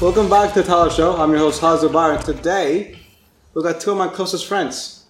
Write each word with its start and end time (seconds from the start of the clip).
Welcome 0.00 0.30
back 0.30 0.52
to 0.54 0.62
the 0.62 0.66
Tyler 0.68 0.90
Show. 0.90 1.16
I'm 1.16 1.30
your 1.30 1.40
host, 1.40 1.60
Hazel 1.60 1.88
Bar, 1.88 2.12
and 2.14 2.24
today 2.24 2.96
we've 3.52 3.64
got 3.64 3.80
two 3.80 3.90
of 3.90 3.98
my 3.98 4.06
closest 4.08 4.46
friends. 4.46 5.06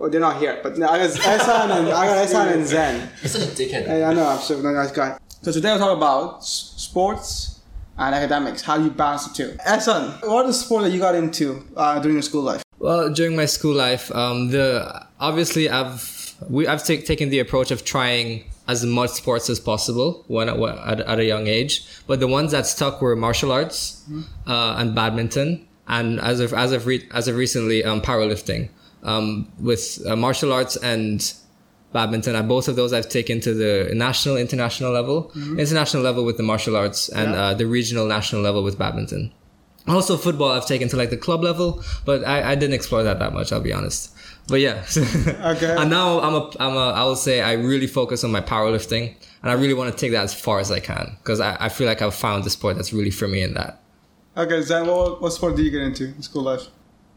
Oh, 0.00 0.08
they're 0.08 0.20
not 0.20 0.38
here, 0.40 0.58
but 0.64 0.72
I 0.74 0.78
got 0.78 1.10
Esan 1.10 1.70
and 1.78 1.88
I 1.90 2.06
got 2.06 2.26
Esan 2.26 2.52
and 2.54 2.66
Zen. 2.66 3.08
You're 3.22 3.28
such 3.28 3.42
a 3.42 3.52
dickhead. 3.52 3.86
Hey, 3.86 4.02
I 4.02 4.12
know, 4.14 4.26
I'm 4.26 4.38
such 4.40 4.58
a 4.58 4.62
nice 4.62 4.90
guy. 4.90 5.16
So 5.42 5.52
today 5.52 5.70
we'll 5.70 5.78
talk 5.78 5.96
about 5.96 6.38
s- 6.38 6.74
sports 6.76 7.60
and 7.96 8.12
academics. 8.14 8.62
How 8.62 8.78
do 8.78 8.84
you 8.84 8.90
balance 8.90 9.28
the 9.28 9.34
two? 9.34 9.50
Esan, 9.58 10.26
what 10.26 10.46
is 10.46 10.58
the 10.58 10.64
sport 10.64 10.82
that 10.82 10.90
you 10.90 10.98
got 10.98 11.14
into 11.14 11.64
uh, 11.76 12.00
during 12.00 12.16
your 12.16 12.22
school 12.22 12.42
life? 12.42 12.62
Well, 12.80 13.12
during 13.12 13.36
my 13.36 13.46
school 13.46 13.74
life, 13.76 14.12
um, 14.12 14.48
the 14.50 15.06
obviously 15.20 15.70
I've 15.70 16.34
we 16.48 16.66
I've 16.66 16.84
ta- 16.84 17.04
taken 17.06 17.28
the 17.30 17.38
approach 17.38 17.70
of 17.70 17.84
trying 17.84 18.42
as 18.68 18.84
much 18.84 19.10
sports 19.10 19.50
as 19.50 19.58
possible 19.60 20.24
when 20.28 20.48
at, 20.48 21.00
at 21.00 21.18
a 21.18 21.24
young 21.24 21.46
age. 21.46 21.84
But 22.06 22.20
the 22.20 22.28
ones 22.28 22.52
that 22.52 22.66
stuck 22.66 23.02
were 23.02 23.16
martial 23.16 23.50
arts 23.52 24.02
uh, 24.46 24.76
and 24.78 24.94
badminton, 24.94 25.66
and 25.88 26.20
as 26.20 26.40
of 26.40 26.52
as 26.54 26.72
of 26.72 26.86
re- 26.86 27.08
as 27.12 27.28
of 27.28 27.36
recently, 27.36 27.84
um, 27.84 28.00
powerlifting. 28.00 28.68
Um, 29.02 29.50
with 29.58 30.00
uh, 30.06 30.14
martial 30.14 30.52
arts 30.52 30.76
and 30.76 31.32
badminton, 31.92 32.36
uh, 32.36 32.42
both 32.42 32.68
of 32.68 32.76
those 32.76 32.92
I've 32.92 33.08
taken 33.08 33.40
to 33.40 33.52
the 33.52 33.92
national, 33.94 34.36
international 34.36 34.92
level. 34.92 35.32
International 35.58 36.02
level 36.02 36.24
with 36.24 36.36
the 36.36 36.44
martial 36.44 36.76
arts, 36.76 37.08
and 37.08 37.32
Yeah. 37.32 37.42
uh, 37.42 37.54
the 37.54 37.66
regional, 37.66 38.06
national 38.06 38.42
level 38.42 38.62
with 38.62 38.78
badminton. 38.78 39.32
Also, 39.88 40.16
football 40.16 40.52
I've 40.52 40.66
taken 40.66 40.88
to 40.90 40.96
like 40.96 41.10
the 41.10 41.16
club 41.16 41.42
level, 41.42 41.82
but 42.04 42.24
I, 42.24 42.52
I 42.52 42.54
didn't 42.54 42.74
explore 42.74 43.02
that 43.02 43.18
that 43.18 43.32
much. 43.34 43.52
I'll 43.52 43.60
be 43.60 43.72
honest. 43.72 44.12
But 44.48 44.60
yeah. 44.60 44.84
Okay. 45.54 45.74
and 45.78 45.90
now 45.90 46.20
I'm 46.20 46.34
a 46.34 46.50
I'm 46.60 46.74
a 46.74 46.90
I 46.90 47.04
will 47.04 47.16
say 47.16 47.40
I 47.40 47.52
really 47.52 47.86
focus 47.86 48.24
on 48.24 48.30
my 48.32 48.40
powerlifting, 48.40 49.14
and 49.42 49.50
I 49.50 49.54
really 49.54 49.74
want 49.74 49.92
to 49.92 49.98
take 49.98 50.12
that 50.12 50.24
as 50.24 50.34
far 50.34 50.60
as 50.60 50.70
I 50.70 50.80
can 50.80 51.16
because 51.18 51.40
I, 51.40 51.56
I 51.60 51.68
feel 51.68 51.86
like 51.86 52.02
I've 52.02 52.14
found 52.14 52.44
the 52.44 52.50
sport 52.50 52.76
that's 52.76 52.92
really 52.92 53.10
for 53.10 53.28
me 53.28 53.42
in 53.42 53.54
that. 53.54 53.80
Okay, 54.36 54.62
Zen, 54.62 54.86
what, 54.86 55.20
what 55.20 55.30
sport 55.32 55.56
did 55.56 55.64
you 55.64 55.70
get 55.70 55.82
into 55.82 56.04
in 56.04 56.22
school 56.22 56.42
life? 56.42 56.62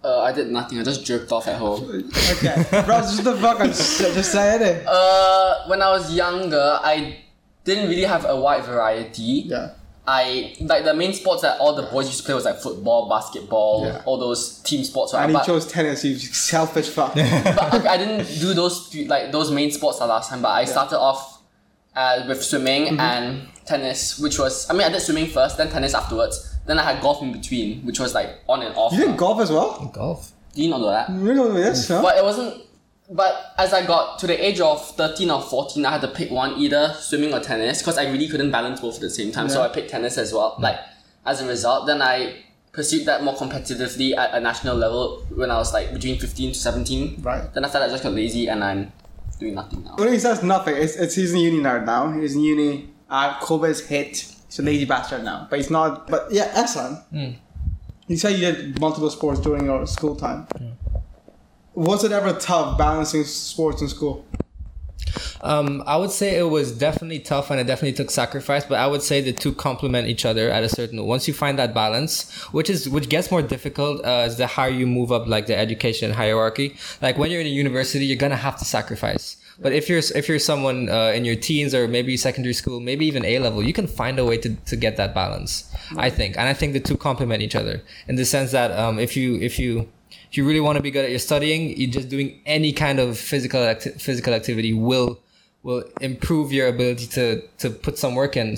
Uh, 0.03 0.21
I 0.21 0.31
did 0.33 0.51
nothing. 0.51 0.77
I 0.79 0.83
just 0.83 1.05
jerked 1.05 1.31
off 1.31 1.47
at 1.47 1.57
home. 1.57 2.11
Okay, 2.33 2.63
bro, 2.85 2.99
just 2.99 3.23
the 3.23 3.35
fuck, 3.37 3.59
I'm 3.59 3.69
just 3.69 4.31
say 4.31 4.55
it. 4.61 4.85
Uh, 4.85 5.65
when 5.67 5.81
I 5.81 5.89
was 5.89 6.13
younger, 6.13 6.79
I 6.83 7.23
didn't 7.63 7.89
really 7.89 8.03
have 8.03 8.25
a 8.25 8.39
wide 8.39 8.65
variety. 8.65 9.43
Yeah. 9.47 9.71
I 10.07 10.55
like 10.61 10.83
the 10.83 10.93
main 10.93 11.13
sports 11.13 11.41
that 11.41 11.59
all 11.59 11.73
the 11.75 11.83
boys 11.83 12.05
used 12.07 12.19
to 12.19 12.25
play 12.25 12.35
was 12.35 12.45
like 12.45 12.57
football, 12.59 13.09
basketball, 13.09 13.85
Yeah. 13.85 14.01
all 14.05 14.17
those 14.19 14.59
team 14.59 14.83
sports. 14.83 15.13
Right? 15.13 15.23
And 15.23 15.31
he 15.31 15.37
But, 15.37 15.45
chose 15.45 15.65
tennis, 15.67 16.03
you 16.05 16.15
selfish 16.17 16.89
fuck. 16.89 17.13
but 17.15 17.73
okay, 17.73 17.87
I 17.87 17.97
didn't 17.97 18.27
do 18.39 18.53
those 18.53 18.93
like 19.07 19.31
those 19.31 19.49
main 19.51 19.71
sports 19.71 19.99
the 19.99 20.05
last 20.07 20.29
time. 20.29 20.41
But 20.41 20.49
I 20.49 20.65
started 20.65 20.99
off 20.99 21.41
uh, 21.95 22.23
with 22.27 22.43
swimming 22.43 22.85
Mm-hmm. 22.85 22.99
and 22.99 23.47
tennis, 23.65 24.19
which 24.19 24.37
was 24.37 24.69
I 24.69 24.73
mean 24.73 24.83
I 24.83 24.89
did 24.89 25.01
swimming 25.01 25.27
first, 25.27 25.57
then 25.57 25.69
tennis 25.69 25.93
afterwards. 25.95 26.51
Then 26.67 26.77
I 26.79 26.83
had 26.83 27.01
golf 27.01 27.21
in 27.21 27.31
between, 27.31 27.81
which 27.85 27.99
was 27.99 28.13
like 28.13 28.29
on 28.47 28.61
and 28.61 28.75
off. 28.75 28.93
You 28.93 29.05
did 29.05 29.17
golf 29.17 29.39
as 29.41 29.51
well? 29.51 29.89
Golf. 29.93 30.31
Do 30.53 30.61
you 30.63 30.69
not 30.69 30.81
know 30.81 30.89
that? 30.91 31.09
You 31.09 31.33
know 31.33 31.51
this, 31.51 31.87
huh? 31.87 32.01
But 32.01 32.17
it 32.17 32.23
wasn't. 32.23 32.61
But 33.09 33.53
as 33.57 33.73
I 33.73 33.85
got 33.85 34.17
to 34.19 34.27
the 34.27 34.43
age 34.45 34.59
of 34.59 34.83
13 34.95 35.29
or 35.29 35.41
14, 35.41 35.85
I 35.85 35.91
had 35.91 36.01
to 36.01 36.07
pick 36.07 36.31
one, 36.31 36.53
either 36.59 36.93
swimming 36.99 37.33
or 37.33 37.39
tennis, 37.39 37.79
because 37.79 37.97
I 37.97 38.09
really 38.09 38.27
couldn't 38.27 38.51
balance 38.51 38.81
both 38.81 38.95
at 38.95 39.01
the 39.01 39.09
same 39.09 39.31
time. 39.31 39.47
So 39.49 39.61
I 39.61 39.67
picked 39.69 39.91
tennis 39.91 40.17
as 40.17 40.33
well. 40.33 40.55
Like, 40.59 40.79
as 41.25 41.41
a 41.41 41.47
result, 41.47 41.85
then 41.85 42.01
I 42.01 42.43
pursued 42.71 43.05
that 43.05 43.23
more 43.23 43.35
competitively 43.35 44.17
at 44.17 44.33
a 44.33 44.39
national 44.39 44.75
level 44.75 45.25
when 45.33 45.49
I 45.51 45.57
was 45.57 45.73
like 45.73 45.93
between 45.93 46.19
15 46.19 46.53
to 46.53 46.59
17. 46.59 47.21
Right. 47.21 47.53
Then 47.53 47.63
after 47.63 47.79
that, 47.79 47.89
I 47.89 47.91
just 47.91 48.03
got 48.03 48.13
lazy 48.13 48.47
and 48.47 48.63
I'm 48.63 48.91
doing 49.39 49.55
nothing 49.55 49.83
now. 49.83 49.95
When 49.95 50.11
he 50.11 50.19
says 50.19 50.43
nothing, 50.43 50.75
it's, 50.75 50.95
it's 50.95 51.15
he's 51.15 51.33
in 51.33 51.39
uni 51.39 51.59
now. 51.61 51.77
Now 51.79 52.11
he's 52.11 52.35
in 52.35 52.41
uni. 52.41 52.89
Uh, 53.09 53.39
COVID's 53.39 53.81
hit. 53.81 54.17
He's 54.47 54.59
a 54.59 54.63
lazy 54.63 54.85
bastard 54.85 55.23
now, 55.23 55.47
but 55.49 55.59
he's 55.59 55.69
not. 55.69 56.07
But 56.07 56.31
yeah, 56.31 56.51
Esan. 56.53 57.03
You 58.07 58.17
said 58.17 58.33
you 58.33 58.39
did 58.51 58.79
multiple 58.79 59.09
sports 59.09 59.39
during 59.39 59.65
your 59.65 59.87
school 59.87 60.15
time. 60.15 60.47
Was 61.75 62.05
it 62.05 62.13
ever 62.13 62.31
tough 62.39 62.77
balancing 62.77 63.25
sports 63.25 63.81
in 63.81 63.89
school? 63.89 64.25
Um, 65.41 65.83
I 65.85 65.97
would 65.97 66.09
say 66.09 66.37
it 66.37 66.49
was 66.49 66.71
definitely 66.71 67.19
tough 67.19 67.51
and 67.51 67.59
it 67.59 67.67
definitely 67.67 67.93
took 67.93 68.09
sacrifice, 68.09 68.65
but 68.65 68.79
I 68.79 68.87
would 68.87 69.01
say 69.01 69.21
the 69.21 69.33
two 69.33 69.53
complement 69.53 70.07
each 70.07 70.25
other 70.25 70.49
at 70.49 70.63
a 70.63 70.69
certain. 70.69 71.05
Once 71.05 71.27
you 71.27 71.33
find 71.33 71.59
that 71.59 71.73
balance, 71.73 72.31
which 72.53 72.69
is 72.69 72.89
which 72.89 73.09
gets 73.09 73.29
more 73.29 73.41
difficult 73.41 74.03
uh, 74.05 74.19
as 74.19 74.37
the 74.37 74.47
higher 74.47 74.69
you 74.69 74.87
move 74.87 75.11
up, 75.11 75.27
like 75.27 75.47
the 75.47 75.57
education 75.57 76.11
hierarchy. 76.11 76.75
Like 77.01 77.17
when 77.17 77.29
you're 77.29 77.41
in 77.41 77.47
a 77.47 77.49
university, 77.49 78.05
you're 78.05 78.17
gonna 78.17 78.37
have 78.37 78.57
to 78.59 78.65
sacrifice. 78.65 79.37
But 79.59 79.73
if 79.73 79.87
you're 79.89 80.01
if 80.15 80.27
you're 80.27 80.39
someone 80.39 80.89
uh, 80.89 81.11
in 81.13 81.25
your 81.25 81.35
teens 81.35 81.75
or 81.75 81.87
maybe 81.87 82.17
secondary 82.17 82.53
school, 82.53 82.79
maybe 82.79 83.05
even 83.05 83.23
A 83.25 83.39
level, 83.39 83.63
you 83.63 83.73
can 83.73 83.87
find 83.87 84.17
a 84.17 84.25
way 84.25 84.37
to, 84.37 84.55
to 84.55 84.75
get 84.75 84.97
that 84.97 85.13
balance. 85.13 85.71
I 85.97 86.09
think, 86.09 86.37
and 86.37 86.47
I 86.49 86.53
think 86.53 86.73
the 86.73 86.79
two 86.79 86.97
complement 86.97 87.41
each 87.41 87.55
other 87.55 87.83
in 88.07 88.15
the 88.15 88.25
sense 88.25 88.51
that 88.51 88.71
um, 88.71 88.97
if 88.97 89.15
you 89.15 89.35
if 89.35 89.59
you 89.59 89.89
you 90.37 90.45
really 90.47 90.59
want 90.59 90.75
to 90.77 90.81
be 90.83 90.91
good 90.91 91.05
at 91.05 91.09
your 91.11 91.19
studying, 91.19 91.77
you 91.77 91.87
just 91.87 92.09
doing 92.09 92.39
any 92.45 92.73
kind 92.73 92.99
of 92.99 93.17
physical 93.17 93.63
acti- 93.63 93.91
physical 93.91 94.33
activity 94.33 94.73
will 94.73 95.19
will 95.63 95.83
improve 95.99 96.51
your 96.53 96.67
ability 96.67 97.07
to 97.07 97.41
to 97.57 97.69
put 97.69 97.97
some 97.97 98.13
work 98.15 98.37
in, 98.37 98.55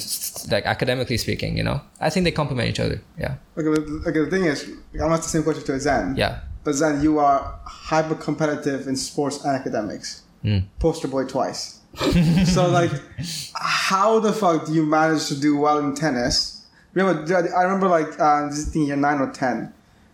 like 0.52 0.66
academically 0.66 1.18
speaking. 1.18 1.58
You 1.58 1.64
know, 1.64 1.82
I 2.02 2.10
think 2.10 2.24
they 2.26 2.32
complement 2.32 2.70
each 2.70 2.80
other. 2.80 3.02
Yeah, 3.18 3.36
Okay, 3.58 3.70
but, 3.70 4.10
okay. 4.10 4.20
The 4.26 4.30
thing 4.30 4.46
is, 4.46 4.70
I'm 5.02 5.12
ask 5.12 5.24
the 5.24 5.30
same 5.30 5.44
question 5.44 5.64
to 5.66 5.80
Zen. 5.80 6.16
yeah. 6.18 6.40
But 6.64 6.74
Zen, 6.74 7.02
you 7.02 7.20
are 7.20 7.58
hyper 7.66 8.16
competitive 8.16 8.88
in 8.88 8.98
sports 8.98 9.44
and 9.46 9.56
academics. 9.56 10.24
Poster 10.80 11.08
boy 11.08 11.26
twice. 11.26 11.80
so 12.54 12.70
like, 12.70 12.92
how 13.56 14.20
the 14.20 14.34
fuck 14.34 14.66
do 14.66 14.74
you 14.74 14.86
manage 14.86 15.28
to 15.28 15.40
do 15.40 15.58
well 15.58 15.80
in 15.80 15.96
tennis? 15.96 16.66
Remember, 16.94 17.24
I 17.58 17.64
remember 17.64 17.88
like 17.88 18.20
uh, 18.20 18.48
this 18.48 18.68
thing 18.72 18.84
year 18.84 18.96
nine 18.98 19.20
or 19.22 19.32
ten. 19.32 19.74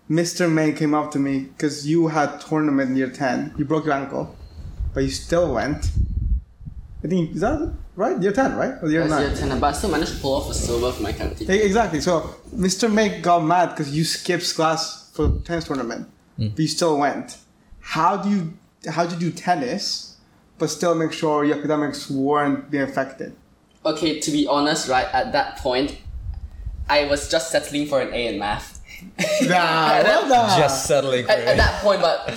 Mr. 0.09 0.51
May 0.51 0.73
came 0.73 0.93
up 0.93 1.11
to 1.11 1.19
me 1.19 1.39
because 1.39 1.87
you 1.87 2.07
had 2.07 2.41
tournament 2.41 2.91
in 2.91 2.95
year 2.95 3.09
ten. 3.09 3.53
You 3.57 3.65
broke 3.65 3.85
your 3.85 3.93
ankle, 3.93 4.35
but 4.93 5.03
you 5.03 5.09
still 5.09 5.53
went. 5.53 5.89
I 7.03 7.07
think 7.07 7.35
is 7.35 7.41
that 7.41 7.73
right? 7.95 8.21
Year 8.21 8.31
ten, 8.31 8.55
right? 8.55 8.75
Or 8.81 8.89
year 8.89 9.03
I 9.03 9.07
nine? 9.07 9.21
year 9.21 9.35
10, 9.35 9.59
but 9.59 9.67
I 9.67 9.71
still 9.73 9.91
managed 9.91 10.15
to 10.15 10.19
pull 10.19 10.35
off 10.35 10.49
a 10.49 10.53
silver 10.53 10.91
for 10.91 11.03
my 11.03 11.13
county. 11.13 11.45
E- 11.45 11.61
Exactly. 11.61 12.01
So 12.01 12.35
Mr. 12.55 12.91
May 12.91 13.21
got 13.21 13.43
mad 13.43 13.69
because 13.69 13.95
you 13.95 14.03
skipped 14.03 14.53
class 14.55 15.11
for 15.13 15.39
tennis 15.45 15.65
tournament, 15.65 16.07
hmm. 16.37 16.49
but 16.49 16.59
you 16.59 16.67
still 16.67 16.97
went. 16.97 17.37
How 17.79 18.17
do 18.17 18.29
you 18.29 18.53
how 18.89 19.05
do 19.05 19.15
you 19.15 19.31
do 19.31 19.37
tennis, 19.37 20.17
but 20.57 20.69
still 20.69 20.95
make 20.95 21.13
sure 21.13 21.45
your 21.45 21.57
academics 21.57 22.09
weren't 22.09 22.69
being 22.69 22.83
affected? 22.83 23.35
Okay, 23.85 24.19
to 24.19 24.31
be 24.31 24.47
honest, 24.47 24.87
right, 24.87 25.07
at 25.13 25.33
that 25.33 25.57
point, 25.57 25.97
I 26.89 27.05
was 27.05 27.29
just 27.29 27.51
settling 27.51 27.85
for 27.87 27.99
an 28.01 28.13
A 28.13 28.27
in 28.27 28.39
math. 28.39 28.72
Nah, 29.43 30.01
well 30.03 30.29
done. 30.29 30.59
Just 30.59 30.85
settling 30.85 31.25
at, 31.29 31.39
at 31.39 31.57
that 31.57 31.81
point, 31.81 32.01
but 32.01 32.29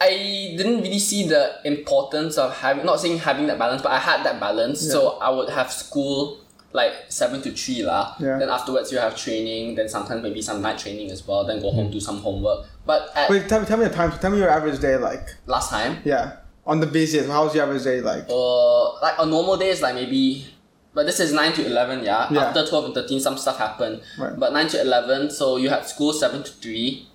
I 0.00 0.54
didn't 0.56 0.82
really 0.82 0.98
see 0.98 1.26
the 1.28 1.56
importance 1.64 2.36
of 2.38 2.56
having 2.56 2.84
not 2.84 3.00
saying 3.00 3.18
having 3.18 3.46
that 3.46 3.58
balance, 3.58 3.82
but 3.82 3.92
I 3.92 3.98
had 3.98 4.24
that 4.24 4.40
balance. 4.40 4.80
So 4.80 5.18
I 5.18 5.30
would 5.30 5.48
have 5.50 5.72
school 5.72 6.40
like 6.72 6.92
seven 7.08 7.40
to 7.42 7.52
three 7.52 7.84
lah. 7.84 8.16
Yeah. 8.18 8.38
Then 8.38 8.48
afterwards 8.50 8.90
you 8.90 8.98
have 8.98 9.16
training, 9.16 9.76
then 9.76 9.88
sometimes 9.88 10.22
maybe 10.22 10.42
some 10.42 10.60
night 10.60 10.78
training 10.78 11.10
as 11.10 11.26
well, 11.26 11.44
then 11.44 11.60
go 11.60 11.70
home 11.70 11.90
do 11.90 12.00
some 12.00 12.18
homework. 12.18 12.66
But 12.84 13.10
at 13.14 13.30
Wait, 13.30 13.48
tell 13.48 13.60
me, 13.60 13.66
tell 13.66 13.78
me 13.78 13.84
the 13.84 13.94
time. 13.94 14.10
Tell 14.18 14.30
me 14.30 14.38
your 14.38 14.50
average 14.50 14.80
day 14.80 14.96
like. 14.96 15.28
last 15.46 15.70
time, 15.70 15.98
Yeah, 16.04 16.36
on 16.66 16.80
the 16.80 16.86
busiest. 16.86 17.28
How's 17.30 17.54
your 17.54 17.64
average 17.64 17.84
day 17.84 18.00
like? 18.00 18.26
uh 18.28 19.00
like 19.00 19.18
on 19.20 19.30
normal 19.30 19.56
days 19.56 19.80
like 19.82 19.94
maybe 19.94 20.46
but 20.94 21.06
this 21.06 21.18
is 21.20 21.32
9 21.32 21.52
to 21.54 21.66
11 21.66 22.04
yeah, 22.04 22.28
Yeah. 22.32 22.44
after 22.46 22.64
12 22.66 22.84
and 22.86 22.94
13 22.94 23.20
some 23.20 23.36
stuff 23.36 23.58
happened 23.58 24.00
Right. 24.18 24.38
but 24.38 24.52
9 24.52 24.68
to 24.68 24.80
11 24.80 25.30
so 25.30 25.56
you 25.56 25.68
had 25.70 25.86
school 25.86 26.12
7 26.12 26.42
to 26.42 26.50
3 26.50 27.08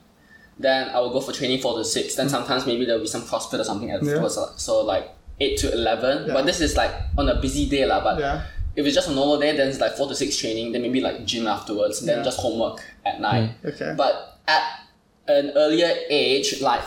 then 0.60 0.90
I 0.90 1.00
will 1.00 1.12
go 1.12 1.22
for 1.22 1.32
training 1.32 1.62
4 1.62 1.78
to 1.78 1.86
6 1.86 2.16
then 2.16 2.28
sometimes 2.30 2.66
maybe 2.66 2.86
there 2.86 2.96
will 2.96 3.04
be 3.04 3.08
some 3.08 3.22
CrossFit 3.24 3.60
or 3.60 3.64
something 3.64 3.92
afterwards 3.92 4.38
uh, 4.38 4.52
so 4.58 4.82
like 4.82 5.10
8 5.40 5.58
to 5.60 5.72
11 5.74 6.28
Yeah. 6.28 6.34
but 6.34 6.46
this 6.46 6.60
is 6.62 6.76
like 6.76 6.92
on 7.18 7.30
a 7.30 7.36
busy 7.40 7.70
day 7.70 7.86
lah. 7.86 8.04
but 8.04 8.20
Yeah. 8.20 8.42
if 8.76 8.86
it's 8.86 8.96
just 8.96 9.10
a 9.10 9.14
normal 9.14 9.40
day 9.40 9.56
then 9.56 9.70
it's 9.70 9.80
like 9.80 9.96
4 9.96 10.08
to 10.10 10.16
6 10.16 10.36
training 10.38 10.72
then 10.74 10.82
maybe 10.82 11.00
like 11.02 11.26
gym 11.26 11.48
afterwards 11.48 12.02
then 12.02 12.18
Yeah. 12.18 12.24
just 12.24 12.40
homework 12.40 12.84
at 13.06 13.22
night 13.22 13.52
Okay. 13.66 13.94
but 13.96 14.40
at 14.48 14.64
an 15.30 15.52
earlier 15.56 15.94
age 16.10 16.60
like 16.60 16.82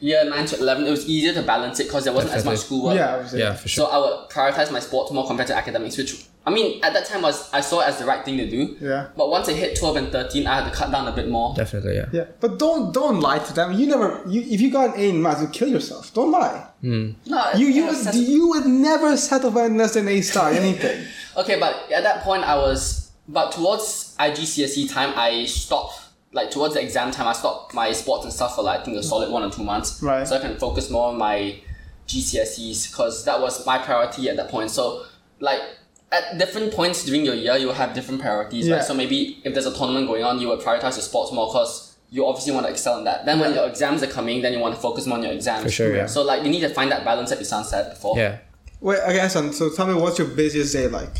year 0.00 0.24
9 0.24 0.46
to 0.46 0.56
11 0.60 0.86
it 0.86 0.90
was 0.90 1.04
easier 1.08 1.34
to 1.34 1.42
balance 1.42 1.80
it 1.80 1.88
because 1.88 2.04
there 2.04 2.12
wasn't 2.14 2.32
as 2.32 2.44
much 2.44 2.54
Definitely. 2.60 2.66
schoolwork 2.66 2.96
Yeah, 2.96 3.14
obviously. 3.16 3.40
Yeah, 3.40 3.54
for 3.54 3.68
sure. 3.68 3.86
so 3.86 3.92
I 3.92 3.98
would 3.98 4.30
prioritize 4.30 4.70
my 4.72 4.78
sport 4.80 5.12
more 5.12 5.26
compared 5.26 5.48
to 5.48 5.56
academics, 5.56 5.98
which 5.98 6.12
I 6.48 6.50
mean 6.50 6.82
at 6.82 6.94
that 6.94 7.04
time 7.04 7.20
was 7.22 7.52
I 7.52 7.60
saw 7.60 7.80
it 7.82 7.88
as 7.88 7.98
the 7.98 8.06
right 8.06 8.24
thing 8.24 8.38
to 8.38 8.48
do. 8.48 8.76
Yeah. 8.80 9.08
But 9.14 9.28
once 9.28 9.48
I 9.50 9.52
hit 9.52 9.78
twelve 9.78 9.96
and 9.96 10.10
thirteen, 10.10 10.46
I 10.46 10.54
had 10.60 10.70
to 10.70 10.74
cut 10.74 10.90
down 10.90 11.06
a 11.06 11.12
bit 11.12 11.28
more. 11.28 11.54
Definitely, 11.54 11.96
yeah. 11.96 12.06
Yeah, 12.10 12.24
but 12.40 12.58
don't 12.58 12.92
don't 12.94 13.20
lie 13.20 13.38
to 13.38 13.52
them. 13.52 13.74
You 13.78 13.86
never. 13.86 14.22
You, 14.26 14.40
if 14.40 14.58
you 14.62 14.70
got 14.70 14.94
an 14.94 15.00
A 15.00 15.10
in 15.10 15.20
maths, 15.22 15.42
you 15.42 15.48
kill 15.48 15.68
yourself. 15.68 16.12
Don't 16.14 16.30
lie. 16.30 16.66
Hmm. 16.80 17.10
No, 17.26 17.50
You 17.54 17.66
you 17.66 17.86
would, 17.86 18.14
you 18.14 18.48
would 18.48 18.66
never 18.66 19.14
settle 19.18 19.52
for 19.52 19.68
less 19.68 19.92
than 19.94 20.08
A 20.08 20.20
star 20.22 20.50
anything. 20.50 21.04
okay, 21.36 21.60
but 21.60 21.92
at 21.92 22.02
that 22.02 22.22
point 22.22 22.44
I 22.44 22.56
was 22.56 23.10
but 23.28 23.52
towards 23.52 24.16
IGCSE 24.18 24.90
time 24.90 25.12
I 25.16 25.44
stopped 25.44 26.00
like 26.32 26.50
towards 26.50 26.74
the 26.74 26.82
exam 26.82 27.10
time 27.10 27.26
I 27.28 27.34
stopped 27.34 27.74
my 27.74 27.92
sports 27.92 28.24
and 28.24 28.32
stuff 28.32 28.54
for 28.56 28.62
like 28.62 28.80
I 28.80 28.84
think 28.84 28.96
a 28.96 29.02
solid 29.02 29.30
one 29.30 29.42
or 29.42 29.50
two 29.50 29.64
months. 29.64 30.02
Right. 30.02 30.26
So 30.26 30.36
I 30.36 30.40
can 30.40 30.56
focus 30.56 30.88
more 30.88 31.08
on 31.08 31.18
my 31.18 31.60
GCSEs 32.06 32.90
because 32.90 33.24
that 33.26 33.38
was 33.40 33.66
my 33.66 33.78
priority 33.78 34.28
at 34.30 34.36
that 34.36 34.48
point. 34.48 34.70
So 34.70 35.04
like 35.40 35.60
at 36.10 36.38
different 36.38 36.72
points 36.72 37.04
during 37.04 37.24
your 37.24 37.34
year, 37.34 37.56
you 37.56 37.66
will 37.66 37.74
have 37.74 37.94
different 37.94 38.20
priorities, 38.20 38.66
Yeah. 38.66 38.76
right? 38.76 38.84
So 38.84 38.94
maybe 38.94 39.38
if 39.44 39.52
there's 39.54 39.66
a 39.66 39.74
tournament 39.76 40.06
going 40.06 40.24
on, 40.24 40.40
you 40.40 40.48
would 40.48 40.60
prioritize 40.60 40.94
your 40.96 41.02
sports 41.10 41.32
more 41.32 41.46
because 41.48 41.96
you 42.10 42.26
obviously 42.26 42.52
want 42.52 42.64
to 42.66 42.72
excel 42.72 42.98
in 42.98 43.04
that. 43.04 43.26
Then 43.26 43.38
when 43.40 43.50
Yeah. 43.50 43.60
your 43.60 43.68
exams 43.68 44.02
are 44.02 44.06
coming, 44.06 44.40
then 44.42 44.52
you 44.54 44.58
want 44.60 44.74
to 44.74 44.80
focus 44.80 45.04
more 45.06 45.18
on 45.18 45.24
your 45.24 45.32
exams. 45.32 45.64
For 45.64 45.70
sure, 45.70 45.94
yeah. 45.94 46.06
So 46.06 46.22
like 46.22 46.42
you 46.44 46.48
need 46.50 46.60
to 46.62 46.70
find 46.70 46.90
that 46.90 47.04
balance 47.04 47.30
that 47.30 47.40
Isan 47.40 47.64
said 47.64 47.90
before. 47.90 48.16
Yeah. 48.16 48.38
Wait, 48.80 48.98
okay, 49.08 49.18
Hassan, 49.18 49.52
so 49.52 49.68
tell 49.70 49.86
me 49.86 49.94
what's 49.94 50.18
your 50.18 50.28
busiest 50.28 50.72
day 50.72 50.86
like? 50.86 51.10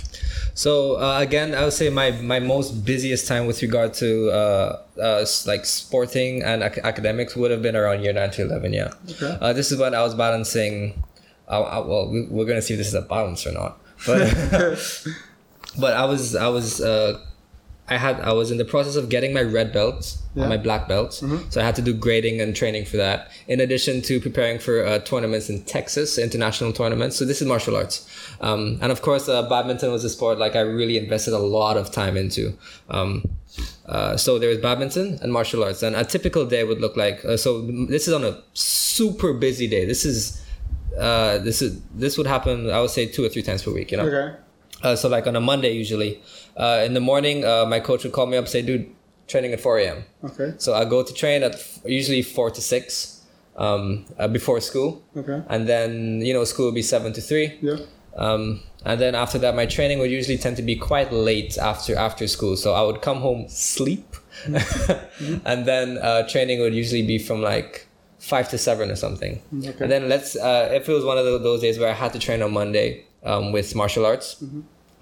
So 0.55 0.95
uh, 0.99 1.19
again, 1.21 1.55
I 1.55 1.65
would 1.65 1.73
say 1.73 1.91
my, 1.91 2.11
my 2.13 2.41
most 2.41 2.85
busiest 2.85 3.27
time 3.29 3.47
with 3.47 3.61
regard 3.63 3.95
to 3.95 4.31
uh, 4.31 4.79
uh, 5.01 5.27
like 5.47 5.65
sporting 5.67 6.43
and 6.43 6.63
ac- 6.63 6.81
academics 6.83 7.37
would 7.37 7.51
have 7.51 7.61
been 7.63 7.77
around 7.77 8.03
year 8.03 8.13
nine 8.13 8.31
to 8.33 8.43
eleven. 8.43 8.73
Yeah, 8.73 8.93
Okay. 9.11 9.37
uh, 9.41 9.53
this 9.53 9.71
is 9.71 9.79
when 9.79 9.95
I 9.95 10.03
was 10.03 10.15
balancing. 10.15 11.03
Uh, 11.49 11.61
uh, 11.63 11.85
well, 11.87 12.09
we, 12.11 12.27
we're 12.31 12.45
gonna 12.45 12.63
see 12.63 12.75
if 12.75 12.79
this 12.79 12.89
is 12.89 12.95
a 12.95 13.03
balance 13.03 13.47
or 13.47 13.53
not, 13.53 13.81
but 14.07 14.23
but 15.79 15.93
I 15.95 16.05
was 16.05 16.35
I 16.35 16.49
was 16.49 16.81
uh, 16.81 17.21
I 17.89 17.97
had 17.97 18.21
I 18.21 18.33
was 18.33 18.51
in 18.51 18.59
the 18.59 18.65
process 18.65 18.97
of 18.97 19.09
getting 19.09 19.33
my 19.33 19.43
red 19.43 19.73
belt 19.73 20.17
Yeah. 20.35 20.43
and 20.43 20.51
my 20.51 20.57
black 20.59 20.89
belt, 20.89 21.13
so 21.15 21.61
I 21.61 21.65
had 21.65 21.75
to 21.77 21.83
do 21.83 21.95
grading 21.95 22.41
and 22.41 22.55
training 22.55 22.85
for 22.85 22.97
that. 22.99 23.31
In 23.49 23.61
addition 23.61 24.03
to 24.03 24.21
preparing 24.21 24.59
for 24.59 24.85
uh, 24.85 24.99
tournaments 25.01 25.49
in 25.49 25.63
Texas, 25.65 26.19
international 26.19 26.73
tournaments. 26.73 27.17
So 27.17 27.25
this 27.25 27.41
is 27.41 27.49
martial 27.49 27.77
arts, 27.77 28.07
um, 28.41 28.79
and 28.83 28.93
of 28.93 29.01
course, 29.03 29.29
uh, 29.29 29.49
badminton 29.49 29.91
was 29.91 30.05
a 30.05 30.11
sport 30.11 30.39
like 30.39 30.55
I 30.55 30.61
really 30.61 30.97
invested 30.99 31.33
a 31.35 31.39
lot 31.39 31.77
of 31.77 31.91
time 31.91 32.17
into. 32.17 32.53
Um, 32.91 33.23
uh, 33.87 34.17
so 34.19 34.39
there's 34.39 34.59
badminton 34.59 35.19
and 35.23 35.33
martial 35.33 35.65
arts, 35.65 35.83
and 35.83 35.97
a 35.97 36.05
typical 36.05 36.45
day 36.45 36.63
would 36.65 36.81
look 36.81 36.97
like. 36.97 37.25
Uh, 37.25 37.37
so 37.39 37.63
this 37.89 38.07
is 38.07 38.13
on 38.15 38.23
a 38.25 38.39
super 38.55 39.33
busy 39.33 39.67
day. 39.67 39.85
This 39.87 40.05
is. 40.05 40.45
Uh, 40.99 41.39
this 41.39 41.63
is 41.63 41.81
this 41.95 42.19
would 42.19 42.27
happen. 42.27 42.71
I 42.71 42.81
would 42.81 42.91
say 42.91 43.07
two 43.07 43.25
or 43.25 43.29
three 43.29 43.43
times 43.43 43.63
per 43.63 43.73
week. 43.73 43.91
You 43.93 43.99
know. 43.99 44.07
Okay. 44.07 44.37
Uh, 44.83 44.95
so 44.97 45.09
like 45.09 45.27
on 45.27 45.35
a 45.37 45.41
Monday 45.41 45.73
usually, 45.73 46.21
uh, 46.57 46.83
in 46.87 46.95
the 46.95 47.01
morning, 47.01 47.45
uh, 47.45 47.65
my 47.67 47.81
coach 47.81 48.05
would 48.05 48.13
call 48.13 48.27
me 48.27 48.37
up 48.37 48.47
say, 48.47 48.63
"Dude, 48.63 48.87
training 49.27 49.53
at 49.53 49.61
4 49.61 49.79
a.m." 49.79 50.05
Okay. 50.25 50.55
So 50.59 50.73
I 50.75 50.85
go 50.85 51.03
to 51.03 51.13
train 51.13 51.43
at 51.43 51.55
f- 51.55 51.81
usually 51.85 52.23
four 52.23 52.51
to 52.53 52.61
six, 52.61 53.23
um, 53.57 54.05
uh, 54.19 54.29
before 54.29 54.61
school, 54.61 55.03
Okay. 55.17 55.43
and 55.49 55.67
then 55.69 56.21
you 56.21 56.33
know 56.33 56.45
school 56.45 56.67
would 56.67 56.75
be 56.77 56.83
seven 56.83 57.13
to 57.15 57.21
three, 57.21 57.59
Yeah. 57.61 57.79
um, 58.17 58.61
and 58.85 59.01
then 59.01 59.17
after 59.17 59.39
that 59.41 59.57
my 59.57 59.67
training 59.67 59.99
would 59.99 60.13
usually 60.13 60.39
tend 60.39 60.57
to 60.59 60.63
be 60.63 60.77
quite 60.77 61.13
late 61.13 61.59
after 61.59 61.97
after 61.97 62.29
school. 62.29 62.57
So 62.57 62.73
I 62.75 62.83
would 62.83 63.03
come 63.03 63.19
home, 63.21 63.49
sleep, 63.49 64.15
and 65.45 65.67
then 65.67 65.99
uh, 65.99 66.23
training 66.29 66.61
would 66.61 66.75
usually 66.75 67.03
be 67.03 67.19
from 67.19 67.43
like 67.43 67.88
five 68.19 68.49
to 68.51 68.59
seven 68.59 68.91
or 68.91 68.97
something. 68.97 69.41
Okay. 69.57 69.75
And 69.81 69.91
then 69.91 70.09
let's 70.09 70.37
uh, 70.37 70.69
if 70.73 70.89
it 70.89 70.93
was 70.93 71.05
one 71.05 71.19
of 71.19 71.25
tho- 71.25 71.39
those 71.39 71.61
days 71.61 71.79
where 71.79 71.89
I 71.89 71.95
had 71.95 72.13
to 72.13 72.19
train 72.19 72.43
on 72.43 72.53
Monday 72.53 73.05
um, 73.25 73.53
with 73.53 73.75
martial 73.75 74.05
arts, 74.07 74.43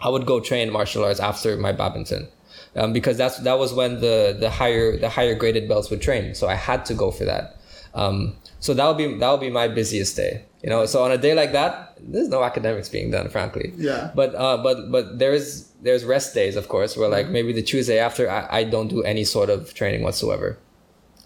I 0.00 0.08
would 0.08 0.26
go 0.26 0.40
train 0.40 0.72
martial 0.72 1.04
arts 1.04 1.20
after 1.20 1.56
my 1.56 1.72
badminton. 1.72 2.28
Um, 2.74 2.92
because 2.92 3.16
that's 3.16 3.38
that 3.38 3.58
was 3.58 3.72
when 3.72 4.00
the, 4.00 4.36
the 4.38 4.50
higher 4.50 4.98
the 4.98 5.08
higher 5.08 5.34
graded 5.34 5.66
belts 5.66 5.88
would 5.90 6.02
train, 6.02 6.34
so 6.34 6.46
I 6.46 6.54
had 6.54 6.84
to 6.86 6.94
go 6.94 7.10
for 7.10 7.24
that. 7.24 7.56
Um, 7.94 8.36
so 8.60 8.74
that 8.74 8.86
would 8.86 8.98
be 8.98 9.16
that 9.18 9.30
would 9.30 9.40
be 9.40 9.48
my 9.50 9.66
busiest 9.68 10.14
day, 10.16 10.44
you 10.62 10.68
know. 10.68 10.84
So 10.84 11.02
on 11.02 11.10
a 11.10 11.16
day 11.16 11.32
like 11.32 11.52
that, 11.52 11.96
there's 11.98 12.28
no 12.28 12.44
academics 12.44 12.90
being 12.90 13.10
done, 13.10 13.30
frankly. 13.30 13.72
Yeah. 13.76 14.10
But 14.14 14.34
uh, 14.34 14.58
but 14.58 14.92
but 14.92 15.18
there 15.18 15.32
is 15.32 15.70
there's 15.80 16.04
rest 16.04 16.34
days, 16.34 16.56
of 16.56 16.68
course, 16.68 16.96
where 16.96 17.08
like 17.08 17.28
maybe 17.28 17.52
the 17.52 17.62
Tuesday 17.62 17.98
after 17.98 18.30
I, 18.30 18.46
I 18.50 18.64
don't 18.64 18.88
do 18.88 19.02
any 19.02 19.24
sort 19.24 19.48
of 19.48 19.72
training 19.72 20.02
whatsoever. 20.02 20.58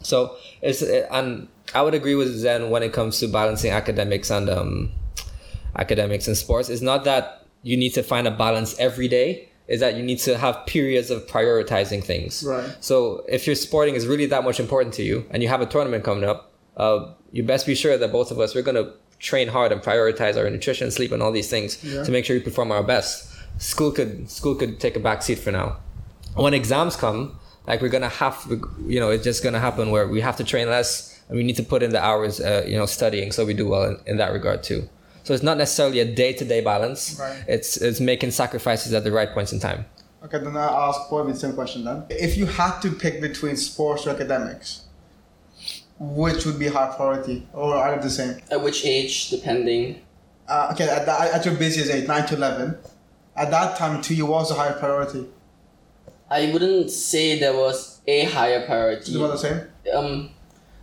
So 0.02 0.36
it's 0.62 0.82
and 0.82 1.48
I 1.74 1.82
would 1.82 1.94
agree 1.94 2.14
with 2.14 2.34
Zen 2.36 2.70
when 2.70 2.82
it 2.82 2.92
comes 2.92 3.18
to 3.20 3.28
balancing 3.28 3.70
academics 3.70 4.30
and 4.30 4.48
um, 4.50 4.90
academics 5.76 6.26
and 6.26 6.36
sports. 6.36 6.68
It's 6.68 6.82
not 6.82 7.04
that 7.04 7.46
you 7.62 7.76
need 7.76 7.90
to 7.94 8.02
find 8.02 8.26
a 8.26 8.30
balance 8.30 8.78
every 8.78 9.08
day. 9.08 9.48
Is 9.68 9.78
that 9.80 9.94
you 9.94 10.02
need 10.02 10.18
to 10.20 10.36
have 10.36 10.66
periods 10.66 11.10
of 11.10 11.28
prioritizing 11.28 12.02
things. 12.02 12.42
Right. 12.42 12.68
So 12.80 13.24
if 13.28 13.46
your 13.46 13.54
sporting 13.54 13.94
is 13.94 14.04
really 14.08 14.26
that 14.26 14.42
much 14.42 14.58
important 14.58 14.94
to 14.94 15.04
you, 15.04 15.24
and 15.30 15.44
you 15.44 15.48
have 15.48 15.60
a 15.60 15.66
tournament 15.66 16.02
coming 16.02 16.24
up, 16.24 16.50
uh, 16.76 17.12
you 17.30 17.44
best 17.44 17.66
be 17.66 17.76
sure 17.76 17.96
that 17.96 18.10
both 18.10 18.32
of 18.32 18.40
us 18.40 18.52
we're 18.52 18.62
gonna 18.62 18.92
train 19.20 19.46
hard 19.46 19.70
and 19.70 19.80
prioritize 19.80 20.36
our 20.36 20.50
nutrition, 20.50 20.90
sleep, 20.90 21.12
and 21.12 21.22
all 21.22 21.30
these 21.30 21.48
things 21.48 21.78
Yeah. 21.84 22.02
to 22.02 22.10
make 22.10 22.24
sure 22.24 22.34
we 22.34 22.40
perform 22.42 22.72
our 22.72 22.82
best. 22.82 23.28
School 23.58 23.92
could 23.92 24.28
school 24.28 24.56
could 24.56 24.80
take 24.80 24.96
a 24.96 25.00
back 25.00 25.22
seat 25.22 25.38
for 25.38 25.52
now. 25.52 25.76
When 26.34 26.52
exams 26.52 26.96
come, 26.96 27.38
like 27.70 27.80
we're 27.80 27.88
gonna 27.88 28.08
have, 28.08 28.36
you 28.84 28.98
know, 28.98 29.10
it's 29.10 29.22
just 29.22 29.44
gonna 29.44 29.60
happen 29.60 29.92
where 29.92 30.08
we 30.08 30.20
have 30.20 30.36
to 30.36 30.44
train 30.44 30.68
less 30.68 31.22
and 31.28 31.36
we 31.38 31.44
need 31.44 31.54
to 31.54 31.62
put 31.62 31.84
in 31.84 31.90
the 31.90 32.02
hours, 32.04 32.40
uh, 32.40 32.64
you 32.66 32.76
know, 32.76 32.84
studying 32.84 33.30
so 33.30 33.46
we 33.46 33.54
do 33.54 33.68
well 33.68 33.84
in, 33.84 33.96
in 34.06 34.16
that 34.16 34.32
regard 34.32 34.64
too. 34.64 34.88
So 35.22 35.34
it's 35.34 35.44
not 35.44 35.56
necessarily 35.56 36.00
a 36.00 36.04
day 36.22 36.32
to 36.32 36.44
day 36.44 36.62
balance. 36.62 37.16
Right. 37.20 37.44
It's 37.46 37.76
it's 37.76 38.00
making 38.00 38.32
sacrifices 38.32 38.92
at 38.92 39.04
the 39.04 39.12
right 39.12 39.30
points 39.32 39.52
in 39.52 39.60
time. 39.60 39.84
Okay, 40.24 40.38
then 40.38 40.56
I'll 40.56 40.88
ask 40.88 41.08
Bobby 41.08 41.32
the 41.32 41.38
same 41.38 41.52
question 41.52 41.84
then. 41.84 42.06
If 42.10 42.36
you 42.36 42.46
had 42.46 42.80
to 42.80 42.90
pick 42.90 43.20
between 43.20 43.56
sports 43.56 44.04
or 44.04 44.10
academics, 44.10 44.86
which 46.00 46.44
would 46.46 46.58
be 46.58 46.66
high 46.66 46.92
priority 46.96 47.46
or 47.52 47.76
are 47.76 47.94
they 47.94 48.02
the 48.02 48.10
same? 48.10 48.40
At 48.50 48.60
which 48.62 48.84
age, 48.84 49.30
depending. 49.30 50.00
Uh, 50.48 50.70
okay, 50.72 50.88
at, 50.88 51.06
the, 51.06 51.12
at 51.36 51.44
your 51.44 51.54
busiest 51.54 51.92
age, 51.92 52.08
9 52.08 52.26
to 52.26 52.34
11, 52.34 52.76
at 53.36 53.52
that 53.52 53.78
time 53.78 54.02
to 54.02 54.14
you, 54.14 54.26
was 54.26 54.48
the 54.48 54.56
higher 54.56 54.72
priority? 54.72 55.26
I 56.30 56.50
wouldn't 56.52 56.90
say 56.90 57.38
there 57.40 57.54
was 57.54 58.00
a 58.06 58.24
higher 58.24 58.64
priority. 58.66 59.10
Is 59.10 59.14
it 59.16 59.18
about 59.18 59.32
the 59.32 59.38
same? 59.38 59.60
Um, 59.94 60.30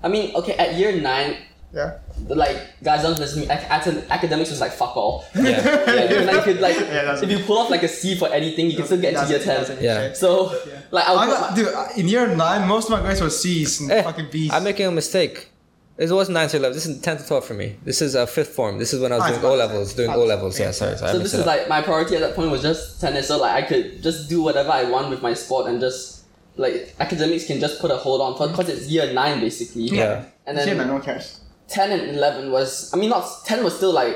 I 0.04 0.08
mean, 0.10 0.36
okay, 0.36 0.54
at 0.54 0.76
year 0.76 1.00
nine, 1.02 1.38
Yeah. 1.74 2.00
like 2.28 2.58
guys 2.84 3.02
don't 3.04 3.18
listen 3.20 3.42
to 3.44 3.48
me. 3.48 3.54
ac- 3.54 3.68
acad- 3.70 4.06
Academics 4.10 4.50
was 4.50 4.60
like 4.62 4.72
fuck 4.74 4.96
all. 4.98 5.26
Yeah. 5.36 5.44
yeah, 5.44 6.12
you, 6.20 6.26
like, 6.26 6.36
you 6.36 6.42
could 6.42 6.60
like 6.62 6.76
Yeah, 6.76 7.16
if 7.22 7.30
you 7.30 7.40
pull 7.46 7.58
off 7.60 7.70
like 7.70 7.84
a 7.84 7.88
C 7.88 8.16
for 8.18 8.28
anything, 8.30 8.70
you 8.72 8.76
can 8.78 8.86
still 8.86 9.00
get 9.00 9.14
into 9.14 9.28
year 9.30 9.40
That's- 9.40 9.68
ten. 9.68 9.78
that's- 9.78 9.84
Yeah. 9.84 10.14
So 10.14 10.52
Yeah. 10.68 10.80
like 10.92 11.06
I'll 11.08 11.20
I 11.20 11.26
got, 11.28 11.56
dude, 11.56 11.70
in 11.98 12.08
year 12.08 12.28
9, 12.28 12.68
most 12.68 12.86
of 12.86 12.92
my 12.92 13.02
grades 13.02 13.22
were 13.22 13.30
C's 13.30 13.80
and 13.82 13.92
Eh, 13.92 14.04
fucking 14.04 14.30
B's. 14.32 14.52
I'm 14.52 14.64
making 14.64 14.86
a 14.88 14.92
mistake. 14.92 15.52
It 15.98 16.12
wasn't 16.12 16.36
9 16.36 16.50
to 16.50 16.58
11. 16.58 16.76
This 16.76 16.86
is 16.86 17.02
10 17.02 17.18
to 17.18 17.28
12 17.28 17.46
for 17.46 17.54
me. 17.56 17.76
This 17.84 18.02
is 18.04 18.14
a 18.14 18.28
fifth 18.28 18.50
form. 18.50 18.78
This 18.78 18.94
is 18.94 19.02
when 19.02 19.12
I 19.12 19.16
was 19.16 19.24
Ah, 19.24 19.28
doing 19.30 19.38
it's 19.40 19.46
O 19.46 19.56
levels. 19.56 19.94
Doing 19.96 20.10
O 20.12 20.24
levels. 20.26 20.60
Yeah, 20.60 20.72
sorry. 20.72 20.96
sorry 20.98 21.12
so 21.14 21.20
this 21.20 21.34
is 21.34 21.40
up. 21.42 21.48
like 21.48 21.68
my 21.70 21.82
priority 21.82 22.16
at 22.16 22.22
that 22.22 22.36
point 22.36 22.52
was 22.52 22.62
just 22.62 23.02
tennis. 23.02 23.28
So 23.28 23.40
like 23.40 23.64
I 23.64 23.68
could 23.68 24.04
just 24.04 24.30
do 24.30 24.42
whatever 24.44 24.70
I 24.72 24.84
want 24.84 25.10
with 25.10 25.22
my 25.24 25.34
sport 25.34 25.68
and 25.68 25.80
just 25.82 26.24
like 26.56 26.94
academics 27.00 27.46
can 27.48 27.60
just 27.60 27.80
put 27.80 27.90
a 27.92 27.98
hold 27.98 28.22
on 28.22 28.36
for 28.38 28.48
because 28.48 28.70
it's 28.70 28.88
year 28.88 29.12
nine 29.14 29.40
basically. 29.40 29.84
Yeah. 29.84 30.26
And 30.46 30.56
then 30.58 30.68
year 30.68 30.76
9, 30.78 30.88
no 30.88 30.94
one 30.94 31.02
cares. 31.02 31.40
10 31.70 31.92
and 31.92 32.16
11 32.16 32.50
was 32.50 32.94
i 32.94 32.98
mean 32.98 33.10
not 33.10 33.28
10 33.46 33.62
was 33.62 33.76
still 33.76 33.92
like 33.92 34.16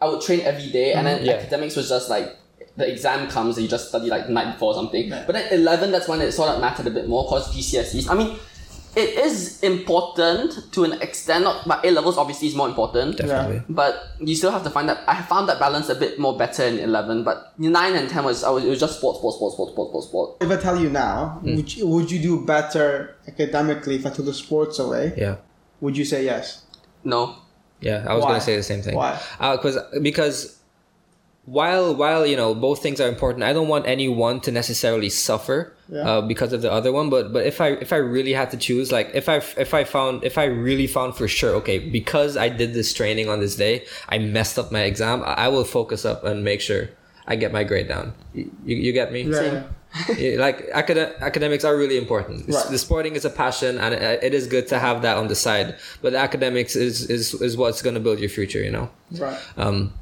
i 0.00 0.08
would 0.08 0.22
train 0.22 0.40
every 0.40 0.70
day 0.70 0.94
and 0.94 1.06
then 1.06 1.22
Yeah. 1.22 1.34
academics 1.34 1.76
was 1.76 1.90
just 1.90 2.08
like 2.08 2.34
the 2.78 2.90
exam 2.90 3.28
comes 3.28 3.58
and 3.58 3.64
you 3.64 3.68
just 3.68 3.90
study 3.90 4.08
like 4.08 4.28
the 4.28 4.32
night 4.32 4.54
before 4.54 4.72
or 4.72 4.74
something 4.76 5.08
Yeah. 5.08 5.24
but 5.26 5.34
then 5.34 5.52
11 5.52 5.92
that's 5.92 6.08
when 6.08 6.22
it 6.22 6.32
sort 6.32 6.48
of 6.48 6.58
mattered 6.62 6.86
a 6.86 6.90
bit 6.90 7.06
more 7.06 7.24
because 7.24 7.54
gcse's 7.54 8.08
i 8.08 8.14
mean 8.14 8.34
it 8.96 9.10
is 9.26 9.62
important 9.62 10.72
to 10.72 10.84
an 10.84 10.92
extent 11.00 11.44
not 11.44 11.66
but 11.66 11.84
a 11.84 11.90
levels 11.90 12.18
obviously 12.18 12.48
is 12.48 12.54
more 12.56 12.68
important 12.68 13.16
Definitely. 13.16 13.62
but 13.68 13.94
you 14.18 14.34
still 14.34 14.50
have 14.50 14.64
to 14.64 14.70
find 14.70 14.88
that 14.88 14.98
i 15.06 15.22
found 15.22 15.48
that 15.48 15.58
balance 15.60 15.88
a 15.88 15.94
bit 15.94 16.18
more 16.18 16.36
better 16.36 16.64
in 16.64 16.78
11 16.78 17.22
but 17.24 17.52
9 17.58 17.94
and 17.94 18.08
10 18.10 18.24
was, 18.24 18.42
I 18.44 18.50
was 18.50 18.64
it 18.64 18.68
was 18.68 18.80
just 18.80 18.98
sport 18.98 19.16
sport 19.18 19.34
sport 19.36 19.52
sport 19.52 19.70
sport 19.70 19.88
sport 19.90 20.04
sport 20.04 20.36
If 20.40 20.50
I 20.50 20.56
tell 20.60 20.80
you 20.80 20.90
now, 20.90 21.38
Hmm. 21.42 21.56
would, 21.56 21.76
you, 21.76 21.86
would 21.86 22.10
you 22.10 22.20
do 22.20 22.44
better 22.44 23.16
academically 23.28 23.94
if 23.96 24.06
I 24.06 24.10
took 24.10 24.26
the 24.26 24.34
sports 24.34 24.78
away? 24.78 25.12
Yeah. 25.16 25.36
Would 25.80 25.96
you 25.96 26.04
say 26.04 26.24
yes? 26.24 26.62
no 27.04 27.36
Yeah, 27.80 28.04
I 28.08 28.14
was 28.14 28.24
Why? 28.24 28.30
gonna 28.32 28.40
say 28.42 28.56
the 28.56 28.62
same 28.62 28.82
thing. 28.82 28.94
Why? 28.94 29.18
Because 29.56 29.78
because 30.02 30.59
while 31.50 31.94
while 31.96 32.24
you 32.26 32.36
know 32.36 32.54
both 32.54 32.80
things 32.82 33.00
are 33.00 33.08
important, 33.08 33.42
I 33.42 33.52
don't 33.52 33.66
want 33.74 33.86
any 33.86 34.08
one 34.08 34.40
to 34.46 34.50
necessarily 34.52 35.10
suffer 35.10 35.58
Yeah. 35.88 36.08
uh, 36.08 36.20
because 36.32 36.52
of 36.52 36.62
the 36.62 36.70
other 36.70 36.92
one. 36.92 37.10
But 37.10 37.32
but 37.32 37.44
if 37.44 37.60
I 37.60 37.68
if 37.86 37.92
I 37.92 37.96
really 38.16 38.32
had 38.40 38.48
to 38.52 38.56
choose, 38.56 38.92
like 38.92 39.10
if 39.14 39.28
I 39.28 39.36
if 39.66 39.74
I 39.74 39.82
found 39.84 40.22
if 40.30 40.38
I 40.38 40.44
really 40.44 40.86
found 40.86 41.16
for 41.16 41.26
sure, 41.26 41.54
okay, 41.60 41.78
because 41.98 42.36
I 42.36 42.48
did 42.60 42.70
this 42.72 42.94
training 42.94 43.28
on 43.28 43.40
this 43.40 43.56
day, 43.56 43.74
I 44.08 44.18
messed 44.18 44.56
up 44.58 44.70
my 44.70 44.82
exam. 44.82 45.22
I, 45.24 45.46
I 45.46 45.48
will 45.48 45.64
focus 45.78 46.04
up 46.04 46.22
and 46.24 46.44
make 46.44 46.60
sure 46.60 46.82
I 47.26 47.34
get 47.36 47.50
my 47.52 47.64
grade 47.64 47.88
down. 47.88 48.12
You, 48.32 48.50
you, 48.86 48.92
get 48.92 49.12
me? 49.12 49.22
Yeah, 49.22 49.64
like 50.46 50.68
acad- 50.72 51.14
academics 51.20 51.64
are 51.64 51.76
really 51.76 51.98
important. 51.98 52.46
Right. 52.48 52.66
The 52.70 52.78
sporting 52.78 53.16
is 53.16 53.24
a 53.24 53.30
passion, 53.30 53.78
and 53.78 53.90
it, 53.94 54.22
it 54.22 54.34
is 54.34 54.46
good 54.46 54.66
to 54.68 54.78
have 54.78 55.02
that 55.02 55.16
on 55.16 55.26
the 55.26 55.34
side. 55.34 55.74
But 56.02 56.12
the 56.14 56.18
academics 56.18 56.76
is 56.76 57.10
is, 57.10 57.34
is 57.34 57.56
what's 57.56 57.82
going 57.82 57.94
to 57.98 58.00
build 58.06 58.20
your 58.20 58.30
future. 58.30 58.62
You 58.62 58.70
know. 58.70 58.86
Right. 59.18 59.38
Um, 59.56 59.92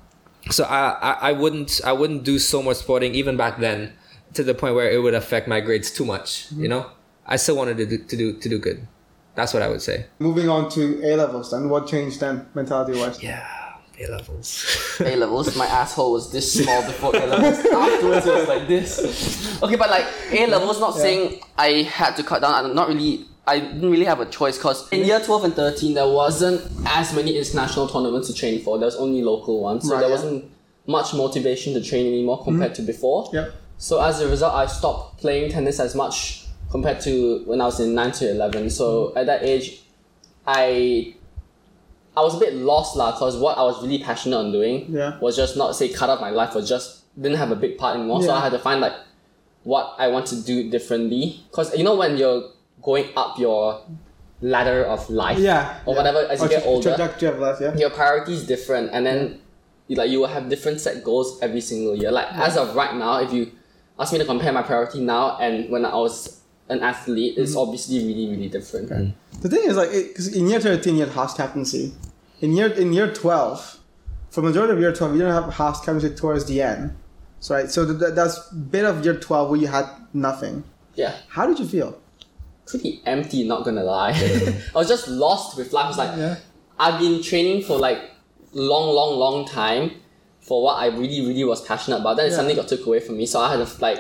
so 0.51 0.65
I, 0.65 0.91
I 0.91 1.13
I 1.29 1.33
wouldn't 1.33 1.81
I 1.85 1.93
wouldn't 1.93 2.25
do 2.25 2.39
so 2.39 2.63
much 2.63 2.79
sporting 2.79 3.15
even 3.15 3.37
back 3.37 3.59
then 3.59 3.93
to 4.35 4.43
the 4.43 4.55
point 4.55 4.75
where 4.75 4.91
it 4.91 5.03
would 5.03 5.15
affect 5.15 5.49
my 5.49 5.61
grades 5.61 5.91
too 5.91 6.05
much. 6.05 6.51
You 6.51 6.57
mm-hmm. 6.57 6.69
know. 6.69 6.91
I 7.31 7.37
still 7.37 7.57
wanted 7.57 7.77
to 7.77 7.87
do, 7.87 7.99
to 7.99 8.17
do 8.17 8.33
to 8.39 8.49
do 8.49 8.59
good. 8.59 8.87
That's 9.35 9.53
what 9.55 9.63
I 9.63 9.69
would 9.69 9.83
say. 9.83 10.07
Moving 10.19 10.49
on 10.49 10.69
to 10.71 11.01
A 11.05 11.15
levels, 11.15 11.51
then 11.53 11.69
what 11.69 11.87
changed 11.87 12.19
then, 12.21 12.47
mentality 12.55 12.99
wise? 12.99 13.23
Yeah, 13.23 13.47
A 14.01 14.11
levels. 14.11 14.97
A 15.01 15.15
levels, 15.15 15.55
my 15.57 15.67
asshole 15.67 16.13
was 16.13 16.33
this 16.33 16.53
small 16.65 16.83
before 16.83 17.15
A 17.15 17.27
levels. 17.27 17.65
Afterwards, 17.67 18.27
it 18.27 18.35
was 18.35 18.49
like 18.49 18.67
this. 18.67 19.63
Okay, 19.63 19.77
but 19.77 19.91
like 19.91 20.07
A 20.33 20.47
levels, 20.47 20.81
not 20.81 20.97
Yeah. 20.97 21.03
saying 21.03 21.41
I 21.57 21.83
had 21.83 22.17
to 22.17 22.25
cut 22.25 22.41
down. 22.43 22.53
I'm 22.53 22.75
not 22.75 22.89
really. 22.89 23.27
I 23.49 23.61
didn't 23.61 23.91
really 23.91 24.05
have 24.05 24.21
a 24.21 24.27
choice 24.27 24.59
because 24.59 24.87
in 24.91 25.07
year 25.07 25.21
12 25.21 25.45
and 25.45 25.55
13, 25.55 25.95
there 25.95 26.07
wasn't 26.07 26.61
as 26.87 27.15
many 27.15 27.39
international 27.39 27.89
tournaments 27.89 28.29
to 28.29 28.35
train 28.35 28.63
for. 28.63 28.77
There 28.79 28.85
was 28.85 28.97
only 28.97 29.23
local 29.23 29.63
ones. 29.63 29.89
So 29.89 29.95
Right, 29.95 30.01
there 30.01 30.11
yeah. 30.11 30.15
wasn't 30.15 30.51
much 30.87 31.15
motivation 31.15 31.73
to 31.73 31.83
train 31.83 32.07
anymore 32.07 32.45
compared 32.45 32.75
to 32.75 32.83
mm-hmm. 32.83 32.87
before. 32.93 33.31
Yep. 33.33 33.55
So 33.79 34.03
as 34.03 34.21
a 34.21 34.29
result, 34.29 34.55
I 34.55 34.67
stopped 34.67 35.21
playing 35.21 35.51
tennis 35.51 35.81
as 35.81 35.95
much 35.95 36.47
compared 36.71 37.01
to 37.03 37.43
when 37.47 37.63
I 37.63 37.65
was 37.65 37.81
in 37.81 37.95
nine 37.95 38.13
to 38.13 38.31
eleven. 38.31 38.69
So 38.69 38.87
mm-hmm. 39.09 39.19
at 39.19 39.27
that 39.27 39.43
age, 39.43 39.81
I 40.47 41.15
I 42.15 42.21
was 42.21 42.35
a 42.35 42.39
bit 42.39 42.55
lost 42.55 42.97
lah, 42.97 43.17
cause 43.17 43.39
what 43.39 43.57
I 43.57 43.63
was 43.63 43.83
really 43.83 44.03
passionate 44.03 44.37
on 44.37 44.53
doing 44.53 44.87
Yeah. 44.91 45.19
was 45.21 45.37
just 45.37 45.57
not 45.57 45.75
say 45.75 45.89
cut 45.89 46.11
off 46.11 46.21
my 46.21 46.31
life, 46.31 46.55
or 46.55 46.61
just 46.61 47.05
didn't 47.19 47.39
have 47.39 47.51
a 47.51 47.57
big 47.57 47.79
part 47.79 47.97
anymore. 47.97 48.23
So 48.23 48.31
I 48.35 48.41
had 48.41 48.53
to 48.53 48.59
find 48.59 48.83
like 48.83 48.97
what 49.63 49.95
I 49.99 50.09
want 50.09 50.27
to 50.27 50.37
do 50.43 50.69
differently. 50.69 51.41
Cause 51.53 51.75
you 51.75 51.85
know 51.85 51.97
when 51.97 52.19
you're 52.19 52.51
going 52.83 53.07
up 53.17 53.39
your 53.39 53.83
ladder 54.41 54.85
of 54.85 55.09
life, 55.11 55.39
Yeah. 55.39 55.79
or 55.85 55.95
yeah. 55.95 55.99
whatever 55.99 56.19
as 56.31 56.41
you 56.41 56.47
Or 56.47 56.49
get 56.49 56.63
tra- 56.63 56.71
older, 56.71 56.89
Trajectory 56.95 57.29
of 57.29 57.39
life, 57.39 57.59
yeah. 57.61 57.75
your 57.77 57.91
priorities 57.91 58.45
different 58.47 58.91
and 58.93 59.05
then 59.05 59.41
you, 59.89 59.97
like 59.97 60.11
you 60.11 60.21
will 60.21 60.29
have 60.29 60.49
different 60.49 60.81
set 60.81 61.03
goals 61.03 61.39
every 61.43 61.61
single 61.61 61.95
year 61.97 62.13
like 62.13 62.31
as 62.35 62.57
of 62.57 62.77
right 62.77 62.95
now 62.95 63.19
if 63.21 63.33
you 63.33 63.51
ask 63.99 64.13
me 64.13 64.19
to 64.19 64.25
compare 64.25 64.53
my 64.53 64.63
priority 64.63 65.01
now 65.01 65.37
and 65.39 65.71
when 65.71 65.85
i 65.85 65.93
was 65.95 66.41
an 66.69 66.81
athlete 66.83 67.35
it's 67.39 67.53
Mm-hmm. 67.53 67.59
obviously 67.61 67.99
really 68.07 68.29
really 68.31 68.49
different 68.49 69.15
The 69.41 69.49
thing 69.49 69.65
is, 69.71 69.77
like, 69.77 69.91
because 69.91 70.29
in 70.37 70.47
year 70.49 70.61
13, 70.61 70.95
you 70.97 71.05
had 71.07 71.15
house 71.15 71.33
captaincy. 71.35 71.93
In 72.41 72.53
year 72.59 72.69
in 72.83 72.93
year 72.93 73.13
12, 73.13 73.79
for 74.31 74.43
majority 74.43 74.73
of 74.75 74.81
year 74.81 74.93
12, 74.93 75.15
you 75.15 75.21
don't 75.23 75.33
have 75.43 75.53
house 75.55 75.79
captaincy 75.85 76.15
towards 76.15 76.45
the 76.47 76.61
end. 76.63 76.95
So, 77.41 77.55
right, 77.55 77.71
so 77.71 77.87
th- 77.87 77.99
th- 78.01 78.15
that's 78.15 78.37
bit 78.51 78.85
of 78.85 79.05
year 79.05 79.15
12 79.15 79.51
where 79.51 79.61
you 79.61 79.69
had 79.69 79.87
nothing. 80.13 80.65
yeah 80.97 81.15
How 81.29 81.47
did 81.47 81.59
you 81.61 81.67
feel? 81.67 81.91
Pretty 82.69 83.01
empty 83.07 83.45
not 83.45 83.65
gonna 83.65 83.83
lie 83.83 84.13
i 84.75 84.79
was 84.79 84.89
just 84.89 85.09
lost 85.09 85.57
with 85.57 85.73
life 85.73 85.87
I 85.87 85.89
was 85.89 85.99
like 85.99 86.17
Yeah. 86.19 86.37
i've 86.79 86.99
been 87.01 87.23
training 87.23 87.63
for 87.63 87.77
like 87.79 87.99
long 88.53 88.95
long 88.95 89.19
long 89.19 89.47
time 89.47 89.93
for 90.41 90.63
what 90.63 90.75
i 90.75 90.87
really 90.87 91.21
really 91.27 91.45
was 91.45 91.61
passionate 91.67 91.99
about 92.01 92.17
then 92.17 92.27
it 92.27 92.31
Yeah. 92.31 92.37
suddenly 92.37 92.55
got 92.61 92.69
took 92.69 92.85
away 92.87 93.01
from 93.01 93.17
me 93.17 93.27
so 93.27 93.41
i 93.41 93.49
had 93.57 93.67
to 93.67 93.81
like 93.81 93.99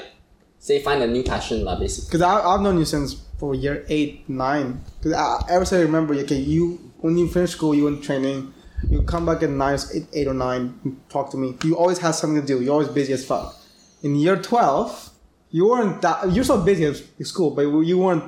say 0.59 0.83
find 0.83 1.03
a 1.03 1.07
new 1.07 1.23
passion 1.23 1.65
lah 1.65 1.79
basically 1.79 2.09
Because 2.09 2.23
I've 2.23 2.61
known 2.61 2.79
you 2.79 2.85
since 2.85 3.15
for 3.39 3.55
year 3.55 3.85
8, 3.89 4.29
9. 4.29 4.81
Because 5.01 5.45
ever 5.49 5.65
since 5.65 5.79
I 5.79 5.83
remember, 5.83 6.15
okay, 6.15 6.35
you, 6.55 6.91
when 6.99 7.17
you 7.17 7.29
finish 7.29 7.53
school, 7.53 7.73
you 7.77 7.85
went 7.85 8.03
training, 8.03 8.53
you 8.91 9.03
come 9.03 9.25
back 9.25 9.45
at 9.45 9.51
9, 9.51 9.79
eight, 10.13 10.27
or 10.27 10.35
9, 10.35 10.81
and 10.83 11.09
talk 11.09 11.31
to 11.31 11.37
me. 11.37 11.55
You 11.63 11.77
always 11.77 11.99
had 11.99 12.11
something 12.19 12.41
to 12.41 12.45
do. 12.47 12.61
You're 12.61 12.73
always 12.73 12.89
busy 12.89 13.13
as 13.13 13.25
fuck. 13.25 13.55
In 14.03 14.17
year 14.17 14.35
12, 14.37 15.11
you 15.53 15.69
weren't 15.71 16.03
that, 16.03 16.33
you're 16.33 16.43
so 16.43 16.61
busy 16.61 16.87
at 16.87 16.97
school, 17.25 17.53
but 17.53 17.63
you 17.63 17.99
weren't 17.99 18.25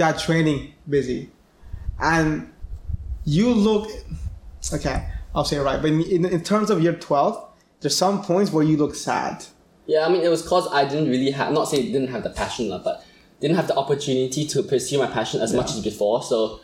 that 0.00 0.18
training 0.18 0.72
busy. 0.88 1.30
And 2.00 2.52
you 3.24 3.52
look, 3.52 3.90
okay, 4.72 5.08
I'll 5.34 5.44
say 5.44 5.56
it 5.56 5.62
right, 5.62 5.80
but 5.80 5.90
in, 5.90 6.24
in, 6.24 6.42
terms 6.42 6.70
of 6.70 6.82
year 6.82 6.94
12, 6.94 7.48
there's 7.80 7.96
some 7.96 8.22
points 8.22 8.50
where 8.50 8.64
you 8.64 8.76
look 8.76 8.94
sad. 8.94 9.44
Yeah, 9.86 10.06
I 10.06 10.08
mean, 10.08 10.22
it 10.22 10.28
was 10.28 10.46
cause 10.46 10.68
I 10.72 10.84
didn't 10.84 11.08
really 11.08 11.30
have, 11.30 11.52
not 11.52 11.68
say 11.68 11.82
didn't 11.82 12.08
have 12.08 12.22
the 12.22 12.30
passion, 12.30 12.70
but 12.82 13.04
didn't 13.40 13.56
have 13.56 13.68
the 13.68 13.76
opportunity 13.76 14.46
to 14.46 14.62
pursue 14.62 14.98
my 14.98 15.06
passion 15.06 15.40
as 15.40 15.52
much 15.52 15.70
as 15.70 15.82
before. 15.82 16.22
So, 16.22 16.60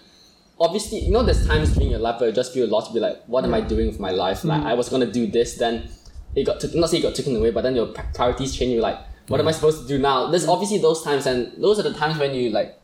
obviously, 0.59 1.01
you 1.01 1.11
know, 1.11 1.23
there's 1.23 1.47
times 1.47 1.75
during 1.75 1.91
your 1.91 1.99
life 1.99 2.21
where 2.21 2.31
you 2.31 2.35
just 2.35 2.55
feel 2.55 2.67
lost, 2.69 2.95
be 2.95 3.01
like, 3.01 3.23
what 3.27 3.45
am 3.45 3.53
I 3.53 3.61
doing 3.61 3.87
with 3.87 4.01
my 4.01 4.11
life? 4.11 4.45
Like, 4.45 4.63
mm. 4.63 4.67
I 4.67 4.75
was 4.75 4.89
gonna 4.89 5.11
do 5.11 5.27
this, 5.27 5.59
then 5.59 5.91
it 6.35 6.45
got 6.45 6.63
not 6.75 6.89
say 6.89 6.99
it 6.99 7.03
got 7.03 7.15
taken 7.15 7.37
away, 7.37 7.51
but 7.51 7.63
then 7.63 7.77
your 7.77 7.89
priorities 8.15 8.57
change. 8.57 8.73
You're 8.73 8.83
like, 8.83 8.99
what 9.29 9.41
am 9.41 9.49
I 9.49 9.53
supposed 9.53 9.83
to 9.83 9.89
do 9.89 9.99
now? 9.99 10.29
There's 10.29 10.49
obviously 10.49 10.79
those 10.79 11.03
times, 11.03 11.27
and 11.27 11.53
those 11.63 11.79
are 11.79 11.83
the 11.83 11.95
times 11.95 12.19
when 12.19 12.35
you 12.35 12.51
like, 12.51 12.79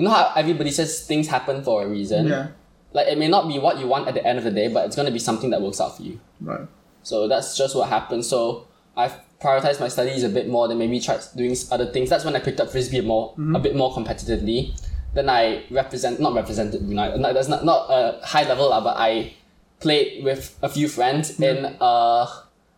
you 0.00 0.04
know 0.04 0.14
how 0.14 0.32
everybody 0.34 0.70
says 0.70 1.04
things 1.06 1.28
happen 1.28 1.62
for 1.62 1.82
a 1.82 1.86
reason. 1.86 2.26
Yeah, 2.26 2.48
Like, 2.94 3.08
it 3.08 3.18
may 3.18 3.28
not 3.28 3.46
be 3.46 3.58
what 3.58 3.78
you 3.78 3.86
want 3.86 4.08
at 4.08 4.14
the 4.14 4.26
end 4.26 4.38
of 4.38 4.44
the 4.44 4.50
day, 4.50 4.68
but 4.68 4.86
it's 4.86 4.96
gonna 4.96 5.10
be 5.10 5.18
something 5.18 5.50
that 5.50 5.60
works 5.60 5.78
out 5.78 5.98
for 5.98 6.02
you. 6.02 6.18
right. 6.40 6.66
So 7.02 7.28
that's 7.28 7.56
just 7.56 7.76
what 7.76 7.90
happened. 7.90 8.24
So 8.24 8.66
I've 8.96 9.14
prioritized 9.42 9.78
my 9.78 9.88
studies 9.88 10.22
a 10.22 10.30
bit 10.30 10.48
more 10.48 10.68
than 10.68 10.78
maybe 10.78 11.00
tried 11.00 11.20
doing 11.36 11.54
other 11.70 11.86
things. 11.92 12.08
That's 12.08 12.24
when 12.24 12.34
I 12.34 12.40
picked 12.40 12.60
up 12.60 12.70
frisbee 12.70 13.02
more 13.02 13.32
mm-hmm. 13.32 13.56
a 13.56 13.58
bit 13.58 13.76
more 13.76 13.92
competitively. 13.92 14.72
Then 15.12 15.28
I 15.28 15.64
represent 15.70 16.18
not 16.18 16.34
represented 16.34 16.80
Brunei. 16.86 17.16
Not, 17.16 17.34
that's 17.34 17.48
not 17.48 17.64
not 17.64 17.86
a 17.90 18.24
high 18.24 18.44
level 18.48 18.68
but 18.68 18.96
I 18.96 19.34
played 19.80 20.24
with 20.24 20.58
a 20.62 20.68
few 20.68 20.88
friends 20.88 21.32
mm-hmm. 21.32 21.42
in 21.42 21.76
a 21.80 22.26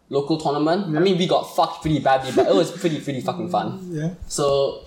local 0.09 0.39
tournament. 0.39 0.97
I 0.97 1.01
mean, 1.01 1.19
we 1.19 1.27
got 1.27 1.43
fucked 1.55 1.83
pretty 1.83 2.01
badly, 2.01 2.33
but 2.35 2.47
it 2.47 2.55
was 2.55 2.71
pretty 2.71 3.01
pretty 3.01 3.21
fucking 3.21 3.49
fun. 3.49 3.79
Yeah. 3.91 4.15
So, 4.29 4.85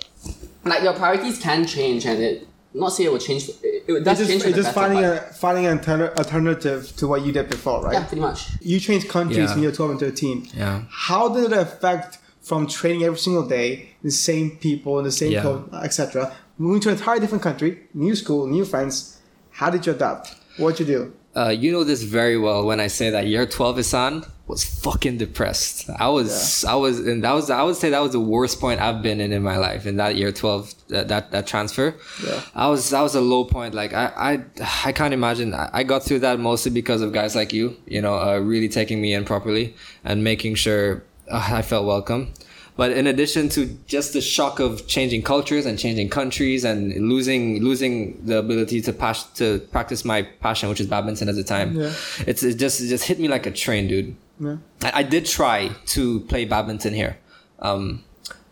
like 0.65 0.83
your 0.83 0.93
priorities 0.93 1.39
can 1.39 1.65
change, 1.65 2.05
and 2.05 2.21
it 2.21 2.47
not 2.73 2.89
say 2.89 3.05
it 3.05 3.11
will 3.11 3.19
change. 3.19 3.47
It, 3.49 3.83
it 3.87 4.03
does 4.03 4.19
It's 4.19 4.29
change 4.29 4.41
just, 4.41 4.43
for 4.43 4.49
it's 4.49 4.57
just 4.57 4.75
better, 4.75 4.87
finding 4.93 5.01
but- 5.03 5.29
a 5.29 5.33
finding 5.33 5.65
an 5.67 5.79
alterna- 5.79 6.15
alternative 6.17 6.93
to 6.97 7.07
what 7.07 7.25
you 7.25 7.31
did 7.31 7.49
before, 7.49 7.83
right? 7.83 7.93
yeah, 7.93 8.03
pretty 8.05 8.21
much. 8.21 8.39
You 8.61 8.79
changed 8.79 9.07
countries 9.09 9.37
Yeah. 9.49 9.53
in 9.55 9.61
year 9.61 9.71
12 9.71 9.91
and 9.91 9.99
13. 9.99 10.47
Yeah. 10.55 10.81
How 10.89 11.29
did 11.29 11.51
it 11.51 11.57
affect 11.57 12.17
from 12.41 12.67
training 12.67 13.03
every 13.03 13.17
single 13.17 13.47
day, 13.47 13.89
the 14.03 14.11
same 14.11 14.51
people, 14.57 14.99
in 14.99 15.05
the 15.05 15.11
same 15.11 15.31
Yeah. 15.31 15.41
coach, 15.43 15.63
etc., 15.83 16.31
moving 16.57 16.81
to 16.81 16.89
an 16.89 16.95
entirely 16.95 17.21
different 17.21 17.43
country, 17.43 17.79
new 17.93 18.15
school, 18.15 18.45
new 18.47 18.65
friends? 18.65 19.17
How 19.51 19.69
did 19.69 19.85
you 19.85 19.93
adapt? 19.93 20.35
What'd 20.57 20.79
you 20.81 20.85
do? 20.85 21.13
Uh, 21.35 21.49
you 21.49 21.71
know 21.71 21.83
this 21.83 22.03
very 22.03 22.37
well 22.37 22.65
when 22.65 22.79
I 22.79 22.87
say 22.87 23.09
that 23.09 23.25
year 23.27 23.45
12 23.45 23.79
Isan 23.79 24.25
was 24.47 24.63
fucking 24.63 25.17
depressed. 25.17 25.89
I 25.97 26.07
was, 26.09 26.63
I 26.65 26.75
was, 26.75 26.99
and 26.99 27.23
that 27.23 27.31
was, 27.33 27.49
I 27.49 27.63
would 27.63 27.75
say 27.75 27.89
that 27.89 27.99
was 27.99 28.11
the 28.11 28.19
worst 28.19 28.59
point 28.59 28.79
I've 28.79 29.01
been 29.01 29.19
in 29.19 29.31
in 29.31 29.41
my 29.41 29.57
life 29.57 29.87
in 29.87 29.95
that 29.97 30.15
year 30.17 30.31
12, 30.31 30.73
that, 30.89 31.07
that, 31.07 31.31
that 31.31 31.47
transfer. 31.47 31.95
Yeah. 32.23 32.41
I 32.53 32.67
was, 32.67 32.89
that 32.91 33.01
was 33.01 33.15
a 33.15 33.21
low 33.21 33.45
point. 33.45 33.73
Like, 33.73 33.93
I, 33.93 34.11
I, 34.15 34.43
I 34.85 34.91
can't 34.91 35.13
imagine. 35.15 35.53
I, 35.53 35.81
got 35.83 36.03
through 36.03 36.19
that 36.19 36.39
mostly 36.39 36.71
because 36.71 37.01
of 37.01 37.11
guys 37.11 37.35
like 37.35 37.53
you, 37.53 37.75
you 37.87 38.01
know, 38.01 38.19
uh, 38.19 38.37
really 38.37 38.69
taking 38.69 39.01
me 39.01 39.13
in 39.15 39.25
properly 39.25 39.73
and 40.03 40.23
making 40.23 40.55
sure 40.55 41.03
uh, 41.31 41.47
I 41.51 41.63
felt 41.63 41.87
welcome. 41.87 42.31
But 42.77 42.91
in 42.91 43.07
addition 43.07 43.47
to 43.49 43.65
just 43.87 44.11
the 44.13 44.19
shock 44.21 44.59
of 44.59 44.85
changing 44.85 45.23
cultures 45.23 45.65
and 45.65 45.79
changing 45.79 46.09
countries 46.09 46.65
and 46.65 47.07
losing 47.07 47.63
losing 47.63 48.19
the 48.25 48.37
ability 48.39 48.81
to 48.81 48.91
pass 48.91 49.23
to 49.35 49.59
practice 49.71 50.03
my 50.03 50.23
passion, 50.41 50.67
which 50.67 50.81
is 50.81 50.87
badminton 50.87 51.29
at 51.29 51.35
the 51.35 51.43
time, 51.43 51.79
Yeah. 51.79 51.93
it's 52.27 52.43
it 52.43 52.55
just 52.55 52.81
it 52.81 52.87
just 52.87 53.05
hit 53.05 53.17
me 53.17 53.29
like 53.29 53.45
a 53.45 53.51
train, 53.51 53.87
dude. 53.87 54.13
Yeah. 54.39 54.57
I, 54.83 54.91
I 54.99 55.03
did 55.03 55.25
try 55.25 55.69
to 55.95 56.19
play 56.21 56.45
badminton 56.45 56.93
here. 56.93 57.17
Um, 57.59 58.03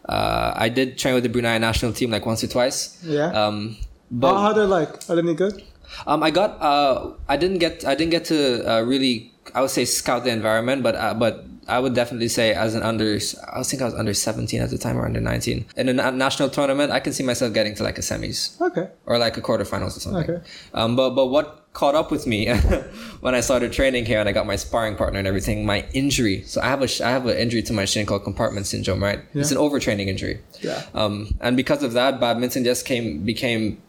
uh, 0.07 0.53
I 0.55 0.69
did 0.69 0.97
train 0.97 1.13
with 1.13 1.23
the 1.23 1.29
Brunei 1.29 1.57
national 1.57 1.93
team 1.93 2.11
like 2.11 2.25
once 2.25 2.43
or 2.43 2.47
twice. 2.47 2.99
Yeah. 3.03 3.27
Um, 3.31 3.77
but 4.11 4.33
How, 4.33 4.41
how 4.41 4.53
they 4.53 4.61
like? 4.65 5.09
Are 5.09 5.15
they 5.15 5.21
any 5.21 5.33
good? 5.33 5.63
um, 6.07 6.23
I 6.23 6.31
got 6.31 6.61
uh, 6.61 7.11
I 7.27 7.37
didn't 7.37 7.59
get 7.59 7.85
I 7.85 7.95
didn't 7.95 8.11
get 8.11 8.25
to 8.25 8.63
uh, 8.69 8.81
really 8.81 9.31
I 9.53 9.61
would 9.61 9.69
say 9.69 9.85
scout 9.85 10.23
the 10.23 10.31
environment, 10.31 10.83
but 10.83 10.95
uh, 10.95 11.13
but 11.13 11.45
I 11.67 11.79
would 11.79 11.93
definitely 11.95 12.27
say 12.27 12.53
as 12.53 12.75
an 12.75 12.83
under 12.83 13.19
I 13.51 13.63
think 13.63 13.81
I 13.81 13.85
was 13.85 13.93
under 13.95 14.13
seventeen 14.13 14.61
at 14.61 14.69
the 14.69 14.77
time 14.77 14.97
or 14.97 15.05
under 15.05 15.21
nineteen 15.21 15.65
in 15.77 15.87
a 15.89 15.93
na- 15.93 16.11
national 16.11 16.49
tournament 16.49 16.91
I 16.91 16.99
can 16.99 17.13
see 17.13 17.23
myself 17.23 17.53
getting 17.53 17.75
to 17.75 17.83
like 17.83 17.97
a 17.97 18.01
semis 18.01 18.59
Okay. 18.61 18.89
or 19.05 19.17
like 19.17 19.37
a 19.37 19.41
quarterfinals 19.41 19.95
or 19.97 19.99
something. 20.01 20.29
Okay. 20.29 20.43
Um, 20.73 20.95
but 20.95 21.11
but 21.11 21.27
what 21.27 21.62
caught 21.73 21.95
up 21.95 22.11
with 22.11 22.25
me 22.27 22.47
when 23.21 23.35
I 23.35 23.41
started 23.41 23.73
training 23.73 24.05
here 24.05 24.19
and 24.19 24.29
I 24.29 24.31
got 24.31 24.45
my 24.45 24.55
sparring 24.55 24.95
partner 24.95 25.19
and 25.19 25.27
everything, 25.27 25.65
my 25.65 25.85
injury. 25.93 26.43
So 26.43 26.61
I 26.61 26.67
have 26.67 26.81
a 26.81 26.87
sh- 26.87 27.01
I 27.01 27.09
have 27.09 27.25
an 27.25 27.35
injury 27.37 27.63
to 27.63 27.73
my 27.73 27.85
shin 27.85 28.05
called 28.05 28.23
compartment 28.23 28.67
syndrome, 28.67 29.01
right? 29.03 29.19
It's 29.33 29.51
an 29.51 29.57
overtraining 29.57 30.07
injury. 30.07 30.39
Yeah. 30.61 30.83
Um, 30.93 31.35
and 31.41 31.57
because 31.57 31.83
of 31.83 31.93
that, 31.93 32.19
badminton 32.19 32.63
just 32.63 32.85
came 32.85 33.25
became 33.25 33.81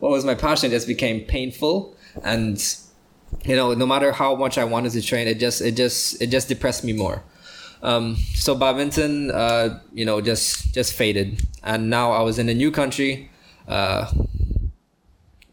what 0.00 0.10
was 0.10 0.24
my 0.24 0.34
passion 0.34 0.70
just 0.70 0.86
became 0.86 1.24
painful 1.24 1.94
and 2.22 2.62
you 3.44 3.56
know 3.56 3.74
no 3.74 3.86
matter 3.86 4.12
how 4.12 4.34
much 4.34 4.56
I 4.58 4.64
wanted 4.64 4.92
to 4.92 5.02
train, 5.02 5.28
it 5.28 5.38
just 5.38 5.60
it 5.60 5.76
just 5.76 6.20
it 6.22 6.28
just 6.28 6.48
depressed 6.48 6.82
me 6.84 6.92
more. 6.92 7.22
Um, 7.82 8.16
so 8.34 8.54
badminton, 8.54 9.30
uh, 9.30 9.80
you 9.92 10.04
know, 10.04 10.20
just 10.20 10.74
just 10.74 10.94
faded, 10.94 11.46
and 11.62 11.90
now 11.90 12.12
I 12.12 12.22
was 12.22 12.38
in 12.38 12.48
a 12.48 12.54
new 12.54 12.70
country, 12.70 13.30
uh, 13.68 14.10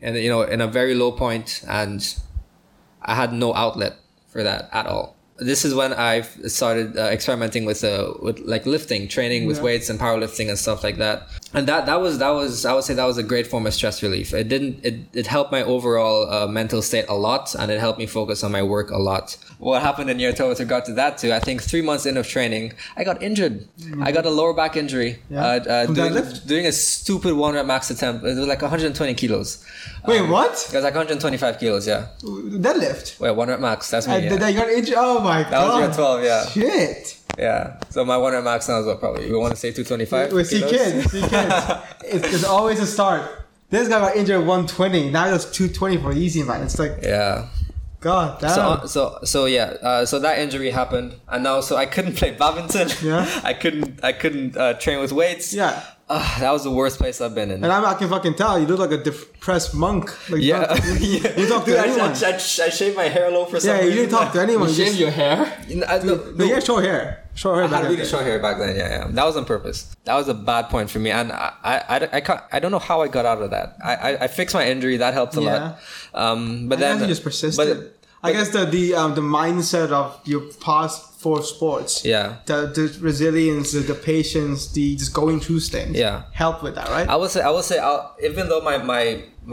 and 0.05 0.15
you 0.25 0.29
know, 0.33 0.43
in 0.55 0.61
a 0.61 0.67
very 0.79 0.95
low 0.95 1.11
point, 1.11 1.49
and 1.67 1.99
I 3.01 3.13
had 3.21 3.33
no 3.33 3.49
outlet 3.63 3.93
for 4.31 4.41
that 4.43 4.69
at 4.71 4.85
all. 4.85 5.07
This 5.37 5.65
is 5.65 5.73
when 5.75 5.91
I 5.93 6.21
started 6.47 6.87
uh, 6.97 7.01
experimenting 7.17 7.65
with 7.65 7.83
uh, 7.83 8.13
with 8.21 8.37
like 8.53 8.65
lifting, 8.65 9.01
training 9.15 9.41
with 9.49 9.57
Yeah. 9.57 9.63
weights 9.67 9.89
and 9.89 9.99
powerlifting 9.99 10.47
and 10.51 10.57
stuff 10.65 10.79
like 10.87 10.97
that. 11.05 11.17
And 11.53 11.67
that 11.67 11.85
that 11.85 12.01
was 12.01 12.17
that 12.17 12.31
was 12.31 12.65
I 12.65 12.73
would 12.73 12.83
say 12.83 12.93
that 12.95 13.05
was 13.05 13.17
a 13.17 13.23
great 13.23 13.47
form 13.47 13.65
of 13.65 13.73
stress 13.73 14.03
relief. 14.03 14.33
It 14.33 14.49
didn't 14.49 14.83
it, 14.83 14.95
it 15.13 15.27
helped 15.27 15.51
my 15.53 15.63
overall 15.63 16.29
uh, 16.29 16.47
mental 16.47 16.81
state 16.81 17.05
a 17.07 17.13
lot, 17.13 17.55
and 17.55 17.71
it 17.71 17.79
helped 17.79 17.97
me 17.97 18.07
focus 18.07 18.43
on 18.43 18.51
my 18.51 18.61
work 18.61 18.89
a 18.91 18.97
lot. 18.97 19.37
What 19.59 19.81
happened 19.81 20.09
in 20.09 20.19
year 20.19 20.33
two 20.33 20.47
with 20.49 20.59
regard 20.59 20.83
to 20.85 20.93
that 20.95 21.17
too? 21.17 21.31
I 21.31 21.39
think 21.39 21.63
three 21.63 21.81
months 21.81 22.05
in 22.05 22.17
of 22.17 22.27
training, 22.27 22.73
I 22.97 23.05
got 23.05 23.23
injured. 23.23 23.69
I 24.01 24.11
got 24.11 24.25
a 24.25 24.29
lower 24.29 24.53
back 24.53 24.75
injury. 24.75 25.19
Yeah. 25.29 25.45
Uh, 25.45 25.45
uh, 25.45 25.85
doing, 25.85 26.13
doing 26.45 26.65
a 26.65 26.73
stupid 26.73 27.33
one 27.33 27.53
rep 27.53 27.65
max 27.65 27.89
attempt. 27.89 28.25
It 28.25 28.35
was 28.35 28.47
like 28.47 28.61
120 28.61 29.13
kilos. 29.13 29.63
Wait, 30.05 30.19
Um, 30.19 30.29
what? 30.29 30.51
It 30.51 30.73
was 30.73 30.83
like 30.83 30.93
125 30.93 31.57
kilos. 31.59 31.87
Yeah. 31.87 32.07
Deadlift. 32.21 33.19
Wait, 33.19 33.31
one 33.31 33.47
rep 33.47 33.59
max. 33.61 33.89
That's 33.89 34.07
me. 34.07 34.13
Uh, 34.15 34.17
yeah. 34.19 34.51
Got 34.51 34.69
injured. 34.69 34.95
Oh 34.97 35.21
my 35.21 35.43
That 35.43 35.51
god. 35.51 35.81
That 35.81 35.87
was 35.87 35.97
year 35.97 36.05
12, 36.05 36.23
yeah. 36.23 36.45
Shit. 36.47 37.17
Yeah. 37.37 37.79
So 37.89 38.05
my 38.05 38.17
one 38.17 38.33
rep 38.33 38.43
max 38.43 38.67
now 38.69 38.79
is 38.79 38.85
what 38.85 38.99
probably 38.99 39.29
we 39.31 39.37
want 39.37 39.51
to 39.53 39.59
say 39.59 39.71
225. 39.71 40.33
Wait, 40.33 40.45
see, 40.45 40.59
kids, 40.61 41.11
see, 41.11 41.21
kids. 41.21 41.53
it's, 42.03 42.33
it's 42.33 42.43
always 42.43 42.79
a 42.79 42.87
start. 42.87 43.29
This 43.69 43.87
guy 43.87 43.99
got 43.99 44.15
injured 44.15 44.39
120. 44.45 45.09
Now 45.09 45.33
it's 45.33 45.45
220 45.45 45.97
for 45.97 46.13
easy, 46.13 46.43
man. 46.43 46.63
It's 46.63 46.77
like, 46.79 46.99
Yeah. 47.01 47.49
God 47.99 48.39
damn. 48.39 48.49
So, 48.51 48.61
uh, 48.61 48.87
so, 48.87 49.19
so 49.23 49.45
yeah. 49.45 49.63
Uh, 49.81 50.05
so 50.05 50.19
that 50.19 50.37
injury 50.37 50.69
happened, 50.69 51.15
and 51.27 51.43
now 51.43 51.59
so 51.61 51.75
I 51.75 51.87
couldn't 51.87 52.15
play 52.15 52.35
badminton. 52.35 52.89
Yeah. 53.01 53.27
I 53.43 53.53
couldn't. 53.55 54.03
I 54.03 54.13
couldn't 54.13 54.55
uh, 54.55 54.73
train 54.75 54.99
with 55.01 55.11
weights. 55.11 55.51
yeah. 55.55 55.83
Ah, 56.07 56.37
that 56.39 56.51
was 56.51 56.63
the 56.63 56.69
worst 56.69 56.99
place 56.99 57.19
I've 57.19 57.33
been 57.33 57.49
in. 57.49 57.63
And 57.63 57.73
I'm, 57.73 57.83
I 57.83 57.95
can 57.95 58.07
fucking 58.09 58.35
tell 58.35 58.59
you 58.59 58.67
look 58.67 58.77
like 58.77 58.91
a 58.91 59.03
depressed 59.03 59.73
monk. 59.73 60.05
Like, 60.29 60.41
yeah, 60.43 60.67
don't- 60.67 61.01
you, 61.01 61.17
you 61.35 61.47
talk 61.49 61.65
to 61.65 61.71
Dude, 61.71 61.79
anyone. 61.79 62.11
I, 62.11 62.25
I, 62.31 62.35
I 62.35 62.37
shaved 62.69 62.95
my 62.95 63.05
hair 63.05 63.31
low 63.31 63.45
for 63.45 63.59
some 63.59 63.75
yeah, 63.75 63.81
you 63.83 63.91
didn't 63.91 64.11
talk 64.11 64.31
to 64.33 64.39
anyone. 64.41 64.69
You 64.69 64.75
You 64.75 64.75
shave 64.75 64.87
just, 64.89 64.99
your 64.99 65.09
hair. 65.09 65.37
I, 65.87 65.97
no, 66.03 66.15
but 66.17 66.37
no, 66.37 66.45
you 66.45 66.53
had 66.53 66.63
short 66.63 66.83
hair. 66.83 67.23
Short 67.33 67.55
hair 67.55 67.63
I 67.65 67.67
back 67.67 67.75
had 67.77 67.83
then. 67.85 67.91
really 67.97 68.07
short 68.07 68.23
hair 68.23 68.39
back 68.39 68.59
then. 68.59 68.75
Yeah, 68.75 68.89
yeah. 68.89 69.07
That 69.09 69.25
was 69.25 69.35
on 69.35 69.45
purpose. 69.45 69.95
That 70.03 70.13
was 70.13 70.27
a 70.27 70.35
bad 70.35 70.69
point 70.69 70.91
for 70.91 70.99
me, 70.99 71.09
and 71.09 71.31
I, 71.31 71.53
I, 71.63 71.77
I, 71.97 72.09
I, 72.17 72.21
can't, 72.21 72.41
I 72.51 72.59
don't 72.59 72.71
know 72.71 72.79
how 72.79 73.01
I 73.01 73.07
got 73.07 73.25
out 73.25 73.41
of 73.41 73.49
that. 73.49 73.75
I, 73.83 73.95
I, 73.95 74.23
I 74.25 74.27
fixed 74.27 74.53
my 74.53 74.67
injury. 74.67 74.97
That 74.97 75.13
helped 75.15 75.35
a 75.37 75.41
Yeah. 75.41 75.75
lot. 76.13 76.31
Um, 76.33 76.69
but 76.69 76.77
I 76.77 76.81
then 76.81 76.93
guess 76.97 77.01
you 77.01 77.07
just 77.07 77.23
persisted. 77.23 77.77
But, 77.77 77.91
I 78.23 78.31
guess 78.31 78.49
the 78.49 78.65
the 78.65 78.93
um, 78.95 79.15
the 79.15 79.21
mindset 79.21 79.91
of 79.91 80.19
your 80.25 80.41
past 80.61 81.14
four 81.25 81.39
sports, 81.55 81.91
yeah. 82.13 82.27
the 82.49 82.57
the 82.77 82.85
resilience, 83.09 83.67
the, 83.75 83.81
the 83.93 83.99
patience, 84.13 84.59
the 84.77 84.85
just 85.01 85.13
going 85.21 85.39
through 85.45 85.61
things, 85.75 85.93
Yeah. 86.05 86.17
help 86.43 86.57
with 86.65 86.75
that, 86.79 86.87
right? 86.95 87.07
I 87.13 87.15
would 87.19 87.31
say 87.35 87.41
I 87.49 87.51
would 87.55 87.65
say 87.71 87.77
I'll, 87.87 88.03
even 88.29 88.43
though 88.49 88.61
my, 88.69 88.77
my 88.93 89.03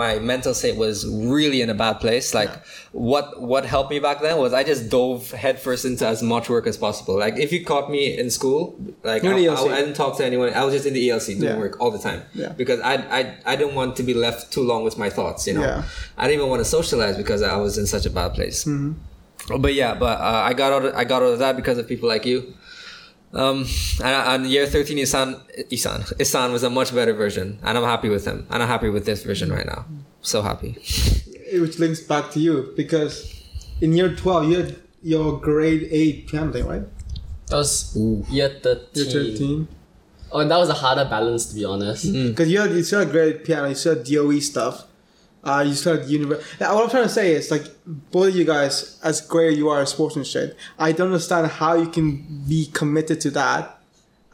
my 0.04 0.12
mental 0.32 0.54
state 0.60 0.76
was 0.84 0.96
really 1.34 1.58
in 1.64 1.68
a 1.76 1.78
bad 1.84 1.94
place, 2.04 2.26
like 2.40 2.52
what 2.92 3.24
what 3.52 3.62
helped 3.74 3.90
me 3.94 4.00
back 4.06 4.18
then 4.26 4.34
was 4.44 4.50
I 4.60 4.62
just 4.72 4.82
dove 4.96 5.20
headfirst 5.44 5.84
into 5.90 6.04
as 6.14 6.20
much 6.34 6.44
work 6.54 6.66
as 6.72 6.76
possible. 6.86 7.14
Like 7.24 7.34
if 7.46 7.50
you 7.54 7.60
caught 7.72 7.86
me 7.96 8.02
in 8.22 8.28
school, 8.38 8.60
like 9.10 9.22
I, 9.24 9.28
I, 9.30 9.54
I 9.76 9.80
didn't 9.82 9.98
talk 10.02 10.12
to 10.20 10.24
anyone. 10.30 10.48
I 10.60 10.64
was 10.66 10.72
just 10.76 10.86
in 10.90 10.94
the 10.98 11.04
ELC 11.08 11.26
doing 11.40 11.42
Yeah. 11.54 11.64
work 11.64 11.74
all 11.80 11.90
the 11.96 12.02
time 12.08 12.20
Yeah. 12.42 12.52
because 12.60 12.80
I, 12.92 12.94
I 13.18 13.20
I 13.52 13.54
didn't 13.58 13.74
want 13.80 13.92
to 14.00 14.02
be 14.10 14.14
left 14.26 14.40
too 14.54 14.64
long 14.70 14.80
with 14.88 14.96
my 15.04 15.10
thoughts. 15.18 15.40
You 15.48 15.54
know, 15.56 15.66
Yeah. 15.68 15.82
I 16.20 16.22
didn't 16.26 16.38
even 16.40 16.50
want 16.52 16.60
to 16.66 16.70
socialize 16.78 17.16
because 17.22 17.40
I 17.54 17.56
was 17.66 17.72
in 17.82 17.86
such 17.94 18.04
a 18.10 18.12
bad 18.20 18.30
place. 18.38 18.58
Mm-hmm. 18.64 18.92
But 19.48 19.74
yeah, 19.74 19.94
but 19.94 20.20
uh, 20.20 20.42
I 20.44 20.52
got 20.52 20.72
out 20.72 20.84
of, 20.84 20.94
I 20.94 21.04
got 21.04 21.22
out 21.22 21.32
of 21.32 21.38
that 21.40 21.56
because 21.56 21.78
of 21.78 21.88
people 21.88 22.08
like 22.08 22.24
you. 22.24 22.54
Um, 23.32 23.66
and, 24.02 24.44
and 24.44 24.46
year 24.46 24.66
13, 24.66 24.98
Isan, 24.98 25.40
Isan, 25.70 26.04
Isan 26.20 26.52
was 26.52 26.62
a 26.62 26.70
much 26.70 26.94
better 26.94 27.14
version, 27.14 27.58
and 27.62 27.78
I'm 27.78 27.84
happy 27.84 28.08
with 28.08 28.26
him. 28.26 28.46
And 28.50 28.62
I'm 28.62 28.68
happy 28.68 28.88
with 28.90 29.06
this 29.06 29.24
version 29.24 29.50
right 29.52 29.66
now. 29.66 29.86
So 30.20 30.42
happy. 30.42 30.76
Which 31.54 31.78
links 31.78 32.00
back 32.00 32.30
to 32.32 32.40
you 32.40 32.72
because 32.76 33.42
in 33.80 33.92
year 33.92 34.14
twelve 34.14 34.48
you 34.48 34.56
had 34.58 34.76
your 35.02 35.40
grade 35.40 35.88
eight 35.90 36.28
piano 36.28 36.52
right? 36.64 36.82
That 37.48 37.56
was 37.56 37.96
year 38.30 38.48
13. 38.62 38.86
Year 38.94 39.04
thirteen. 39.12 39.68
Oh, 40.30 40.38
and 40.40 40.50
that 40.50 40.56
was 40.56 40.70
a 40.70 40.74
harder 40.74 41.04
balance, 41.04 41.46
to 41.46 41.54
be 41.54 41.64
honest. 41.64 42.10
Because 42.10 42.48
you 42.50 42.60
had 42.60 42.70
you 42.70 42.82
still 42.82 43.00
had 43.00 43.10
grade 43.10 43.34
eight 43.36 43.44
piano, 43.44 43.68
you 43.68 43.74
still 43.74 43.96
had 43.96 44.04
DOE 44.06 44.38
stuff. 44.38 44.84
Uh, 45.44 45.64
you 45.66 45.74
had 45.90 46.06
university. 46.08 46.64
What 46.64 46.84
I'm 46.84 46.90
trying 46.90 47.02
to 47.04 47.08
say 47.08 47.32
is 47.34 47.50
like 47.50 47.64
both 47.86 48.28
of 48.28 48.36
you 48.36 48.44
guys, 48.44 49.00
as 49.02 49.20
great 49.20 49.58
you 49.58 49.68
are 49.70 49.80
at 49.82 49.88
sports 49.88 50.14
and 50.16 50.26
shit, 50.26 50.56
I 50.78 50.92
don't 50.92 51.08
understand 51.08 51.48
how 51.48 51.74
you 51.74 51.88
can 51.88 52.44
be 52.48 52.66
committed 52.72 53.20
to 53.22 53.30
that 53.32 53.78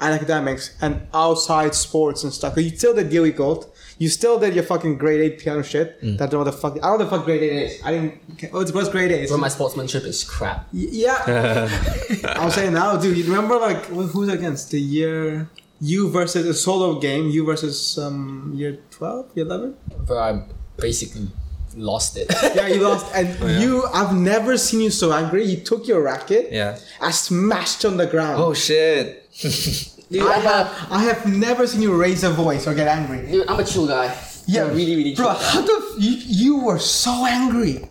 and 0.00 0.14
academics 0.14 0.76
and 0.80 1.00
outside 1.14 1.74
sports 1.74 2.22
and 2.24 2.32
stuff. 2.32 2.56
you 2.56 2.68
still 2.76 2.94
did 2.94 3.10
DOE 3.10 3.30
gold. 3.32 3.72
You 4.00 4.08
still 4.08 4.38
did 4.38 4.54
your 4.54 4.62
fucking 4.62 4.96
grade 4.98 5.20
eight 5.20 5.38
piano 5.40 5.62
shit. 5.62 6.00
That 6.18 6.30
don't 6.30 6.32
know 6.34 6.38
what 6.40 6.44
the 6.44 6.52
fuck. 6.52 6.72
I 6.74 6.74
don't 6.76 6.82
know 6.82 6.90
what 6.90 7.10
the 7.10 7.16
fuck 7.16 7.24
grade 7.24 7.42
eight 7.42 7.62
is. 7.64 7.82
I 7.84 7.90
didn't. 7.92 8.52
Oh, 8.52 8.60
it's 8.60 8.72
what's 8.72 8.88
grade 8.90 9.10
eight? 9.10 9.28
Bro, 9.28 9.38
my 9.38 9.48
sportsmanship 9.48 10.04
is 10.04 10.22
crap. 10.22 10.68
Y- 10.72 10.86
Yeah. 10.92 11.68
I'm 12.36 12.50
saying 12.52 12.74
now, 12.74 12.96
dude. 12.96 13.16
You 13.16 13.24
remember 13.24 13.56
like 13.58 13.86
who's 13.86 14.28
against 14.28 14.70
the 14.70 14.80
year 14.80 15.48
you 15.80 16.10
versus 16.10 16.46
a 16.46 16.54
solo 16.54 17.00
game? 17.00 17.28
You 17.28 17.44
versus 17.44 17.98
um 17.98 18.52
year 18.54 18.78
twelve, 18.90 19.30
year 19.34 19.46
eleven. 19.46 19.74
Bro, 20.06 20.18
I 20.18 20.42
basically 20.78 21.28
lost 21.76 22.16
it. 22.16 22.32
Yeah, 22.56 22.66
you 22.68 22.80
lost, 22.82 23.06
and 23.14 23.36
oh, 23.42 23.46
you. 23.60 23.84
I've 23.92 24.14
never 24.16 24.56
seen 24.56 24.80
you 24.80 24.90
so 24.90 25.12
angry. 25.12 25.44
You 25.44 25.58
took 25.58 25.86
your 25.86 26.02
racket. 26.02 26.50
Yeah. 26.50 26.78
I 27.00 27.10
smashed 27.10 27.84
on 27.84 27.96
the 27.96 28.06
ground. 28.06 28.40
Oh 28.42 28.54
shit. 28.54 29.28
Dude, 30.10 30.22
I 30.22 30.34
I'm 30.36 30.42
have. 30.42 30.66
a, 30.90 30.94
I 30.94 31.02
have 31.04 31.26
never 31.26 31.66
seen 31.66 31.82
you 31.82 31.94
raise 31.94 32.24
a 32.24 32.30
voice 32.30 32.66
or 32.66 32.74
get 32.74 32.88
angry. 32.88 33.30
dude, 33.30 33.46
I'm 33.46 33.60
a 33.60 33.64
chill 33.64 33.86
guy. 33.86 34.16
Yeah, 34.46 34.64
I'm 34.64 34.74
really, 34.74 34.96
really 34.96 35.14
chill 35.14 35.26
Bro, 35.26 35.34
guy. 35.34 35.42
how 35.42 35.60
the 35.60 35.72
f- 35.92 36.02
you, 36.02 36.12
you 36.26 36.64
were 36.64 36.78
so 36.78 37.26
angry, 37.26 37.86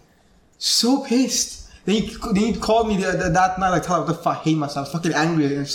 so 0.58 1.04
pissed. 1.06 1.70
Then 1.86 1.96
you, 1.98 2.18
then 2.34 2.44
you 2.56 2.60
called 2.60 2.88
me 2.90 2.98
the, 2.98 3.12
the, 3.12 3.30
that 3.30 3.60
night 3.60 3.70
like, 3.70 3.84
"Tell 3.84 4.04
the 4.04 4.16
fuck, 4.16 4.38
I 4.38 4.40
hate 4.42 4.58
myself, 4.58 4.92
fucking 4.92 5.14
angry." 5.14 5.46
And 5.46 5.68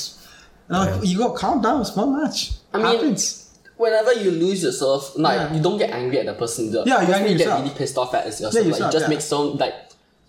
I'm 0.69 0.99
like, 1.01 1.09
you 1.09 1.17
go 1.17 1.31
calm 1.31 1.63
down. 1.63 1.81
It's 1.81 1.95
one 1.95 2.21
match. 2.21 2.51
I 2.75 2.79
mean, 2.79 2.87
Happens. 2.87 3.42
Whenever 3.85 4.13
you 4.25 4.31
lose 4.31 4.63
yourself, 4.63 5.13
like 5.17 5.39
Yeah. 5.41 5.55
you 5.55 5.61
don't 5.67 5.79
get 5.79 5.91
angry 6.01 6.19
at 6.23 6.27
the 6.27 6.35
person. 6.43 6.71
The 6.71 6.85
Yeah, 6.87 7.01
you 7.01 7.07
person 7.07 7.15
angry 7.15 7.33
you 7.33 7.39
get 7.39 7.45
yourself. 7.47 7.63
really 7.63 7.75
pissed 7.81 7.99
off 8.03 8.15
at 8.15 8.27
is 8.27 8.41
yourself. 8.41 8.65
Yeah, 8.67 8.73
like 8.73 8.81
you 8.81 8.91
just 8.99 9.05
yeah. 9.07 9.09
make 9.15 9.21
so 9.33 9.39
like 9.65 9.75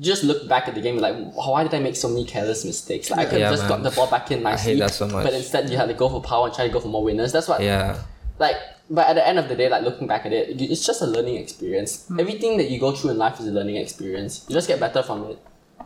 just 0.01 0.23
look 0.29 0.47
back 0.53 0.67
at 0.69 0.73
the 0.77 0.81
game 0.81 0.97
like 0.97 1.15
why 1.33 1.63
did 1.63 1.73
I 1.73 1.79
make 1.87 1.95
so 1.95 2.07
many 2.09 2.25
careless 2.25 2.65
mistakes? 2.65 3.09
Like 3.11 3.19
I 3.19 3.25
could 3.29 3.39
Yeah, 3.39 3.49
have 3.49 3.53
just 3.57 3.69
man. 3.69 3.81
got 3.81 3.83
the 3.89 3.95
ball 3.95 4.07
back 4.15 4.31
in 4.31 4.41
nicely. 4.43 4.79
that 4.79 4.91
so 4.91 5.07
much. 5.07 5.23
But 5.25 5.33
instead 5.33 5.69
you 5.69 5.77
had 5.77 5.87
to 5.93 5.93
go 6.03 6.09
for 6.09 6.21
power 6.21 6.45
and 6.47 6.55
try 6.55 6.65
to 6.67 6.73
go 6.73 6.79
for 6.79 6.87
more 6.95 7.03
winners. 7.03 7.31
That's 7.31 7.47
what 7.47 7.61
Yeah. 7.61 7.97
like 8.39 8.57
but 8.89 9.07
at 9.07 9.13
the 9.19 9.25
end 9.25 9.37
of 9.39 9.47
the 9.47 9.55
day, 9.55 9.69
like 9.69 9.83
looking 9.83 10.07
back 10.07 10.25
at 10.25 10.33
it, 10.33 10.59
it's 10.61 10.85
just 10.85 11.01
a 11.01 11.05
learning 11.15 11.37
experience. 11.37 11.91
Hmm. 12.07 12.19
Everything 12.19 12.57
that 12.57 12.69
you 12.71 12.79
go 12.79 12.91
through 12.91 13.11
in 13.11 13.17
life 13.17 13.39
is 13.39 13.47
a 13.47 13.51
learning 13.51 13.77
experience. 13.77 14.43
You 14.49 14.53
just 14.59 14.67
get 14.67 14.79
better 14.79 15.01
from 15.03 15.19
it. 15.31 15.37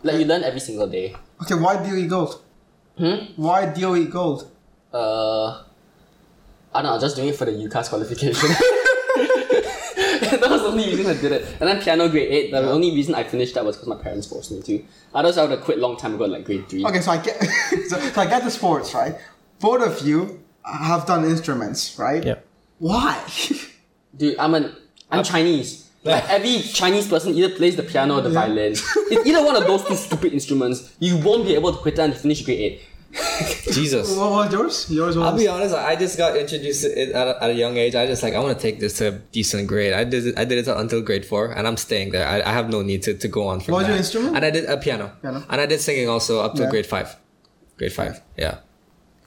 Like 0.03 0.15
you 0.19 0.25
learn 0.25 0.43
every 0.43 0.59
single 0.59 0.87
day. 0.87 1.15
Okay, 1.43 1.53
why 1.55 1.75
DOE 1.77 2.07
gold? 2.07 2.33
Hmm? 2.97 3.17
Why 3.35 3.65
DOE 3.67 4.05
gold? 4.05 4.47
Uh, 4.91 5.61
Ah, 6.73 6.79
I 6.79 6.81
don't 6.81 6.93
know, 6.93 6.99
just 6.99 7.15
doing 7.15 7.29
it 7.29 7.35
for 7.35 7.45
the 7.45 7.51
UCAS 7.51 7.89
qualification. 7.89 8.49
that 10.31 10.49
was 10.49 10.61
the 10.61 10.67
only 10.67 10.85
reason 10.85 11.07
I 11.07 11.19
did 11.19 11.31
it. 11.31 11.47
And 11.59 11.69
then 11.69 11.81
piano 11.81 12.09
grade 12.09 12.31
8, 12.31 12.51
the 12.51 12.69
only 12.71 12.91
reason 12.91 13.15
I 13.15 13.23
finished 13.23 13.55
that 13.55 13.65
was 13.65 13.75
because 13.77 13.87
my 13.87 13.95
parents 13.95 14.27
forced 14.27 14.51
me 14.51 14.61
to. 14.61 14.83
Otherwise, 15.13 15.37
I 15.37 15.41
would 15.43 15.51
have 15.51 15.61
quit 15.61 15.79
long 15.79 15.97
time 15.97 16.15
ago, 16.15 16.25
like 16.25 16.45
grade 16.45 16.67
3. 16.69 16.85
Okay, 16.85 17.01
so 17.01 17.11
I 17.11 17.17
get 17.17 17.41
so, 17.87 17.99
so 17.99 18.21
I 18.21 18.25
get 18.25 18.43
the 18.43 18.51
sports 18.51 18.93
right. 18.93 19.15
Both 19.59 19.81
of 19.81 20.07
you 20.07 20.43
have 20.63 21.05
done 21.05 21.23
instruments, 21.25 21.97
right? 21.97 22.23
Yeah. 22.23 22.39
Why? 22.79 23.23
Dude, 24.15 24.37
I'm 24.37 24.53
an 24.53 24.75
I'm 25.09 25.23
Chinese. 25.23 25.89
Like 26.03 26.29
every 26.29 26.59
Chinese 26.61 27.07
person 27.07 27.33
either 27.33 27.55
plays 27.55 27.75
the 27.75 27.83
piano 27.83 28.17
or 28.17 28.21
the 28.21 28.29
violin. 28.29 28.73
It's 28.73 29.25
either 29.25 29.43
one 29.43 29.55
of 29.55 29.65
those 29.65 29.85
two 29.85 29.95
stupid 29.95 30.33
instruments. 30.33 30.95
You 30.99 31.17
won't 31.17 31.45
be 31.45 31.55
able 31.55 31.71
to 31.71 31.77
quit 31.79 31.95
it 31.95 31.99
and 31.99 32.15
finish 32.15 32.43
grade 32.43 32.59
8. 32.59 32.81
Jesus. 33.71 34.15
what 34.15 34.31
was 34.31 34.51
yours? 34.53 34.91
Yours 34.91 35.17
was. 35.17 35.25
I'll 35.27 35.37
be 35.37 35.47
honest. 35.47 35.73
I 35.75 35.95
just 35.95 36.17
got 36.17 36.35
introduced 36.37 36.83
to 36.83 36.89
it 37.01 37.09
at 37.09 37.27
a, 37.27 37.43
at 37.43 37.49
a 37.51 37.53
young 37.53 37.77
age. 37.77 37.95
I 37.95 38.05
just 38.05 38.23
like 38.23 38.33
I 38.33 38.39
want 38.39 38.57
to 38.57 38.61
take 38.61 38.79
this 38.79 38.97
to 38.99 39.07
a 39.09 39.11
decent 39.11 39.67
grade. 39.67 39.93
I 39.93 40.03
did 40.03 40.27
it. 40.27 40.37
I 40.37 40.45
did 40.45 40.57
it 40.59 40.67
until 40.67 41.01
grade 41.01 41.25
four, 41.25 41.51
and 41.51 41.67
I'm 41.67 41.77
staying 41.77 42.11
there. 42.11 42.27
I, 42.27 42.41
I 42.41 42.51
have 42.53 42.69
no 42.69 42.81
need 42.81 43.03
to, 43.03 43.13
to 43.13 43.27
go 43.27 43.47
on 43.47 43.59
from 43.59 43.73
What 43.73 43.79
was 43.79 43.87
your 43.87 43.97
instrument? 43.97 44.35
And 44.35 44.45
I 44.45 44.49
did 44.51 44.65
a 44.65 44.77
piano. 44.77 45.13
Piano. 45.21 45.43
And 45.49 45.61
I 45.61 45.65
did 45.65 45.79
singing 45.81 46.09
also 46.09 46.41
up 46.41 46.55
to 46.55 46.63
Yeah. 46.63 46.69
grade 46.69 46.85
five. 46.85 47.15
Grade 47.77 47.93
five. 47.93 48.21
Yeah. 48.37 48.59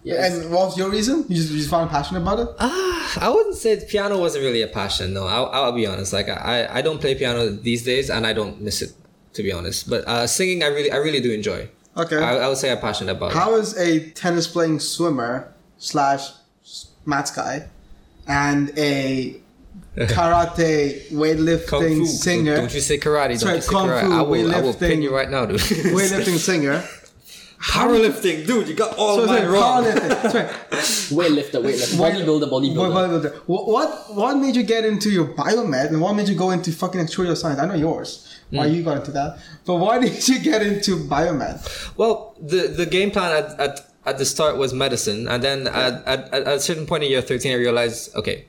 Yes. 0.03 0.35
and 0.35 0.51
what 0.51 0.67
was 0.67 0.79
your 0.79 0.91
reason? 0.91 1.27
You 1.29 1.37
just, 1.37 1.51
you 1.51 1.59
just 1.59 1.69
found 1.71 1.91
passionate 1.91 2.23
about 2.23 2.41
it? 2.41 2.49
Ah, 2.59 3.19
I 3.21 3.29
wouldn't 3.29 3.57
say 3.57 3.79
piano 3.87 4.19
wasn't 4.19 4.45
really 4.45 4.63
a 4.63 4.67
passion. 4.67 5.13
No, 5.13 5.27
I'll, 5.27 5.47
I'll 5.47 5.73
be 5.73 5.87
honest. 5.87 6.13
Like 6.13 6.29
I, 6.29 6.67
I 6.79 6.83
don't 6.83 7.01
play 7.01 7.15
piano 7.15 7.51
these 7.51 7.85
days, 7.85 8.09
and 8.11 8.27
I 8.27 8.33
don't 8.33 8.61
miss 8.61 8.83
it 8.83 8.93
to 9.35 9.43
be 9.43 9.53
honest. 9.53 9.89
But 9.89 10.07
uh, 10.09 10.27
singing, 10.27 10.63
I 10.63 10.69
really, 10.69 10.91
I 10.91 10.97
really 10.97 11.21
do 11.21 11.31
enjoy. 11.33 11.69
Okay. 11.97 12.17
I, 12.17 12.37
I 12.45 12.49
would 12.49 12.57
say 12.57 12.71
I'm 12.71 12.79
passionate 12.79 13.13
about 13.13 13.33
it. 13.33 13.37
How 13.37 13.57
is 13.57 13.77
a 13.77 14.11
tennis 14.11 14.47
playing 14.47 14.79
swimmer 14.81 15.53
slash 15.79 16.31
maths 17.05 17.31
guy 17.33 17.69
and 18.29 18.71
a 18.79 19.41
karate 19.97 21.09
Kung 21.09 21.19
weightlifting 21.19 21.99
fu. 21.99 22.07
singer, 22.07 22.57
Don't 22.57 22.73
you 22.75 22.81
say 22.81 22.99
karate? 22.99 23.31
Don't 23.31 23.39
Sorry, 23.41 23.57
you 23.57 23.61
say 23.63 23.71
kung 23.73 23.89
karate? 23.89 24.03
fu, 24.07 24.13
I 24.13 24.23
will, 24.23 24.55
I 24.55 24.61
will 24.61 24.73
weightlifting. 24.75 24.79
pin 24.89 25.03
you 25.03 25.15
right 25.15 25.29
now, 25.31 25.47
dude. 25.47 25.61
weightlifting 25.61 26.39
singer? 26.39 26.85
Powerlifting, 27.61 28.47
dude. 28.47 28.69
You 28.69 28.75
got 28.75 28.97
all 28.97 29.17
So 29.17 29.23
of 29.25 29.29
sorry, 29.29 29.43
mine 29.43 29.51
wrong. 29.51 29.85
powerlifting. 29.85 30.31
Sorry, 30.31 31.29
weightlifter, 31.29 31.63
weightlifter, 31.63 31.97
bodybuilder, 31.99 32.49
bodybuilder. 32.49 32.93
bodybuilder. 32.93 33.37
What, 33.47 33.67
what 33.67 34.15
what 34.17 34.35
made 34.39 34.57
you 34.57 34.63
get 34.63 34.85
into 34.87 35.11
your 35.11 35.27
biomed 35.27 35.89
and 35.89 36.01
what 36.01 36.15
made 36.15 36.29
you 36.29 36.35
go 36.37 36.51
into 36.53 36.73
fucking 36.73 37.01
actuarial 37.01 37.37
science? 37.37 37.59
I 37.61 37.67
know 37.67 37.75
yours. 37.75 38.40
Why 38.51 38.69
Hmm. 38.69 38.75
you 38.75 38.83
got 38.83 38.97
into 38.99 39.13
that? 39.13 39.39
But 39.65 39.77
why 39.77 39.99
did 40.05 40.27
you 40.29 40.39
get 40.41 40.63
into 40.63 40.97
biomed? 41.09 41.59
Well, 41.97 42.35
the 42.41 42.69
the 42.69 42.87
game 42.87 43.11
plan 43.11 43.31
at, 43.45 43.61
at, 43.61 43.75
at 44.07 44.19
the 44.19 44.25
start 44.25 44.57
was 44.57 44.73
medicine, 44.73 45.29
and 45.29 45.43
then 45.43 45.67
at, 45.69 46.05
at, 46.07 46.21
at 46.35 46.49
a 46.49 46.61
certain 46.61 46.87
point 46.87 47.05
in 47.05 47.11
year 47.11 47.23
thirteen, 47.23 47.53
I 47.53 47.57
realized, 47.57 48.15
okay, 48.17 48.47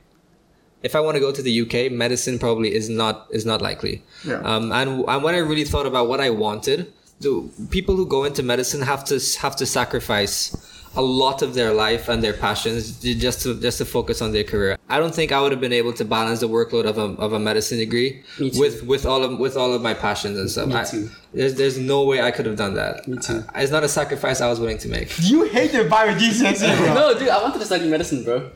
if 0.81 0.95
I 0.95 0.99
want 0.99 1.15
to 1.15 1.19
go 1.21 1.31
to 1.31 1.41
the 1.41 1.61
UK, 1.61 1.91
medicine 1.91 2.39
probably 2.39 2.73
is 2.73 2.89
not 2.89 3.27
is 3.31 3.45
not 3.45 3.61
likely. 3.61 4.01
Yeah. 4.25 4.41
Um, 4.41 4.71
and 4.71 5.03
and 5.07 5.23
when 5.23 5.35
I 5.35 5.39
really 5.39 5.65
thought 5.65 5.85
about 5.85 6.07
what 6.07 6.19
I 6.19 6.29
wanted, 6.31 6.91
the 7.19 7.49
people 7.69 7.95
who 7.95 8.07
go 8.07 8.23
into 8.23 8.41
medicine 8.43 8.81
have 8.81 9.03
to 9.05 9.19
have 9.41 9.55
to 9.57 9.65
sacrifice 9.65 10.55
a 10.95 11.01
lot 11.01 11.41
of 11.41 11.53
their 11.53 11.71
life 11.73 12.09
and 12.09 12.21
their 12.21 12.33
passions 12.33 12.99
just 12.99 13.41
to 13.43 13.59
just 13.59 13.77
to 13.77 13.85
focus 13.85 14.21
on 14.21 14.33
their 14.33 14.43
career. 14.43 14.77
I 14.89 14.99
don't 14.99 15.15
think 15.15 15.31
I 15.31 15.39
would 15.41 15.51
have 15.53 15.61
been 15.61 15.71
able 15.73 15.93
to 15.93 16.03
balance 16.03 16.41
the 16.41 16.49
workload 16.49 16.85
of 16.85 16.97
a, 16.97 17.03
of 17.21 17.31
a 17.33 17.39
medicine 17.39 17.77
degree 17.77 18.23
Me 18.39 18.49
too. 18.51 18.59
with 18.59 18.83
with 18.83 19.05
all 19.05 19.23
of 19.23 19.39
with 19.39 19.55
all 19.55 19.73
of 19.73 19.81
my 19.81 19.93
passions 19.93 20.37
and 20.37 20.49
stuff. 20.51 20.67
Me 20.67 20.75
I- 20.75 20.83
too. 20.83 21.09
there's 21.33 21.55
there's 21.55 21.77
no 21.77 22.03
way 22.03 22.21
I 22.21 22.31
could 22.31 22.45
have 22.45 22.57
done 22.57 22.73
that. 22.73 23.07
Me 23.07 23.17
too. 23.17 23.37
Uh, 23.37 23.51
it's 23.55 23.71
not 23.71 23.83
a 23.85 23.89
sacrifice 23.89 24.41
I 24.41 24.49
was 24.49 24.59
willing 24.59 24.79
to 24.79 24.89
make. 24.89 25.09
You 25.19 25.45
hated 25.45 25.89
bio 25.89 26.13
GCSE, 26.13 26.77
bro. 26.77 26.93
No, 26.93 27.17
dude, 27.17 27.29
I 27.29 27.41
wanted 27.41 27.59
to 27.59 27.65
study 27.65 27.89
medicine, 27.89 28.23
bro. 28.25 28.51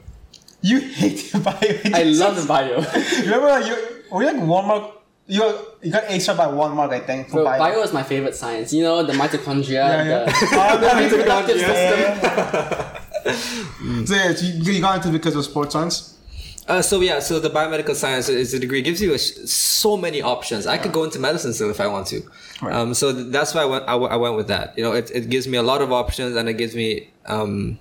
You 0.62 0.80
hated 0.82 1.41
bio 1.43 1.56
I 1.93 2.04
love 2.04 2.36
the 2.36 2.45
bio. 2.48 2.82
Remember, 3.21 3.48
like, 3.48 3.65
you, 3.67 3.76
were 4.12 4.24
you 4.24 4.32
like 4.34 4.41
one 4.48 4.67
mark 4.67 4.94
You 5.28 5.40
got, 5.40 5.66
you 5.82 5.92
got 5.92 6.04
A 6.08 6.20
star 6.20 6.36
by 6.36 6.48
one 6.48 6.76
mark, 6.76 6.92
I 6.92 7.00
think. 7.00 7.28
For 7.30 7.38
Bro, 7.38 7.46
bio. 7.46 7.58
bio 7.60 7.82
is 7.82 7.92
my 7.94 8.04
favorite 8.04 8.36
science. 8.36 8.72
You 8.72 8.84
know, 8.84 9.02
the 9.04 9.14
mitochondria, 9.14 9.70
Yeah, 9.74 10.04
yeah. 10.04 10.26
the 10.26 10.32
Oh, 10.54 10.78
the 10.78 11.04
reproductive 11.04 11.58
mitochondria. 11.58 12.22
system. 12.22 13.02
So 14.06 14.14
yeah, 14.14 14.34
so 14.36 14.46
you, 14.46 14.74
you 14.74 14.82
got 14.82 14.98
into 14.98 15.10
it 15.10 15.14
because 15.14 15.36
of 15.36 15.44
sports 15.46 15.74
science. 15.74 16.16
Uh, 16.68 16.82
so 16.82 17.00
yeah, 17.02 17.20
so 17.20 17.40
the 17.40 17.50
biomedical 17.50 17.96
science 17.96 18.30
is 18.30 18.54
a 18.54 18.60
degree 18.60 18.82
gives 18.84 19.02
you 19.02 19.14
a, 19.14 19.18
sh- 19.20 19.34
so 19.50 19.98
many 19.98 20.22
options. 20.22 20.68
I 20.68 20.78
could 20.78 20.92
go 20.92 21.04
into 21.04 21.18
medicine 21.20 21.54
still 21.54 21.70
if 21.72 21.80
I 21.80 21.88
want 21.88 22.06
to. 22.08 22.22
Right. 22.62 22.74
Um, 22.76 22.94
so 22.94 23.12
th- 23.14 23.28
that's 23.32 23.54
why 23.56 23.62
I 23.62 23.66
went. 23.66 23.84
I, 23.86 23.92
w- 23.94 24.12
I 24.12 24.16
went 24.16 24.36
with 24.36 24.48
that. 24.50 24.78
You 24.78 24.84
know, 24.84 24.92
it, 24.94 25.10
it 25.14 25.30
gives 25.30 25.48
me 25.48 25.58
a 25.58 25.64
lot 25.64 25.82
of 25.82 25.92
options, 25.92 26.36
and 26.36 26.48
it 26.50 26.54
gives 26.54 26.76
me 26.76 27.10
um, 27.26 27.78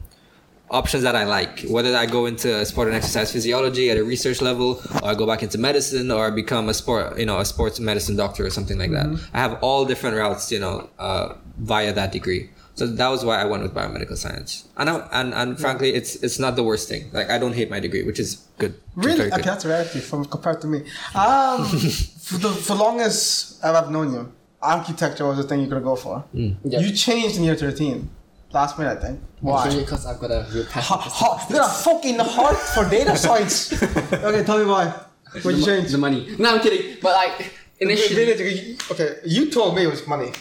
options 0.71 1.03
that 1.05 1.15
I 1.15 1.25
like. 1.25 1.63
Whether 1.69 1.95
I 1.97 2.07
go 2.07 2.27
into 2.27 2.65
sport 2.65 2.89
and 2.89 2.97
exercise 2.97 3.31
physiology 3.33 3.91
at 3.91 3.97
a 3.99 4.05
research 4.05 4.41
level, 4.41 4.81
or 5.03 5.09
I 5.09 5.15
go 5.15 5.27
back 5.27 5.43
into 5.43 5.59
medicine, 5.59 6.11
or 6.11 6.27
I 6.27 6.31
become 6.31 6.69
a 6.69 6.75
sport, 6.75 7.19
you 7.19 7.27
know, 7.27 7.39
a 7.39 7.45
sports 7.45 7.79
medicine 7.81 8.17
doctor 8.17 8.45
or 8.47 8.51
something 8.51 8.79
like 8.79 8.91
that. 8.93 9.07
I 9.33 9.39
have 9.39 9.59
all 9.63 9.85
different 9.85 10.17
routes, 10.17 10.51
you 10.51 10.59
know, 10.61 10.89
uh, 10.99 11.35
via 11.59 11.93
that 11.93 12.13
degree. 12.13 12.51
So 12.77 12.89
that 12.89 13.09
was 13.09 13.25
why 13.25 13.41
I 13.41 13.45
went 13.45 13.63
with 13.63 13.73
biomedical 13.73 14.17
science, 14.17 14.65
and 14.77 14.91
I, 14.91 15.07
and 15.13 15.33
and 15.33 15.61
frankly, 15.61 15.95
it's 15.95 16.17
it's 16.25 16.41
not 16.41 16.57
the 16.57 16.65
worst 16.65 16.89
thing. 16.89 17.09
Like 17.13 17.31
I 17.31 17.39
don't 17.39 17.53
hate 17.55 17.71
my 17.71 17.79
degree, 17.79 18.03
which 18.03 18.19
is 18.19 18.43
good. 18.59 18.75
Really? 18.97 19.17
very 19.17 19.29
Okay, 19.29 19.37
good. 19.37 19.45
that's 19.45 19.65
rarity 19.65 20.01
from 20.01 20.25
compared 20.25 20.61
to 20.63 20.67
me. 20.67 20.79
Um, 21.15 21.65
for 22.27 22.39
the 22.39 22.49
for 22.51 22.75
longest 22.75 23.65
I've 23.65 23.93
known 23.93 24.13
you, 24.13 24.33
architecture 24.61 25.25
was 25.25 25.37
the 25.37 25.45
thing 25.45 25.61
you 25.61 25.69
could 25.69 25.85
go 25.85 25.95
for. 25.95 26.25
Yeah. 26.33 26.81
You 26.81 26.91
changed 26.93 27.37
in 27.37 27.45
year 27.45 27.55
thirteen, 27.55 28.11
last 28.55 28.79
minute, 28.79 28.99
I 28.99 29.01
think. 29.01 29.21
Why? 29.41 29.75
Because 29.75 30.07
I've 30.07 30.21
got 30.21 30.31
a 30.31 30.47
real 30.53 30.65
passion. 30.65 30.97
Ha, 30.97 31.11
ha, 31.13 31.47
you 31.49 31.57
got 31.57 31.71
a 31.71 31.83
fucking 31.83 32.19
heart 32.19 32.57
for 32.57 32.89
data 32.89 33.17
science. 33.25 33.73
okay, 33.83 34.45
tell 34.45 34.59
me 34.59 34.65
why. 34.65 34.87
What 34.87 35.43
the, 35.43 35.53
you 35.55 35.65
changed? 35.65 35.93
the 35.93 35.99
money. 35.99 36.35
No, 36.39 36.55
I'm 36.55 36.61
kidding. 36.61 36.99
But 37.03 37.15
like 37.15 37.53
initially, 37.81 38.79
Okay, 38.91 39.17
you 39.25 39.51
told 39.51 39.75
me 39.75 39.83
it 39.85 39.89
was 39.91 40.07
money. 40.07 40.33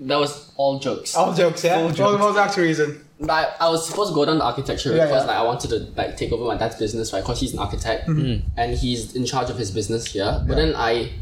that 0.00 0.16
was 0.18 0.52
all 0.56 0.78
jokes. 0.78 1.14
All 1.14 1.32
jokes, 1.32 1.64
yeah. 1.64 1.76
All 1.76 1.88
jokes. 1.88 2.00
What 2.00 2.20
was 2.20 2.34
the 2.34 2.42
actual 2.42 2.64
reason? 2.64 3.04
I, 3.28 3.54
I 3.60 3.68
was 3.68 3.86
supposed 3.88 4.10
to 4.10 4.14
go 4.14 4.24
down 4.24 4.38
to 4.38 4.44
architecture 4.44 4.94
Yeah, 4.94 5.06
because 5.06 5.22
yeah. 5.22 5.28
like 5.28 5.36
I 5.36 5.42
wanted 5.42 5.68
to 5.70 5.78
like 5.96 6.16
take 6.16 6.32
over 6.32 6.44
my 6.44 6.56
dad's 6.56 6.76
business, 6.76 7.12
right? 7.12 7.22
Because 7.22 7.38
he's 7.40 7.52
an 7.52 7.60
architect 7.60 8.08
mm-hmm. 8.08 8.48
and 8.56 8.76
he's 8.76 9.14
in 9.14 9.24
charge 9.24 9.48
of 9.50 9.56
his 9.56 9.70
business 9.70 10.12
here. 10.12 10.42
But 10.46 10.56
then 10.56 10.74
I 10.74 11.12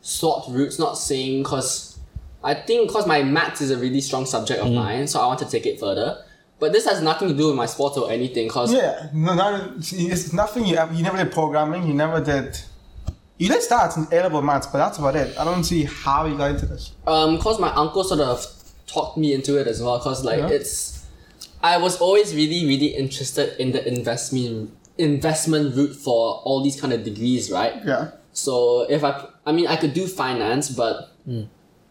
swapped 0.00 0.48
routes, 0.50 0.78
not 0.78 0.96
saying 0.96 1.42
because 1.42 1.87
I 2.42 2.54
think 2.54 2.88
because 2.88 3.06
my 3.06 3.22
maths 3.22 3.60
is 3.60 3.70
a 3.70 3.76
really 3.78 4.00
strong 4.00 4.24
subject 4.26 4.60
of 4.60 4.70
mine, 4.72 5.06
so 5.08 5.20
I 5.20 5.26
want 5.26 5.40
to 5.40 5.48
take 5.50 5.66
it 5.66 5.80
further. 5.80 6.22
But 6.60 6.72
this 6.72 6.86
has 6.86 7.00
nothing 7.02 7.28
to 7.28 7.34
do 7.34 7.46
with 7.48 7.56
my 7.56 7.66
sport 7.66 7.96
or 7.96 8.10
anything. 8.10 8.46
Because 8.48 8.72
Yeah, 8.72 9.08
no, 9.12 9.34
no, 9.34 9.72
it's 9.78 10.32
nothing. 10.32 10.66
You 10.66 10.78
you 10.92 11.02
never 11.02 11.16
did 11.16 11.32
programming. 11.32 11.86
You 11.86 11.94
never 11.94 12.20
did. 12.22 12.58
You 13.38 13.48
did 13.48 13.60
stats 13.62 13.96
and 13.96 14.12
A 14.12 14.16
level 14.22 14.42
maths, 14.42 14.66
but 14.66 14.78
that's 14.78 14.98
about 14.98 15.14
it. 15.14 15.38
I 15.38 15.44
don't 15.44 15.62
see 15.64 15.84
how 15.84 16.26
you 16.26 16.36
got 16.36 16.50
into 16.52 16.66
this. 16.66 16.92
um, 17.06 17.38
cause 17.38 17.60
my 17.60 17.72
uncle 17.74 18.02
sort 18.02 18.20
of 18.20 18.44
talked 18.88 19.16
me 19.16 19.32
into 19.34 19.56
it 19.60 19.66
as 19.68 19.80
well. 19.82 19.98
Cause 20.00 20.24
like 20.24 20.38
Yeah. 20.40 20.48
it's, 20.48 21.06
I 21.62 21.76
was 21.78 21.96
always 22.00 22.34
really 22.34 22.66
really 22.66 22.88
interested 23.02 23.56
in 23.62 23.70
the 23.72 23.86
investment 23.86 24.72
investment 24.96 25.76
route 25.76 25.94
for 25.94 26.40
all 26.44 26.62
these 26.64 26.80
kind 26.80 26.92
of 26.92 27.04
degrees, 27.04 27.50
right? 27.52 27.74
Yeah. 27.84 28.10
So 28.32 28.86
if 28.90 29.04
I, 29.04 29.26
I 29.46 29.52
mean, 29.52 29.66
I 29.68 29.76
could 29.76 29.94
do 29.94 30.06
finance, 30.08 30.70
but 30.70 31.10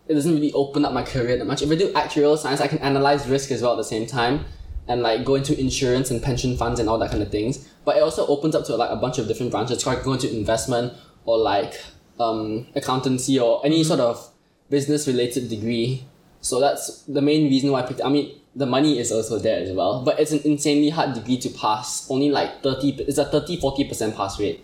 it 0.08 0.14
doesn't 0.14 0.34
really 0.34 0.54
open 0.54 0.86
up 0.86 0.94
my 0.94 1.04
career 1.04 1.38
that 1.38 1.46
much. 1.46 1.62
If 1.62 1.72
I 1.72 1.76
do 1.76 1.92
actuarial 1.94 2.38
science, 2.38 2.62
I 2.62 2.68
can 2.68 2.80
analyze 2.80 3.28
risk 3.28 3.52
as 3.52 3.62
well 3.62 3.74
at 3.74 3.78
the 3.78 3.84
same 3.84 4.06
time, 4.06 4.46
and 4.88 5.02
like 5.02 5.26
go 5.26 5.36
into 5.36 5.60
insurance 5.60 6.12
and 6.12 6.22
pension 6.22 6.56
funds 6.58 6.80
and 6.80 6.90
all 6.90 6.98
that 7.00 7.12
kind 7.12 7.22
of 7.22 7.30
things. 7.30 7.68
But 7.86 7.98
it 7.98 8.04
also 8.04 8.26
opens 8.28 8.56
up 8.56 8.66
to 8.66 8.76
like 8.76 8.90
a 8.90 8.96
bunch 8.96 9.18
of 9.18 9.28
different 9.28 9.52
branches. 9.52 9.82
So 9.82 9.92
I 9.92 9.96
can 9.96 10.04
go 10.04 10.14
into 10.14 10.34
investment 10.34 10.94
or 11.26 11.38
like 11.38 11.80
um, 12.20 12.68
accountancy 12.76 13.40
or 13.40 13.66
any 13.66 13.84
sort 13.84 14.00
of 14.00 14.32
business 14.70 15.08
related 15.08 15.50
degree. 15.50 16.06
So 16.42 16.60
that's 16.60 17.04
the 17.04 17.22
main 17.22 17.50
reason 17.50 17.72
why 17.72 17.84
I 17.84 17.86
picked. 17.86 18.02
I 18.04 18.10
mean, 18.10 18.40
the 18.56 18.66
money 18.66 19.00
is 19.00 19.12
also 19.12 19.38
there 19.40 19.60
as 19.62 19.72
well, 19.72 20.04
but 20.04 20.20
it's 20.20 20.32
an 20.32 20.42
insanely 20.46 20.90
hard 20.90 21.14
degree 21.14 21.38
to 21.38 21.50
pass. 21.50 22.10
Only 22.10 22.30
like 22.30 22.64
thirty. 22.64 22.90
It's 22.90 23.18
a 23.18 23.26
30 23.26 23.60
40 23.60 23.84
percent 23.86 24.16
pass 24.16 24.40
rate. 24.40 24.64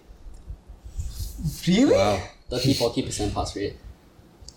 Really? 1.68 1.94
Wow. 1.94 2.22
30 2.50 2.74
40 2.74 3.02
percent 3.04 3.34
pass 3.34 3.56
rate. 3.56 3.76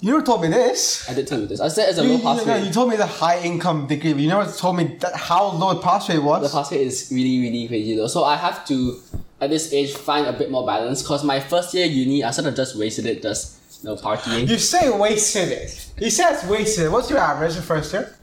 You 0.01 0.13
never 0.13 0.25
told 0.25 0.43
me 0.43 0.49
this. 0.49 1.09
I 1.09 1.15
did 1.15 1.27
tell 1.27 1.41
you 1.41 1.47
this. 1.47 1.59
I 1.61 1.69
said 1.69 1.89
it's 1.89 1.99
a 1.99 2.03
You, 2.03 2.11
low 2.11 2.17
you, 2.17 2.23
pass 2.23 2.47
no, 2.47 2.55
rate. 2.55 2.65
you 2.67 2.73
told 2.73 2.91
me 2.91 2.97
the 2.97 3.07
high 3.07 3.41
income 3.41 3.87
degree, 3.87 4.13
but 4.13 4.21
you 4.21 4.29
never 4.29 4.51
told 4.53 4.77
me 4.77 4.97
that 5.01 5.15
how 5.17 5.47
low 5.53 5.73
the 5.75 5.81
pass 5.81 6.09
rate 6.11 6.19
was. 6.23 6.43
the 6.43 6.55
pass 6.57 6.71
rate 6.71 6.83
is 6.83 7.09
really, 7.11 7.39
really 7.41 7.67
crazy 7.67 7.97
though. 7.97 8.07
So 8.07 8.23
I 8.25 8.37
have 8.37 8.67
to, 8.67 9.01
at 9.41 9.49
this 9.51 9.73
age, 9.73 9.95
find 9.95 10.27
a 10.27 10.33
bit 10.35 10.51
more 10.51 10.67
balance. 10.67 11.07
Cause 11.07 11.25
my 11.25 11.41
first 11.41 11.73
year 11.73 11.87
uni, 11.87 12.23
I 12.23 12.31
sort 12.31 12.47
of 12.47 12.55
just 12.55 12.77
wasted 12.79 13.07
it, 13.07 13.23
just 13.23 13.59
you 13.83 13.89
know, 13.89 13.97
partying. 13.97 14.47
You 14.49 14.59
say 14.59 14.91
wasted 14.91 15.49
it. 15.51 15.91
You 15.99 16.11
said 16.11 16.35
it's 16.35 16.45
wasted. 16.45 16.93
What's 16.93 17.09
your 17.09 17.19
average 17.19 17.55
the 17.55 17.63
first 17.63 17.93
year? 17.95 18.15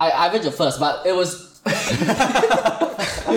I 0.00 0.10
averaged 0.10 0.46
it 0.46 0.52
first, 0.52 0.80
but 0.80 1.06
it 1.06 1.14
was 1.14 1.60
No, 3.28 3.34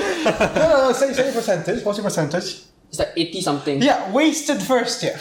no, 0.55 0.87
no. 0.87 0.93
Say, 0.93 1.13
say 1.13 1.25
your 1.25 1.33
percentage. 1.33 1.83
What's 1.83 1.97
your 1.97 2.05
percentage? 2.05 2.61
it's 2.89 2.99
like 2.99 3.09
eighty 3.15 3.39
something. 3.41 3.81
Yeah, 3.81 4.11
wasted 4.11 4.61
first 4.61 5.01
year. 5.03 5.17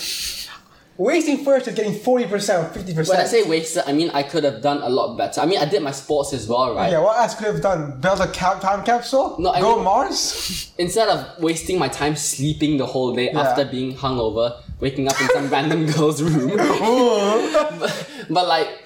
Wasting 1.00 1.38
first 1.44 1.66
year, 1.66 1.74
getting 1.74 1.94
forty 1.98 2.26
percent, 2.26 2.62
or 2.62 2.68
fifty 2.74 2.92
percent. 2.92 3.16
When 3.16 3.24
I 3.26 3.28
say 3.28 3.42
wasted, 3.48 3.84
I 3.86 3.92
mean 3.94 4.10
I 4.12 4.22
could 4.22 4.44
have 4.44 4.60
done 4.60 4.82
a 4.82 4.88
lot 4.90 5.16
better. 5.16 5.40
I 5.40 5.46
mean 5.46 5.58
I 5.58 5.64
did 5.64 5.82
my 5.82 5.92
sports 5.92 6.34
as 6.34 6.46
well, 6.46 6.74
right? 6.74 6.92
Yeah, 6.92 7.00
what 7.00 7.18
else 7.18 7.34
could 7.34 7.46
I 7.48 7.52
have 7.52 7.62
done? 7.62 7.98
Build 8.00 8.20
a 8.20 8.28
cap- 8.30 8.60
time 8.60 8.84
capsule? 8.84 9.36
No, 9.38 9.48
I 9.50 9.60
Go 9.62 9.76
mean- 9.76 9.84
Mars? 9.84 10.70
Instead 10.78 11.08
of 11.08 11.42
wasting 11.42 11.78
my 11.78 11.88
time 11.88 12.16
sleeping 12.16 12.76
the 12.76 12.84
whole 12.84 13.14
day 13.14 13.30
Yeah. 13.32 13.40
after 13.40 13.64
being 13.64 13.96
hungover, 13.96 14.60
waking 14.80 15.08
up 15.08 15.18
in 15.22 15.28
some 15.30 15.48
random 15.56 15.86
girl's 15.86 16.22
room. 16.22 16.54
but, 16.58 18.06
but 18.28 18.46
like 18.46 18.84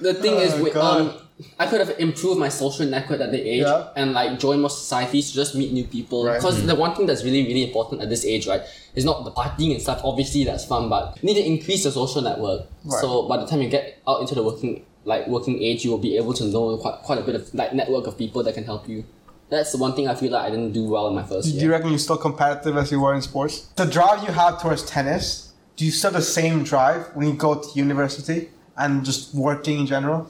the 0.00 0.14
thing 0.14 0.34
is 0.46 0.52
Oh, 0.54 0.62
with, 0.64 0.74
God. 0.74 1.00
um 1.00 1.14
I 1.58 1.66
could 1.66 1.80
have 1.80 1.98
improved 1.98 2.40
my 2.40 2.48
social 2.48 2.86
network 2.86 3.20
at 3.20 3.30
the 3.30 3.40
age 3.40 3.62
Yeah. 3.62 3.88
and 3.94 4.12
like 4.12 4.38
join 4.38 4.60
more 4.60 4.70
societies 4.70 5.30
to 5.30 5.34
just 5.34 5.54
meet 5.54 5.72
new 5.72 5.84
people. 5.84 6.24
Right. 6.24 6.36
Because 6.36 6.62
mm. 6.62 6.66
the 6.66 6.74
one 6.74 6.94
thing 6.94 7.06
that's 7.06 7.24
really, 7.24 7.46
really 7.46 7.64
important 7.64 8.00
at 8.00 8.08
this 8.08 8.24
age, 8.24 8.46
right, 8.46 8.62
is 8.94 9.04
not 9.04 9.24
the 9.24 9.30
partying 9.30 9.72
and 9.72 9.82
stuff. 9.82 10.00
Obviously 10.02 10.44
that's 10.44 10.64
fun, 10.64 10.88
but 10.88 11.18
you 11.22 11.26
need 11.26 11.40
to 11.40 11.46
increase 11.46 11.84
your 11.84 11.92
social 11.92 12.22
network. 12.22 12.66
Right. 12.84 13.00
So 13.00 13.28
by 13.28 13.36
the 13.36 13.46
time 13.46 13.60
you 13.60 13.68
get 13.68 14.00
out 14.08 14.20
into 14.22 14.34
the 14.34 14.42
working 14.42 14.84
like 15.04 15.28
working 15.28 15.62
age, 15.62 15.84
you 15.84 15.90
will 15.90 15.98
be 15.98 16.16
able 16.16 16.34
to 16.34 16.44
know 16.44 16.76
quite, 16.78 17.00
quite 17.02 17.18
a 17.18 17.22
bit 17.22 17.34
of 17.34 17.54
like 17.54 17.72
network 17.72 18.06
of 18.06 18.18
people 18.18 18.42
that 18.42 18.54
can 18.54 18.64
help 18.64 18.88
you. 18.88 19.04
That's 19.48 19.70
the 19.70 19.78
one 19.78 19.94
thing 19.94 20.08
I 20.08 20.14
feel 20.16 20.32
like 20.32 20.44
I 20.44 20.50
didn't 20.50 20.72
do 20.72 20.84
well 20.88 21.06
in 21.06 21.14
my 21.14 21.22
first 21.22 21.48
Do 21.48 21.54
year. 21.54 21.64
you 21.64 21.70
reckon 21.70 21.90
you're 21.90 21.98
still 21.98 22.16
competitive 22.16 22.76
as 22.76 22.90
you 22.90 23.00
were 23.00 23.14
in 23.14 23.22
sports? 23.22 23.66
The 23.76 23.84
drive 23.84 24.24
you 24.26 24.32
have 24.32 24.60
towards 24.60 24.82
tennis, 24.84 25.52
do 25.76 25.84
you 25.84 25.92
still 25.92 26.10
have 26.10 26.20
the 26.20 26.26
same 26.26 26.64
drive 26.64 27.06
when 27.14 27.28
you 27.28 27.34
go 27.34 27.54
to 27.54 27.68
university 27.74 28.48
and 28.76 29.04
just 29.04 29.32
working 29.34 29.78
in 29.80 29.86
general? 29.86 30.28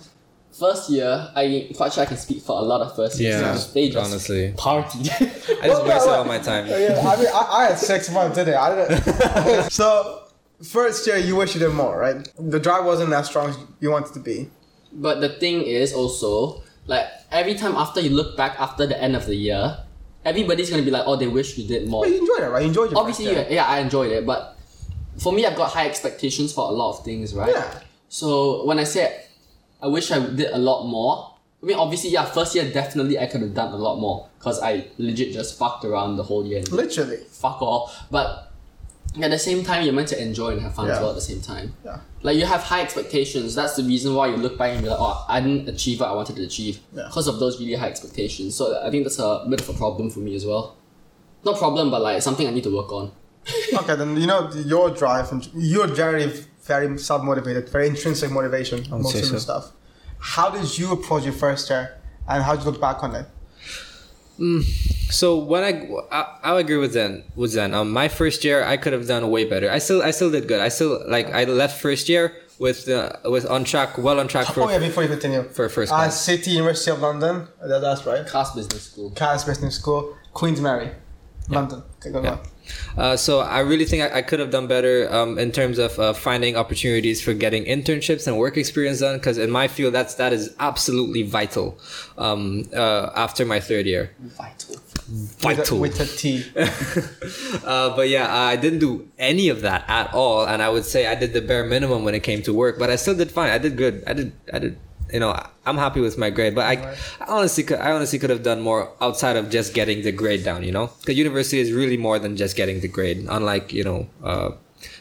First 0.59 0.88
year, 0.88 1.31
I 1.35 1.71
quite 1.77 1.92
sure 1.92 2.03
I 2.03 2.07
can 2.07 2.16
speak 2.16 2.42
for 2.42 2.59
a 2.59 2.62
lot 2.62 2.81
of 2.81 2.97
first 2.97 3.21
years. 3.21 3.40
Yeah, 3.40 3.73
they 3.75 3.90
just 3.90 4.11
honestly. 4.11 4.55
partied. 4.57 5.11
I 5.21 5.25
just 5.27 5.49
Well, 5.62 5.85
wasted 5.85 6.11
well, 6.11 6.14
all 6.21 6.25
my 6.25 6.38
time. 6.38 6.66
Yeah, 6.66 7.03
I 7.05 7.16
mean, 7.16 7.27
I, 7.27 7.49
I 7.51 7.64
had 7.66 7.79
six 7.79 8.11
months, 8.11 8.37
didn't 8.37 8.55
I? 8.55 8.66
I 8.66 8.88
didn't. 8.88 9.71
so, 9.71 10.23
first 10.62 11.07
year, 11.07 11.19
you 11.19 11.37
wish 11.37 11.55
you 11.55 11.61
did 11.61 11.75
more, 11.75 11.99
right? 11.99 12.27
The 12.38 12.59
drive 12.59 12.87
wasn't 12.87 13.12
as 13.12 13.27
strong 13.29 13.51
as 13.51 13.59
you 13.81 13.90
wanted 13.90 14.14
to 14.14 14.21
be. 14.21 14.49
But 14.92 15.21
the 15.21 15.29
thing 15.29 15.61
is 15.62 15.92
also 15.92 16.62
like 16.87 17.07
every 17.31 17.55
time 17.55 17.75
after 17.75 18.01
you 18.01 18.11
look 18.11 18.37
back 18.37 18.59
after 18.59 18.87
the 18.87 19.01
end 19.01 19.14
of 19.14 19.27
the 19.27 19.35
year, 19.35 19.79
everybody's 20.25 20.71
gonna 20.71 20.83
be 20.83 20.90
like, 20.90 21.03
oh, 21.07 21.16
they 21.16 21.27
wish 21.27 21.59
you 21.59 21.66
did 21.66 21.88
more. 21.88 22.05
But 22.05 22.12
you 22.12 22.21
enjoyed 22.21 22.42
it, 22.42 22.49
right? 22.51 22.62
You 22.62 22.69
enjoyed 22.69 22.90
your 22.92 23.01
Obviously, 23.01 23.27
yeah, 23.27 23.47
yeah, 23.51 23.64
I 23.66 23.81
enjoyed 23.81 24.12
it, 24.12 24.25
but 24.25 24.57
for 25.19 25.33
me, 25.33 25.45
I've 25.45 25.57
got 25.57 25.71
high 25.73 25.87
expectations 25.87 26.53
for 26.53 26.69
a 26.69 26.73
lot 26.73 26.99
of 26.99 27.05
things, 27.05 27.35
right? 27.35 27.53
Yeah. 27.53 27.81
So 28.09 28.64
when 28.64 28.79
I 28.79 28.85
said 28.85 29.26
I 29.83 29.89
wish 29.89 30.11
I 30.11 30.19
did 30.27 30.51
a 30.53 30.59
lot 30.59 30.87
more, 30.87 31.37
I 31.62 31.67
mean, 31.67 31.77
obviously, 31.79 32.11
yeah, 32.11 32.25
first 32.25 32.55
year 32.55 32.71
definitely 32.71 33.19
I 33.19 33.27
could 33.27 33.41
have 33.41 33.55
done 33.55 33.73
a 33.73 33.77
lot 33.77 33.99
more 33.99 34.29
because 34.39 34.61
I 34.62 34.89
legit 34.99 35.33
just 35.33 35.59
fucked 35.59 35.85
around 35.85 36.17
the 36.17 36.23
whole 36.23 36.47
year. 36.47 36.62
Literally. 36.71 37.17
fuck 37.31 37.61
all. 37.62 37.91
But 38.11 38.53
at 39.21 39.31
the 39.31 39.39
same 39.39 39.65
time, 39.65 39.83
you're 39.85 39.95
meant 39.95 40.09
to 40.09 40.23
enjoy 40.23 40.51
and 40.51 40.61
have 40.61 40.75
fun 40.75 40.91
as 40.91 41.01
well 41.01 41.11
at 41.11 41.15
the 41.15 41.21
same 41.23 41.41
time. 41.41 41.75
Yeah. 41.85 42.01
Like 42.23 42.37
you 42.37 42.45
have 42.45 42.62
high 42.62 42.83
expectations. 42.83 43.55
That's 43.55 43.77
the 43.77 43.83
reason 43.83 44.15
why 44.15 44.29
you 44.29 44.37
look 44.37 44.59
back 44.59 44.75
and 44.75 44.83
be 44.83 44.89
like, 44.91 44.99
oh, 45.01 45.25
I 45.29 45.41
didn't 45.41 45.69
achieve 45.69 46.01
what 46.01 46.11
I 46.11 46.12
wanted 46.12 46.37
to 46.37 46.45
achieve 46.45 46.81
Yeah. 46.95 47.05
because 47.07 47.27
of 47.27 47.41
those 47.41 47.59
really 47.59 47.75
high 47.75 47.89
expectations. 47.89 48.55
So 48.55 48.81
I 48.85 48.91
think 48.91 49.05
that's 49.05 49.19
a 49.19 49.47
bit 49.49 49.61
of 49.61 49.69
a 49.69 49.75
problem 49.75 50.11
for 50.11 50.21
me 50.21 50.35
as 50.37 50.45
well. 50.45 50.77
Not 51.45 51.57
problem, 51.59 51.91
but 51.91 52.03
like 52.03 52.21
something 52.23 52.47
I 52.47 52.51
need 52.51 52.65
to 52.65 52.75
work 52.77 52.93
on. 52.93 53.11
Okay, 53.73 53.95
then 53.97 54.17
you 54.17 54.27
know 54.27 54.51
your 54.53 54.91
drive 54.91 55.31
and 55.33 55.49
you're 55.55 55.87
generally 55.87 56.33
very 56.66 56.98
self 56.98 57.22
motivated, 57.22 57.68
very 57.68 57.88
intrinsic 57.88 58.31
motivation, 58.31 58.87
most 58.90 59.12
say 59.12 59.22
of 59.22 59.31
the 59.31 59.40
stuff. 59.40 59.72
How 60.18 60.50
did 60.50 60.79
you 60.79 60.92
approach 60.92 61.24
your 61.24 61.33
first 61.33 61.68
year, 61.70 61.98
and 62.29 62.42
how 62.42 62.55
did 62.57 62.64
you 62.64 62.70
look 62.70 62.81
back 62.81 63.02
on 63.02 63.14
it? 63.14 63.26
So 65.11 65.38
when 65.38 65.62
I, 65.64 65.88
I 66.11 66.52
I 66.52 66.61
agree 66.61 66.76
with 66.76 66.92
Zen 66.92 67.24
with 67.37 67.52
Zen. 67.52 67.72
Um, 67.72 67.90
my 67.90 68.09
first 68.09 68.44
year 68.44 68.64
I 68.64 68.76
could 68.76 68.92
have 68.92 69.07
done 69.07 69.31
way 69.31 69.44
better. 69.44 69.70
I 69.70 69.79
still 69.79 70.02
I 70.02 70.11
still 70.11 70.31
did 70.31 70.46
good. 70.46 70.61
I 70.61 70.68
still 70.68 71.02
like 71.09 71.31
I 71.31 71.44
left 71.44 71.81
first 71.81 72.09
year 72.09 72.35
with 72.59 72.88
uh, 72.88 73.12
with 73.24 73.46
on 73.46 73.64
track, 73.64 73.96
well 73.98 74.20
on 74.20 74.29
track 74.29 74.46
for 74.46 74.62
oh 74.62 74.70
yeah, 74.70 74.79
before 74.79 75.05
you 75.05 75.09
continue, 75.09 75.42
for 75.42 75.68
first 75.68 75.92
uh, 75.92 75.96
class. 75.96 76.20
City 76.20 76.50
University 76.50 76.90
of 76.90 77.00
London. 77.00 77.48
That, 77.61 77.81
that's 77.81 78.05
right. 78.05 78.26
Cass 78.26 78.55
business 78.55 78.83
school. 78.83 79.11
Cass 79.11 79.44
Business 79.44 79.76
School, 79.76 80.16
Queen's 80.35 80.61
Mary. 80.61 80.90
London. 81.49 81.83
On. 82.15 82.39
Uh, 82.97 83.17
so 83.17 83.41
I 83.41 83.61
really 83.61 83.85
think 83.85 84.03
I, 84.03 84.19
I 84.19 84.23
could 84.23 84.41
have 84.41 84.51
done 84.51 84.67
better 84.67 85.13
um, 85.13 85.39
in 85.39 85.53
terms 85.53 85.79
of 85.79 85.99
uh, 85.99 86.13
finding 86.13 86.57
opportunities 86.57 87.23
for 87.23 87.35
getting 87.35 87.65
internships 87.65 88.27
and 88.27 88.39
work 88.39 88.57
experience 88.57 89.01
done. 89.01 89.17
Because 89.17 89.39
in 89.39 89.51
my 89.51 89.69
field, 89.69 89.95
that's 89.95 90.15
that 90.15 90.33
is 90.33 90.55
absolutely 90.59 91.23
vital. 91.23 91.79
Um, 92.19 92.69
uh, 92.75 93.11
after 93.15 93.45
my 93.45 93.61
third 93.61 93.87
year, 93.87 94.11
Vital. 94.21 94.77
vital. 95.07 95.81
With 95.81 96.01
a, 96.01 96.01
with 96.01 96.01
a 96.01 96.17
T. 96.17 96.45
uh, 97.65 97.95
but 97.97 98.09
yeah, 98.09 98.35
I 98.35 98.57
didn't 98.57 98.81
do 98.81 99.09
any 99.19 99.49
of 99.49 99.63
that 99.63 99.85
at 99.89 100.13
all, 100.15 100.47
and 100.47 100.63
I 100.63 100.69
would 100.69 100.85
say 100.85 101.07
I 101.07 101.15
did 101.15 101.33
the 101.33 101.41
bare 101.43 101.65
minimum 101.65 102.05
when 102.05 102.15
it 102.15 102.23
came 102.23 102.43
to 102.43 102.53
work. 102.53 102.79
But 102.79 102.91
I 102.91 102.97
still 102.97 103.15
did 103.17 103.31
fine. 103.31 103.51
I 103.51 103.59
did 103.59 103.77
good. 103.77 104.05
I 104.07 104.13
did. 104.13 104.33
I 104.53 104.59
did. 104.59 104.79
You 105.12 105.21
know, 105.21 105.38
I'm 105.64 105.77
happy 105.79 106.01
with 106.01 106.19
my 106.19 106.31
grade. 106.31 106.55
But 106.55 106.64
I, 106.66 106.97
I 107.21 107.27
honestly, 107.29 107.62
could, 107.64 107.79
I 107.79 107.92
honestly 107.92 108.19
could 108.19 108.31
have 108.31 108.42
done 108.42 108.61
more 108.61 108.90
outside 109.01 109.37
of 109.37 109.51
just 109.51 109.73
getting 109.75 110.03
the 110.03 110.12
grade 110.12 110.45
down. 110.45 110.62
You 110.64 110.73
know, 110.73 110.90
because 111.01 111.16
university 111.16 111.61
is 111.61 111.73
really 111.73 111.97
more 111.97 112.19
than 112.19 112.37
just 112.37 112.57
getting 112.57 112.81
the 112.81 112.88
grade. 112.88 113.27
Unlike 113.29 113.73
you 113.73 113.85
know, 113.85 114.09
uh, 114.25 114.51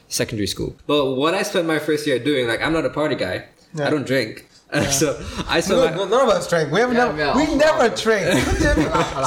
secondary 0.07 0.47
school. 0.47 0.75
But 0.87 1.15
what 1.15 1.33
I 1.33 1.43
spent 1.43 1.67
my 1.67 1.79
first 1.79 2.05
year 2.07 2.19
doing, 2.19 2.47
like, 2.47 2.61
I'm 2.61 2.73
not 2.73 2.85
a 2.85 2.89
party 2.89 3.15
guy. 3.15 3.45
Yeah. 3.73 3.87
I 3.87 3.89
don't 3.89 4.05
drink. 4.05 4.47
so 4.91 5.15
I 5.47 5.59
spent 5.61 5.79
No, 5.79 5.85
my, 5.85 5.95
no, 5.95 6.05
none 6.05 6.21
of 6.21 6.29
us 6.29 6.49
drink. 6.49 6.71
We 6.71 6.79
have 6.79 6.91
Yeah, 6.93 7.05
never, 7.05 7.17
yeah. 7.17 7.35
we 7.37 7.55
never 7.55 7.89
drink. 7.95 8.25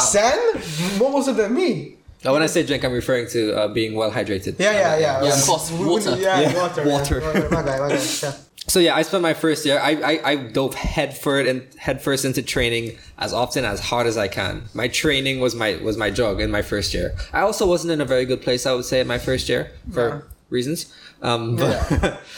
Sen, 0.01 0.39
what 0.99 1.13
was 1.13 1.29
it 1.29 1.37
than 1.37 1.55
me? 1.55 1.97
Now, 2.25 2.33
when 2.33 2.43
I 2.43 2.47
say 2.47 2.65
drink, 2.67 2.85
I'm 2.85 2.93
referring 2.93 3.29
to 3.29 3.55
uh, 3.57 3.69
being 3.69 3.95
well 3.95 4.11
hydrated. 4.11 4.59
Yeah, 4.59 4.73
yeah, 4.73 4.99
yeah. 4.99 5.23
Yeah, 5.25 5.35
of 5.39 5.45
course, 5.45 5.71
We- 5.71 5.79
we- 5.79 5.87
water. 5.87 6.17
Yeah, 6.19 6.41
Yeah, 6.41 6.55
water. 6.61 6.85
water. 6.95 7.21
Yeah. 7.21 7.49
My 7.51 7.63
guy, 7.63 7.79
my 7.79 7.89
guy. 7.91 8.35
Yeah. 8.69 8.73
So 8.73 8.81
yeah, 8.81 8.95
I 8.97 9.03
spent 9.03 9.23
my 9.23 9.35
first 9.35 9.65
year. 9.67 9.79
I 9.79 9.91
I, 10.13 10.21
I 10.33 10.37
dove 10.37 10.75
headfirst 10.75 11.49
and 11.49 11.63
headfirst 11.79 12.25
into 12.25 12.43
training 12.43 12.97
as 13.19 13.33
often 13.33 13.65
as 13.65 13.81
hard 13.81 14.07
as 14.07 14.17
I 14.17 14.29
can. 14.29 14.63
My 14.75 14.89
training 14.89 15.41
was 15.41 15.55
my 15.55 15.77
was 15.83 15.97
my 15.97 16.11
drug 16.11 16.41
in 16.41 16.51
my 16.51 16.63
first 16.63 16.95
year. 16.95 17.15
I 17.33 17.41
also 17.41 17.67
wasn't 17.67 17.93
in 17.93 18.01
a 18.01 18.05
very 18.05 18.25
good 18.27 18.43
place. 18.43 18.67
I 18.67 18.73
would 18.75 18.85
say 18.85 19.01
in 19.01 19.07
my 19.07 19.19
first 19.19 19.49
year 19.49 19.71
for 19.93 20.09
Yeah. 20.09 20.21
reasons. 20.51 20.87
Um, 21.21 21.59
Yeah. 21.59 21.83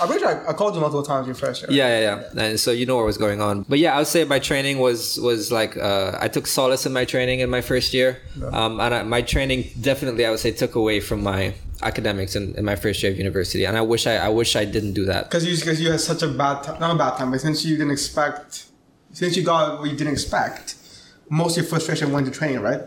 Pretty 0.07 0.21
sure 0.21 0.29
I, 0.47 0.51
I 0.51 0.53
called 0.55 0.75
you 0.75 0.81
multiple 0.81 1.03
times 1.03 1.27
your 1.27 1.35
first 1.37 1.63
year. 1.63 1.71
yeah, 1.71 1.89
yeah, 2.01 2.23
yeah. 2.35 2.45
And 2.45 2.59
so 2.59 2.71
you 2.71 2.87
know 2.87 2.97
what 2.97 3.05
was 3.07 3.19
going 3.19 3.41
on. 3.43 3.65
But 3.69 3.79
yeah, 3.79 3.95
I 3.95 3.99
would 3.99 4.07
say 4.07 4.25
my 4.25 4.39
training 4.39 4.79
was 4.79 5.19
was 5.21 5.51
like 5.53 5.77
uh, 5.77 6.17
I 6.25 6.29
took 6.29 6.47
solace 6.47 6.87
in 6.87 6.93
my 6.93 7.05
training 7.05 7.41
in 7.41 7.51
my 7.51 7.61
first 7.61 7.93
year. 7.93 8.11
Um, 8.53 8.81
and 8.81 8.95
I, 8.95 9.03
my 9.03 9.23
training 9.23 9.61
definitely 9.81 10.25
I 10.25 10.31
would 10.31 10.41
say 10.41 10.53
took 10.53 10.75
away 10.77 11.01
from 11.01 11.23
my 11.23 11.53
academics 11.83 12.37
in, 12.37 12.55
in 12.57 12.65
my 12.65 12.77
first 12.77 13.03
year 13.03 13.13
of 13.13 13.19
university. 13.19 13.65
And 13.65 13.77
I 13.77 13.83
wish 13.83 14.07
I 14.07 14.17
I 14.17 14.29
wish 14.29 14.57
I 14.57 14.65
didn't 14.65 14.93
do 14.93 15.05
that. 15.07 15.25
Because 15.25 15.47
you, 15.47 15.57
cause 15.65 15.81
you 15.81 15.91
had 15.91 16.01
such 16.01 16.23
a 16.23 16.29
bad 16.29 16.63
time, 16.63 16.81
not 16.81 16.95
a 16.95 16.99
bad 16.99 17.17
time, 17.17 17.31
but 17.31 17.41
since 17.41 17.65
you 17.65 17.77
didn't 17.77 17.93
expect, 17.93 18.67
since 19.13 19.37
you 19.37 19.43
got 19.43 19.81
what 19.81 19.91
you 19.91 19.97
didn't 19.97 20.13
expect, 20.13 20.77
most 21.29 21.57
of 21.57 21.63
your 21.63 21.71
frustration 21.71 22.13
went 22.13 22.27
to 22.27 22.33
training, 22.33 22.61
right? 22.61 22.83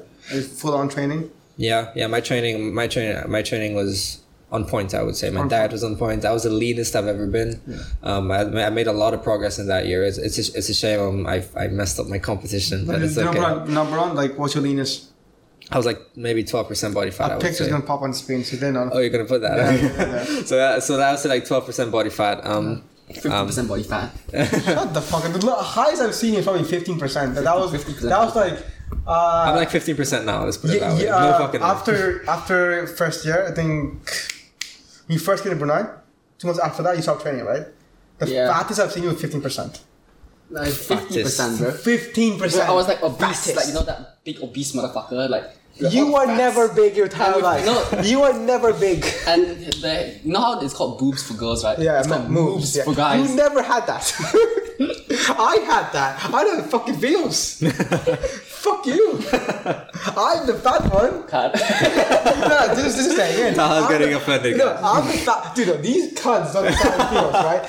Full 0.60 0.74
on 0.74 0.90
training. 0.90 1.32
Yeah, 1.58 1.92
yeah. 1.96 2.08
My 2.08 2.22
training, 2.22 2.74
my 2.74 2.88
training, 2.88 3.30
my 3.30 3.42
training 3.42 3.76
was 3.76 4.22
on 4.52 4.66
point. 4.66 4.94
I 4.94 5.04
would 5.04 5.16
say 5.16 5.30
my 5.30 5.42
On 5.42 5.48
diet 5.48 5.72
was 5.72 5.84
on 5.84 5.96
point. 5.98 6.26
I 6.26 6.32
was 6.32 6.44
the 6.44 6.50
leanest 6.50 6.96
I've 6.96 7.08
ever 7.08 7.28
been. 7.28 7.60
Um, 8.04 8.32
I, 8.32 8.42
I 8.66 8.70
made 8.70 8.88
a 8.88 8.94
lot 8.94 9.14
of 9.14 9.24
progress 9.24 9.60
in 9.60 9.68
that 9.68 9.88
year. 9.88 10.04
It's 10.04 10.18
it's 10.18 10.38
a, 10.38 10.58
it's 10.58 10.70
a 10.70 10.74
shame 10.74 11.00
um, 11.00 11.28
I 11.28 11.44
I 11.56 11.68
messed 11.68 12.00
up 12.00 12.08
my 12.08 12.20
competition, 12.20 12.86
but 12.86 13.02
it's 13.02 13.18
number, 13.18 13.42
one, 13.42 13.74
number 13.74 13.98
one, 13.98 14.16
like, 14.16 14.38
what's 14.38 14.56
your 14.56 14.64
leanest? 14.64 15.13
I 15.72 15.78
was 15.78 15.86
like 15.86 16.00
maybe 16.16 16.44
twelve 16.44 16.68
percent 16.68 16.94
body 16.94 17.10
fat. 17.12 17.32
I 17.32 17.34
A 17.34 17.38
would 17.38 17.44
picture's 17.46 17.68
gonna 17.68 17.84
pop 17.84 18.02
on 18.02 18.12
the 18.12 18.18
screen, 18.18 18.44
so 18.44 18.58
then 18.58 18.76
on. 18.78 18.90
Oh, 18.94 19.00
you're 19.00 19.10
gonna 19.10 19.26
put 19.26 19.42
that. 19.42 19.58
Yeah, 19.58 19.72
yeah, 19.82 20.14
yeah. 20.16 20.24
so 20.46 20.58
that 20.58 20.84
so 20.84 20.98
that 20.98 21.12
was 21.12 21.26
like 21.26 21.46
twelve 21.46 21.66
percent 21.66 21.92
body 21.92 22.10
fat. 22.10 22.46
Um, 22.46 22.84
Fifty 23.08 23.30
percent 23.30 23.68
body 23.68 23.84
fat. 23.84 24.12
Shut 24.34 24.94
the 24.94 25.02
fuck 25.02 25.26
up. 25.26 25.34
The 25.34 25.46
lo- 25.46 25.56
highest 25.62 26.02
I've 26.02 26.16
seen 26.16 26.34
is 26.36 26.46
probably 26.46 26.64
15%. 26.64 27.36
That 27.36 27.56
was, 27.56 27.72
50%. 27.72 28.02
that 28.10 28.18
was 28.18 28.36
like, 28.36 28.54
uh, 29.06 29.44
I'm 29.48 29.56
like 29.58 29.70
fifteen 29.70 29.96
percent 29.98 30.26
now. 30.26 30.46
Let's 30.46 30.58
put 30.58 30.72
it 30.72 30.80
yeah, 30.82 30.90
that 30.90 30.96
way. 30.98 31.04
yeah, 31.04 31.12
no 31.12 31.16
uh, 31.18 31.38
fucking. 31.40 31.62
after, 31.62 32.28
after 32.30 32.88
first 32.88 33.26
year, 33.26 33.46
I 33.46 33.52
think, 33.52 34.10
when 35.08 35.14
you 35.16 35.20
first 35.20 35.44
came 35.44 35.52
to 35.52 35.58
Brunei, 35.60 35.86
two 36.40 36.48
months 36.48 36.62
after 36.62 36.82
that, 36.84 36.96
you 36.96 37.02
stopped 37.04 37.22
training, 37.22 37.46
right? 37.46 37.68
The 38.20 38.30
Yeah. 38.30 38.48
fattest 38.54 38.80
I've 38.80 38.92
seen 38.92 39.04
you 39.04 39.10
was 39.10 39.22
15%. 39.22 39.82
Like 40.54 40.70
fifty 40.72 41.24
percent, 41.24 41.58
bro. 41.60 41.72
15%. 41.72 42.60
I 42.62 42.72
was 42.72 42.88
like 42.88 43.02
obese, 43.02 43.18
Fattest. 43.20 43.56
like 43.56 43.68
you 43.68 43.74
know 43.74 43.84
that 43.84 44.24
big 44.24 44.40
obese 44.42 44.72
motherfucker, 44.74 45.30
like. 45.30 45.46
You 45.76 46.06
all 46.16 46.28
were 46.28 46.36
never 46.38 46.68
big 46.70 46.96
your 46.96 47.06
entire 47.08 47.28
And 47.34 47.36
with- 47.38 47.44
life. 47.44 47.66
no. 47.66 48.02
You 48.02 48.20
were 48.22 48.34
never 48.34 48.74
big. 48.74 49.04
And 49.26 49.58
the, 49.82 50.20
you 50.24 50.32
know 50.32 50.40
how 50.40 50.60
it's 50.62 50.72
called 50.76 51.00
boobs 51.00 51.24
for 51.24 51.34
girls, 51.34 51.64
right? 51.64 51.80
Yeah, 51.80 51.98
it's 51.98 52.08
called 52.08 52.30
moves. 52.30 52.54
moves 52.54 52.78
yeah. 52.78 52.84
for 52.84 52.94
guys. 52.94 53.28
You 53.28 53.36
never 53.36 53.64
had 53.64 53.88
that. 53.88 54.06
I 55.36 55.58
had 55.66 55.92
that. 55.94 56.26
I 56.32 56.44
don't 56.44 56.60
have 56.62 56.70
fucking 56.70 57.00
feels. 57.00 57.56
Fuck 58.46 58.86
you. 58.86 59.14
I'm 60.16 60.46
the 60.46 60.60
fat 60.64 60.94
one. 60.94 61.24
Cut. 61.24 61.54
No, 62.44 62.76
this, 62.76 62.96
this 62.96 63.08
is 63.08 63.16
the 63.16 63.24
again. 63.34 63.56
Taha's 63.56 63.84
I'm 63.86 63.90
getting 63.92 64.10
the- 64.12 64.18
offended, 64.18 64.58
No, 64.58 64.74
guys. 64.74 64.82
I'm 64.84 65.08
the 65.08 65.14
fat 65.26 65.56
dude. 65.56 65.82
These 65.82 66.14
cunts 66.14 66.54
don't 66.54 66.66
understand 66.68 67.10
feels, 67.10 67.34
right? 67.34 67.64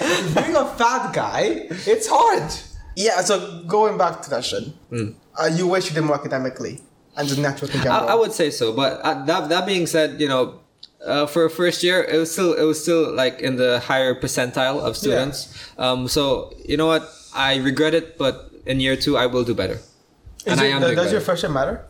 Being 0.44 0.56
a 0.56 0.66
fat 0.74 1.14
guy, 1.14 1.66
it's 1.86 2.06
hard. 2.10 2.52
Yeah. 2.96 3.20
So 3.22 3.62
going 3.64 3.98
back 3.98 4.22
to 4.22 4.30
that 4.30 4.44
shit, 4.44 4.64
uh, 4.92 5.46
you 5.46 5.66
wish 5.66 5.88
you 5.88 5.94
did 5.94 6.02
more 6.02 6.16
academically 6.16 6.80
and 7.16 7.28
just 7.28 7.38
in 7.74 7.88
I. 7.88 7.98
I 7.98 8.14
would 8.14 8.32
say 8.32 8.50
so, 8.50 8.72
but 8.72 9.00
uh, 9.02 9.24
that 9.24 9.48
that 9.48 9.66
being 9.66 9.86
said, 9.86 10.20
you 10.20 10.28
know, 10.28 10.60
uh, 11.04 11.26
for 11.26 11.44
a 11.44 11.50
first 11.50 11.82
year, 11.82 12.02
it 12.02 12.16
was 12.16 12.32
still 12.32 12.54
it 12.54 12.62
was 12.62 12.80
still 12.82 13.12
like 13.12 13.40
in 13.40 13.56
the 13.56 13.80
higher 13.80 14.14
percentile 14.14 14.80
of 14.80 14.96
students. 14.96 15.52
Um, 15.78 16.08
so 16.08 16.52
you 16.64 16.76
know 16.76 16.86
what, 16.86 17.08
I 17.34 17.56
regret 17.56 17.94
it, 17.94 18.18
but 18.18 18.50
in 18.66 18.80
year 18.80 18.96
two, 18.96 19.16
I 19.16 19.26
will 19.26 19.44
do 19.44 19.54
better. 19.54 19.74
Is 19.74 20.46
and 20.46 20.60
I 20.60 20.66
it- 20.66 20.72
am 20.72 20.94
does 20.94 21.12
your 21.12 21.20
first 21.20 21.42
year 21.42 21.52
matter? 21.52 21.84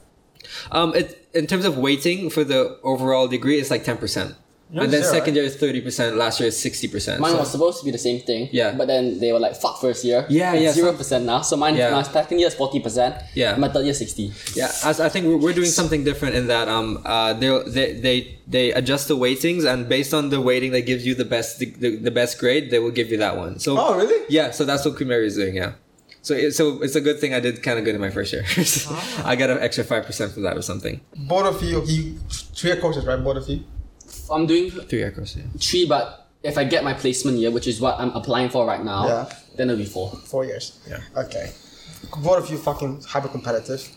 Um, 0.70 0.94
it 0.94 1.26
in 1.32 1.46
terms 1.46 1.64
of 1.64 1.78
weighting 1.78 2.30
for 2.30 2.44
the 2.44 2.78
overall 2.82 3.28
degree, 3.28 3.58
it's 3.58 3.70
like 3.70 3.84
ten 3.84 3.96
percent, 3.96 4.34
and 4.82 4.92
then 4.92 5.00
is 5.00 5.06
zero, 5.06 5.18
second 5.18 5.34
year 5.36 5.44
is 5.44 5.56
thirty 5.56 5.80
percent. 5.80 6.16
Last 6.16 6.40
year 6.40 6.48
is 6.48 6.58
sixty 6.58 6.88
percent. 6.88 7.20
Mine 7.20 7.36
was 7.36 7.50
supposed 7.50 7.78
to 7.80 7.84
be 7.84 7.90
the 7.90 7.98
same 7.98 8.20
thing. 8.20 8.48
Yeah. 8.52 8.72
But 8.76 8.86
then 8.88 9.18
they 9.20 9.32
were 9.32 9.38
like, 9.38 9.54
fuck 9.56 9.80
first 9.80 10.04
year. 10.04 10.26
Yeah, 10.28 10.54
yeah, 10.54 10.72
Zero 10.72 10.88
some- 10.88 10.96
percent 10.98 11.24
now. 11.24 11.42
So 11.42 11.56
mine, 11.56 11.76
Yeah. 11.76 11.90
my 11.90 12.02
second 12.02 12.38
year 12.38 12.48
is 12.48 12.54
forty 12.54 12.80
percent. 12.80 13.16
Yeah. 13.34 13.56
My 13.56 13.68
third 13.68 13.84
year 13.84 13.94
sixty. 13.94 14.32
Yeah, 14.54 14.70
as 14.84 15.00
I 15.00 15.08
think 15.08 15.26
we're, 15.26 15.36
we're 15.36 15.54
doing 15.54 15.68
something 15.80 16.02
different 16.04 16.34
in 16.34 16.46
that 16.48 16.68
um 16.68 17.00
uh 17.04 17.32
they 17.34 17.50
they 17.76 17.92
they 18.00 18.38
they 18.46 18.72
adjust 18.72 19.08
the 19.08 19.16
weightings 19.16 19.64
and 19.64 19.88
based 19.88 20.12
on 20.12 20.30
the 20.30 20.40
weighting 20.40 20.72
that 20.72 20.82
gives 20.82 21.06
you 21.06 21.14
the 21.14 21.24
best 21.24 21.58
the, 21.60 21.66
the, 21.66 21.96
the 21.96 22.10
best 22.10 22.38
grade 22.38 22.70
they 22.70 22.78
will 22.78 22.90
give 23.00 23.10
you 23.10 23.18
that 23.18 23.36
one. 23.36 23.58
So 23.58 23.76
Oh, 23.78 23.94
really? 23.96 24.24
yeah, 24.28 24.50
so 24.50 24.64
that's 24.64 24.84
what 24.84 24.96
Queen 24.96 25.08
Mary 25.08 25.26
is 25.26 25.36
doing. 25.36 25.54
Yeah, 25.56 25.72
so 26.22 26.34
it, 26.34 26.52
so 26.52 26.82
it's 26.82 26.96
a 26.96 27.00
good 27.00 27.18
thing 27.20 27.32
I 27.34 27.40
did 27.40 27.62
kind 27.62 27.78
of 27.78 27.84
good 27.84 27.94
in 27.94 28.00
my 28.00 28.10
first 28.10 28.32
year. 28.32 28.44
I 29.24 29.36
got 29.36 29.50
an 29.50 29.58
extra 29.58 29.84
five 29.84 30.04
percent 30.06 30.32
for 30.32 30.40
that 30.40 30.56
or 30.56 30.62
something. 30.62 31.00
Both 31.16 31.46
of 31.56 31.62
you, 31.62 31.82
you 31.84 32.18
three 32.56 32.70
year 32.72 32.80
courses, 32.80 33.04
right? 33.04 33.22
Both 33.22 33.36
of 33.38 33.48
you. 33.48 33.64
I'm 34.30 34.46
doing 34.46 34.70
Three 34.70 34.98
year 34.98 35.10
course. 35.12 35.36
Yeah. 35.36 35.44
three, 35.60 35.86
but 35.86 36.28
if 36.42 36.56
I 36.58 36.64
get 36.64 36.84
my 36.84 36.92
placement 36.94 37.38
year, 37.38 37.50
which 37.50 37.66
is 37.66 37.80
what 37.80 37.98
I'm 37.98 38.10
applying 38.10 38.50
for 38.50 38.66
right 38.66 38.84
now, 38.84 39.06
Yeah. 39.06 39.32
then 39.56 39.70
it'll 39.70 39.78
be 39.78 39.84
four. 39.86 40.10
Four 40.26 40.44
years. 40.44 40.78
Yeah. 40.88 41.00
Okay. 41.16 41.52
What 42.22 42.42
if 42.42 42.50
you 42.50 42.58
fucking 42.58 43.02
hyper 43.02 43.28
competitive. 43.28 43.88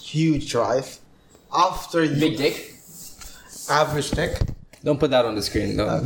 Huge 0.00 0.50
drive. 0.50 0.98
After 1.54 2.02
you 2.04 2.18
Big 2.18 2.36
dick. 2.36 2.74
average 3.70 4.10
dick. 4.10 4.40
Don't 4.84 4.98
put 4.98 5.10
that 5.12 5.24
on 5.24 5.36
the 5.36 5.42
screen. 5.42 5.76
No. 5.76 5.86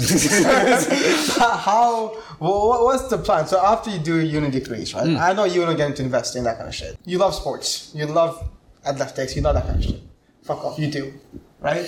How? 1.41 2.15
Well, 2.39 2.85
what's 2.85 3.09
the 3.09 3.17
plan? 3.19 3.47
So 3.47 3.59
after 3.65 3.91
you 3.91 3.99
do 3.99 4.17
your 4.17 4.43
uni 4.43 4.51
degrees, 4.51 4.93
right? 4.95 5.07
Hmm. 5.09 5.17
I 5.17 5.33
know 5.33 5.45
you 5.45 5.61
want 5.61 5.71
to 5.73 5.77
get 5.79 5.89
into 5.91 6.03
investing 6.03 6.41
in 6.41 6.45
that 6.45 6.57
kind 6.59 6.69
of 6.69 6.75
shit. 6.75 6.99
You 7.07 7.17
love 7.19 7.35
sports. 7.35 7.91
You 7.95 8.05
love 8.07 8.47
athletics. 8.85 9.35
You 9.35 9.43
love 9.43 9.55
that 9.55 9.67
kind 9.67 9.79
of 9.79 9.85
shit. 9.85 10.01
Fuck 10.43 10.65
off. 10.65 10.79
You 10.79 10.91
do, 10.91 11.15
right? 11.61 11.85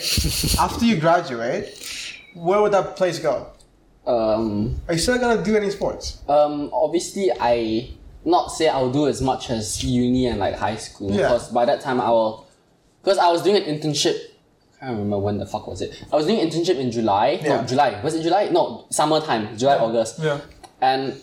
after 0.58 0.84
you 0.84 0.96
graduate, 0.96 2.14
where 2.34 2.60
would 2.62 2.72
that 2.72 2.96
place 2.96 3.18
go? 3.18 3.46
Um, 4.06 4.80
Are 4.88 4.94
you 4.94 5.00
still 5.00 5.18
gonna 5.18 5.42
do 5.42 5.56
any 5.56 5.70
sports? 5.70 6.22
um, 6.28 6.70
obviously, 6.72 7.30
I 7.38 7.90
not 8.24 8.48
say 8.50 8.68
I'll 8.68 8.90
do 8.90 9.06
as 9.06 9.20
much 9.22 9.50
as 9.50 9.82
uni 9.84 10.26
and 10.26 10.38
like 10.40 10.54
high 10.54 10.76
school 10.76 11.10
Yeah. 11.10 11.28
because 11.28 11.48
by 11.50 11.64
that 11.66 11.80
time 11.80 12.00
I 12.00 12.10
will, 12.10 12.46
because 13.02 13.18
I 13.18 13.30
was 13.30 13.42
doing 13.42 13.56
an 13.56 13.62
internship. 13.64 14.16
I 14.80 14.86
can't 14.86 14.92
remember 14.92 15.18
when 15.18 15.38
the 15.38 15.46
fuck 15.46 15.66
was 15.66 15.80
it. 15.82 16.02
I 16.12 16.16
was 16.16 16.26
doing 16.26 16.40
an 16.40 16.48
internship 16.48 16.76
in 16.76 16.90
July. 16.90 17.40
Yeah. 17.42 17.60
No, 17.60 17.66
July. 17.66 18.00
Was 18.02 18.14
it 18.14 18.22
July? 18.22 18.48
No, 18.50 18.86
summertime. 18.90 19.56
July, 19.58 19.76
August. 19.76 20.20
Yeah. 20.20 20.40
And 20.80 21.14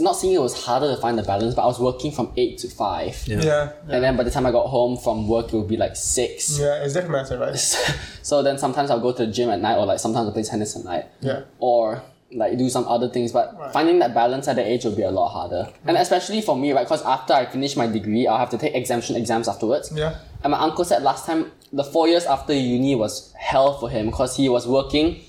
not 0.00 0.12
saying 0.14 0.34
it 0.34 0.40
was 0.40 0.64
harder 0.64 0.94
to 0.94 1.00
find 1.00 1.18
the 1.18 1.22
balance, 1.22 1.54
but 1.54 1.62
I 1.62 1.66
was 1.66 1.78
working 1.78 2.10
from 2.12 2.32
eight 2.36 2.58
to 2.58 2.68
five. 2.68 3.22
Yeah. 3.26 3.36
Yeah. 3.36 3.42
Yeah. 3.88 3.94
And 3.94 4.04
then 4.04 4.16
by 4.16 4.24
the 4.24 4.30
time 4.30 4.46
I 4.46 4.50
got 4.52 4.66
home 4.66 4.96
from 4.96 5.28
work, 5.28 5.52
it 5.52 5.56
would 5.56 5.68
be 5.68 5.76
like 5.76 5.96
six. 5.96 6.58
Yeah, 6.58 6.82
it's 6.84 6.94
different 6.94 7.12
matter, 7.12 7.38
right? 7.38 7.56
so 8.22 8.42
then 8.42 8.58
sometimes 8.58 8.90
I'll 8.90 9.00
go 9.00 9.12
to 9.12 9.26
the 9.26 9.32
gym 9.32 9.50
at 9.50 9.60
night, 9.60 9.76
or 9.76 9.86
like 9.86 9.98
sometimes 10.00 10.26
I'll 10.26 10.32
play 10.32 10.42
tennis 10.42 10.76
at 10.76 10.84
night. 10.84 11.06
Yeah. 11.20 11.42
Or 11.58 12.02
like 12.32 12.56
do 12.56 12.68
some 12.70 12.86
other 12.86 13.08
things, 13.08 13.32
but 13.32 13.56
Right. 13.58 13.72
finding 13.72 13.98
that 13.98 14.14
balance 14.14 14.46
at 14.46 14.54
that 14.56 14.66
age 14.66 14.84
will 14.84 14.94
be 14.94 15.02
a 15.02 15.10
lot 15.10 15.30
harder. 15.30 15.68
And 15.86 15.96
especially 15.96 16.40
for 16.42 16.56
me, 16.56 16.72
right? 16.72 16.84
Because 16.84 17.02
after 17.02 17.32
I 17.32 17.46
finish 17.46 17.74
my 17.76 17.86
degree, 17.88 18.26
I'll 18.28 18.38
have 18.38 18.50
to 18.50 18.58
take 18.58 18.74
exemption 18.74 19.16
exams 19.16 19.48
afterwards. 19.48 19.90
Yeah. 19.94 20.14
And 20.44 20.52
my 20.52 20.58
uncle 20.60 20.84
said 20.84 21.02
last 21.02 21.26
time 21.26 21.50
the 21.72 21.82
four 21.84 22.06
years 22.08 22.26
after 22.26 22.52
uni 22.54 22.94
was 22.94 23.32
hell 23.38 23.78
for 23.80 23.90
him 23.90 24.06
because 24.06 24.36
he 24.36 24.48
was 24.48 24.66
working 24.66 25.20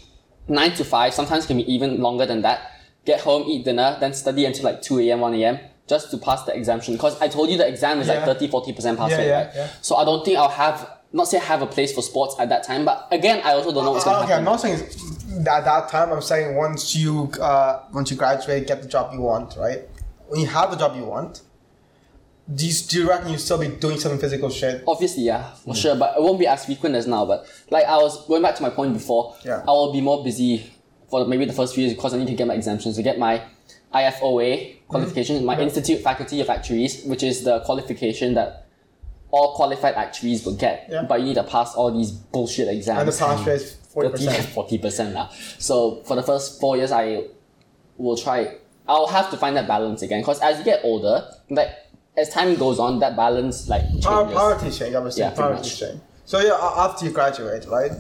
nine 0.48 0.74
to 0.74 0.84
five, 0.84 1.14
sometimes 1.14 1.46
can 1.48 1.58
be 1.58 1.72
even 1.74 2.02
longer 2.02 2.26
than 2.26 2.42
that. 2.44 2.72
Get 3.06 3.22
home, 3.22 3.44
eat 3.50 3.66
dinner, 3.66 3.98
then 4.00 4.14
study 4.14 4.46
until 4.46 4.66
like 4.66 4.82
2 4.82 5.00
a.m., 5.00 5.22
1 5.22 5.34
a.m. 5.36 5.60
just 5.88 6.12
to 6.12 6.18
pass 6.18 6.44
the 6.44 6.56
exemption. 6.56 6.94
Because 6.94 7.20
I 7.20 7.28
told 7.28 7.50
you 7.50 7.58
the 7.58 7.68
exam 7.68 8.00
is 8.00 8.08
Yeah. 8.08 8.26
like 8.26 8.26
30 8.26 8.48
40% 8.50 8.98
pass 8.98 9.12
Yeah, 9.12 9.18
rate, 9.18 9.28
yeah, 9.28 9.62
right? 9.62 9.70
So 9.82 9.96
I 9.96 10.06
don't 10.06 10.24
think 10.24 10.38
I'll 10.38 10.50
have 10.50 10.88
not 11.14 11.28
say 11.28 11.40
have 11.40 11.62
a 11.62 11.68
place 11.68 11.92
for 11.94 12.02
sports 12.02 12.36
at 12.40 12.48
that 12.50 12.64
time, 12.64 12.86
but 12.86 13.08
again, 13.12 13.42
I 13.44 13.52
also 13.54 13.74
don't 13.74 13.84
know 13.84 13.92
what's 13.92 14.06
gonna 14.06 14.20
Uh, 14.20 14.24
okay, 14.24 14.34
I'm 14.34 14.46
happen. 14.46 14.46
not 14.46 14.62
saying 14.62 15.46
at 15.46 15.66
that 15.66 15.90
time. 15.90 16.12
I'm 16.14 16.22
saying 16.22 16.56
once 16.56 16.96
you 16.96 17.30
uh, 17.42 17.80
once 17.92 18.12
you 18.12 18.16
graduate, 18.18 18.66
get 18.68 18.82
the 18.82 18.88
job 18.88 19.12
you 19.14 19.20
want, 19.22 19.58
right? 19.58 19.82
When 20.30 20.40
you 20.40 20.48
have 20.48 20.72
the 20.72 20.78
job 20.78 20.96
you 20.96 21.04
want, 21.04 21.42
do 22.54 22.66
you, 22.66 22.74
do 22.88 23.02
you 23.02 23.10
reckon 23.10 23.30
you 23.32 23.38
still 23.38 23.58
be 23.58 23.68
doing 23.68 24.00
some 24.00 24.18
physical 24.20 24.50
shit? 24.50 24.84
Obviously, 24.88 25.24
yeah, 25.24 25.52
for 25.66 25.76
sure, 25.76 25.96
but 25.96 26.16
it 26.18 26.22
won't 26.22 26.40
be 26.40 26.48
as 26.48 26.64
frequent 26.66 26.96
as 26.96 27.08
now. 27.08 27.26
But 27.26 27.46
like 27.70 27.86
I 27.86 27.98
was 27.98 28.26
going 28.28 28.42
back 28.42 28.56
to 28.56 28.62
my 28.62 28.70
point 28.70 28.94
before, 28.94 29.36
Yeah. 29.44 29.64
I 29.68 29.72
will 29.72 29.92
be 29.92 30.00
more 30.02 30.24
busy 30.24 30.72
for 31.12 31.26
maybe 31.26 31.46
the 31.46 31.54
first 31.54 31.76
few 31.76 31.84
years 31.84 31.94
because 31.94 32.14
I 32.14 32.18
need 32.18 32.28
to 32.28 32.34
get 32.34 32.48
my 32.48 32.56
exemptions 32.56 32.96
to 32.96 33.04
get 33.04 33.20
my 33.20 33.44
IFOA 33.94 34.88
qualification, 34.88 35.46
my 35.46 35.60
Institute 35.60 36.02
Faculty 36.02 36.40
of 36.40 36.50
Actuaries, 36.50 37.04
which 37.04 37.22
is 37.22 37.44
the 37.44 37.60
qualification 37.60 38.34
that 38.36 38.68
all 39.30 39.54
qualified 39.56 39.96
actuaries 39.96 40.46
will 40.46 40.56
get. 40.56 40.88
Yeah. 40.90 41.04
But 41.04 41.20
you 41.20 41.28
need 41.28 41.36
to 41.36 41.44
pass 41.44 41.76
all 41.76 41.92
these 41.92 42.12
bullshit 42.12 42.68
exams. 42.70 43.00
And 43.00 43.10
the 43.10 43.18
pass 43.18 43.46
rate 43.46 43.56
is 43.56 43.78
40%. 43.94 44.46
40 44.46 44.78
percent 44.78 45.14
now. 45.14 45.30
So 45.60 46.02
for 46.04 46.16
the 46.16 46.24
first 46.24 46.60
four 46.62 46.78
years, 46.78 46.92
I 46.92 47.26
will 47.98 48.18
try. 48.18 48.56
I'll 48.88 49.08
have 49.08 49.30
to 49.32 49.38
find 49.38 49.56
that 49.58 49.68
balance 49.68 50.02
again 50.02 50.22
because 50.22 50.40
as 50.42 50.58
you 50.58 50.66
get 50.66 50.82
older, 50.84 51.30
like 51.50 51.70
as 52.18 52.30
time 52.30 52.56
goes 52.56 52.80
on, 52.80 53.00
that 53.00 53.16
balance 53.16 53.68
like 53.68 53.84
changes. 53.84 54.06
Priorities 54.06 54.80
change, 54.80 54.96
obviously. 54.96 55.22
Yeah, 55.24 55.34
much. 55.38 55.80
change. 55.80 56.00
So 56.26 56.40
yeah, 56.40 56.58
after 56.62 57.06
you 57.06 57.12
graduate, 57.12 57.66
right? 57.68 57.92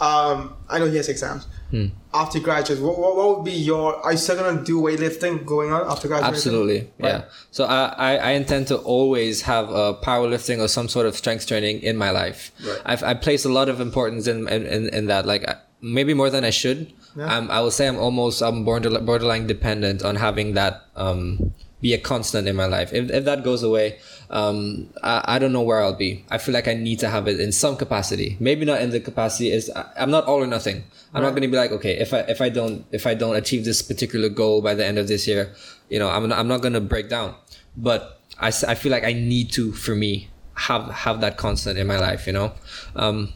Um, 0.00 0.56
I 0.68 0.78
know 0.78 0.86
he 0.86 0.96
has 0.96 1.08
exams. 1.08 1.46
Hmm. 1.74 1.86
After 2.12 2.38
graduate, 2.38 2.80
what, 2.80 2.96
what, 2.96 3.16
what 3.16 3.36
would 3.36 3.44
be 3.44 3.50
your? 3.50 3.96
Are 4.04 4.12
you 4.12 4.18
still 4.18 4.36
gonna 4.36 4.62
do 4.62 4.80
weightlifting 4.80 5.44
going 5.44 5.72
on 5.72 5.90
after 5.90 6.06
graduating? 6.06 6.32
Absolutely, 6.32 6.90
yeah. 7.00 7.24
So 7.50 7.64
I, 7.64 7.86
I, 7.98 8.16
I 8.16 8.30
intend 8.30 8.68
to 8.68 8.76
always 8.76 9.42
have 9.42 9.70
uh, 9.70 9.96
powerlifting 10.00 10.60
or 10.60 10.68
some 10.68 10.88
sort 10.88 11.06
of 11.06 11.16
strength 11.16 11.48
training 11.48 11.80
in 11.82 11.96
my 11.96 12.10
life. 12.10 12.52
Right. 12.64 12.80
I've, 12.86 13.02
I 13.02 13.14
place 13.14 13.44
a 13.44 13.48
lot 13.48 13.68
of 13.68 13.80
importance 13.80 14.28
in 14.28 14.46
in, 14.46 14.66
in, 14.66 14.88
in 14.90 15.06
that, 15.06 15.26
like 15.26 15.44
maybe 15.80 16.14
more 16.14 16.30
than 16.30 16.44
I 16.44 16.50
should. 16.50 16.92
Yeah. 17.16 17.26
Um, 17.34 17.50
I 17.50 17.60
would 17.60 17.72
say 17.72 17.88
I'm 17.88 17.98
almost 17.98 18.40
I'm 18.40 18.64
borderline, 18.64 19.04
borderline 19.04 19.46
dependent 19.48 20.04
on 20.04 20.14
having 20.14 20.54
that 20.54 20.84
um, 20.94 21.54
be 21.84 21.92
a 21.92 21.98
constant 21.98 22.48
in 22.48 22.56
my 22.56 22.64
life. 22.64 22.94
If, 22.94 23.10
if 23.10 23.26
that 23.26 23.44
goes 23.44 23.62
away, 23.62 23.98
um, 24.30 24.88
I, 25.02 25.36
I 25.36 25.38
don't 25.38 25.52
know 25.52 25.60
where 25.60 25.82
I'll 25.82 25.92
be. 25.92 26.24
I 26.30 26.38
feel 26.38 26.54
like 26.54 26.66
I 26.66 26.72
need 26.72 26.98
to 27.00 27.10
have 27.10 27.28
it 27.28 27.38
in 27.38 27.52
some 27.52 27.76
capacity. 27.76 28.38
Maybe 28.40 28.64
not 28.64 28.80
in 28.80 28.88
the 28.88 29.00
capacity 29.00 29.52
is 29.52 29.70
I'm 29.94 30.10
not 30.10 30.24
all 30.24 30.42
or 30.42 30.46
nothing. 30.46 30.84
I'm 31.12 31.22
not 31.22 31.32
going 31.32 31.42
to 31.42 31.48
be 31.48 31.58
like 31.58 31.72
okay 31.72 31.98
if 31.98 32.14
I 32.14 32.20
if 32.20 32.40
I 32.40 32.48
don't 32.48 32.86
if 32.90 33.06
I 33.06 33.12
don't 33.12 33.36
achieve 33.36 33.66
this 33.66 33.82
particular 33.82 34.30
goal 34.30 34.62
by 34.62 34.74
the 34.74 34.84
end 34.84 34.96
of 34.96 35.08
this 35.08 35.28
year, 35.28 35.52
you 35.90 35.98
know 35.98 36.08
I'm 36.08 36.26
not, 36.26 36.38
I'm 36.38 36.48
not 36.48 36.62
going 36.62 36.72
to 36.72 36.80
break 36.80 37.10
down. 37.10 37.34
But 37.76 38.18
I, 38.40 38.48
I 38.48 38.74
feel 38.74 38.90
like 38.90 39.04
I 39.04 39.12
need 39.12 39.52
to 39.52 39.72
for 39.72 39.94
me 39.94 40.30
have 40.54 40.90
have 41.04 41.20
that 41.20 41.36
constant 41.36 41.78
in 41.78 41.86
my 41.86 41.98
life. 41.98 42.26
You 42.26 42.32
know. 42.32 42.52
Um, 42.96 43.34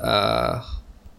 uh, 0.00 0.62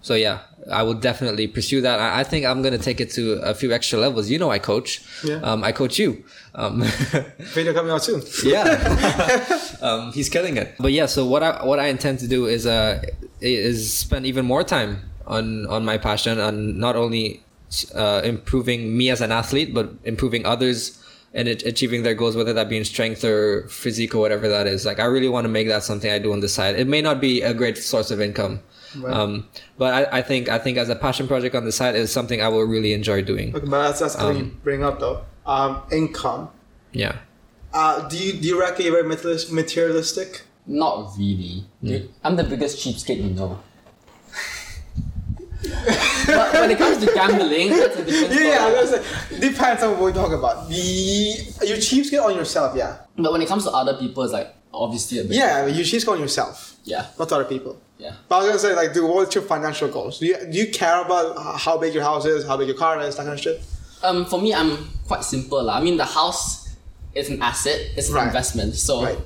so 0.01 0.15
yeah, 0.15 0.39
I 0.71 0.83
will 0.83 0.93
definitely 0.93 1.47
pursue 1.47 1.81
that. 1.81 1.99
I, 1.99 2.23
think 2.23 2.45
I'm 2.45 2.61
gonna 2.61 2.77
take 2.77 2.99
it 2.99 3.11
to 3.11 3.33
a 3.43 3.53
few 3.53 3.71
extra 3.71 3.99
levels. 3.99 4.29
You 4.29 4.39
know, 4.39 4.51
I 4.51 4.59
coach. 4.59 5.01
Yeah. 5.23 5.35
Um, 5.35 5.63
I 5.63 5.71
coach 5.71 5.97
you. 5.99 6.23
Um, 6.55 6.81
Video 7.39 7.73
coming 7.73 7.91
out 7.91 8.03
soon. 8.03 8.21
yeah. 8.43 9.59
um, 9.81 10.11
he's 10.11 10.29
killing 10.29 10.57
it. 10.57 10.75
But 10.79 10.91
yeah, 10.91 11.05
so 11.05 11.25
what 11.25 11.43
I 11.43 11.65
what 11.65 11.79
I 11.79 11.87
intend 11.87 12.19
to 12.19 12.27
do 12.27 12.45
is 12.45 12.65
uh 12.65 13.01
is 13.41 13.97
spend 13.97 14.25
even 14.25 14.45
more 14.45 14.63
time 14.63 15.09
on 15.25 15.65
on 15.67 15.85
my 15.85 15.97
passion 15.97 16.39
on 16.39 16.77
not 16.77 16.95
only 16.95 17.43
uh, 17.93 18.21
improving 18.23 18.97
me 18.97 19.09
as 19.09 19.21
an 19.21 19.31
athlete, 19.31 19.73
but 19.73 19.91
improving 20.03 20.45
others 20.45 20.97
and 21.33 21.47
it, 21.47 21.63
achieving 21.65 22.03
their 22.03 22.15
goals, 22.15 22.35
whether 22.35 22.53
that 22.53 22.69
be 22.69 22.77
in 22.77 22.85
strength 22.85 23.23
or 23.23 23.67
physique 23.67 24.15
or 24.15 24.19
whatever 24.19 24.47
that 24.47 24.67
is. 24.67 24.85
Like 24.85 24.99
I 24.99 25.05
really 25.05 25.29
want 25.29 25.45
to 25.45 25.49
make 25.49 25.67
that 25.67 25.83
something 25.83 26.11
I 26.11 26.19
do 26.19 26.33
on 26.33 26.39
the 26.39 26.49
side. 26.49 26.79
It 26.79 26.87
may 26.87 27.01
not 27.01 27.21
be 27.21 27.41
a 27.41 27.53
great 27.53 27.77
source 27.77 28.11
of 28.11 28.19
income. 28.19 28.61
Right. 28.97 29.13
Um, 29.13 29.47
but 29.77 29.93
I, 30.13 30.19
I 30.19 30.21
think 30.21 30.49
I 30.49 30.57
think 30.57 30.77
as 30.77 30.89
a 30.89 30.95
passion 30.95 31.27
project 31.27 31.55
on 31.55 31.65
the 31.65 31.71
side 31.71 31.95
is 31.95 32.11
something 32.11 32.41
I 32.41 32.47
will 32.47 32.63
really 32.63 32.93
enjoy 32.93 33.21
doing. 33.21 33.55
Okay, 33.55 33.65
but 33.65 33.83
that's 33.83 33.99
that's 33.99 34.13
something 34.13 34.37
you 34.37 34.43
Um, 34.51 34.59
bring 34.63 34.83
up 34.83 34.99
though. 34.99 35.25
Um, 35.45 35.81
income. 35.91 36.49
Yeah. 36.91 37.17
Uh, 37.73 38.07
do 38.07 38.17
you 38.17 38.33
do 38.33 38.47
you 38.47 38.59
reckon 38.59 38.85
you're 38.85 39.03
very 39.03 39.07
materialistic? 39.51 40.41
Not 40.65 41.13
really. 41.17 41.65
Dude, 41.83 42.09
I'm 42.23 42.35
the 42.35 42.43
biggest 42.43 42.77
cheapskate 42.79 43.17
you 43.23 43.29
know. 43.31 43.59
but 46.25 46.53
when 46.53 46.71
it 46.71 46.77
comes 46.77 46.97
to 47.05 47.11
gambling, 47.13 47.69
that's 47.69 47.97
a 47.97 48.05
different 48.05 48.33
Yeah, 48.33 48.47
yeah. 48.47 48.65
I 48.65 48.81
was 48.81 48.91
gonna 48.91 49.03
say, 49.03 49.39
depends 49.39 49.83
on 49.83 49.91
what 49.99 50.03
we 50.05 50.11
talk 50.13 50.31
about. 50.31 50.69
The 50.69 50.75
you 50.75 51.75
cheapskate 51.75 52.23
on 52.23 52.35
yourself, 52.35 52.75
yeah. 52.75 52.99
But 53.17 53.31
when 53.31 53.41
it 53.41 53.47
comes 53.47 53.63
to 53.65 53.71
other 53.71 53.95
people, 53.97 54.23
it's 54.23 54.33
like 54.33 54.53
obviously 54.73 55.19
a 55.19 55.23
bit. 55.23 55.33
Yeah, 55.33 55.61
I 55.61 55.65
mean, 55.65 55.75
you 55.75 55.83
cheapskate 55.83 56.13
on 56.13 56.19
yourself, 56.19 56.75
Yeah. 56.83 57.05
not 57.17 57.29
to 57.29 57.35
other 57.35 57.45
people. 57.45 57.77
Yeah. 57.97 58.13
But 58.27 58.35
I 58.35 58.39
was 58.39 58.47
gonna 58.47 58.59
say, 58.59 58.75
like, 58.75 58.93
dude, 58.93 59.09
what's 59.09 59.35
your 59.35 59.43
financial 59.43 59.87
goals? 59.89 60.19
Do 60.19 60.25
you 60.27 60.37
do 60.51 60.57
you 60.57 60.67
care 60.71 61.01
about 61.01 61.35
how 61.59 61.77
big 61.77 61.93
your 61.93 62.03
house 62.03 62.25
is, 62.25 62.45
how 62.45 62.55
big 62.57 62.67
your 62.67 62.77
car 62.77 62.99
is, 63.01 63.15
that 63.17 63.23
kind 63.25 63.33
of 63.33 63.39
shit? 63.41 63.61
Um, 64.03 64.25
for 64.25 64.39
me, 64.41 64.53
I'm 64.53 64.87
quite 65.07 65.23
simple. 65.25 65.61
lah. 65.63 65.75
I 65.77 65.81
mean, 65.81 65.97
the 65.97 66.05
house 66.05 66.69
is 67.13 67.29
an 67.29 67.41
asset. 67.41 67.79
It's 67.97 68.07
an 68.09 68.15
Right. 68.15 68.27
investment. 68.27 68.75
So, 68.75 69.03
Right. 69.03 69.17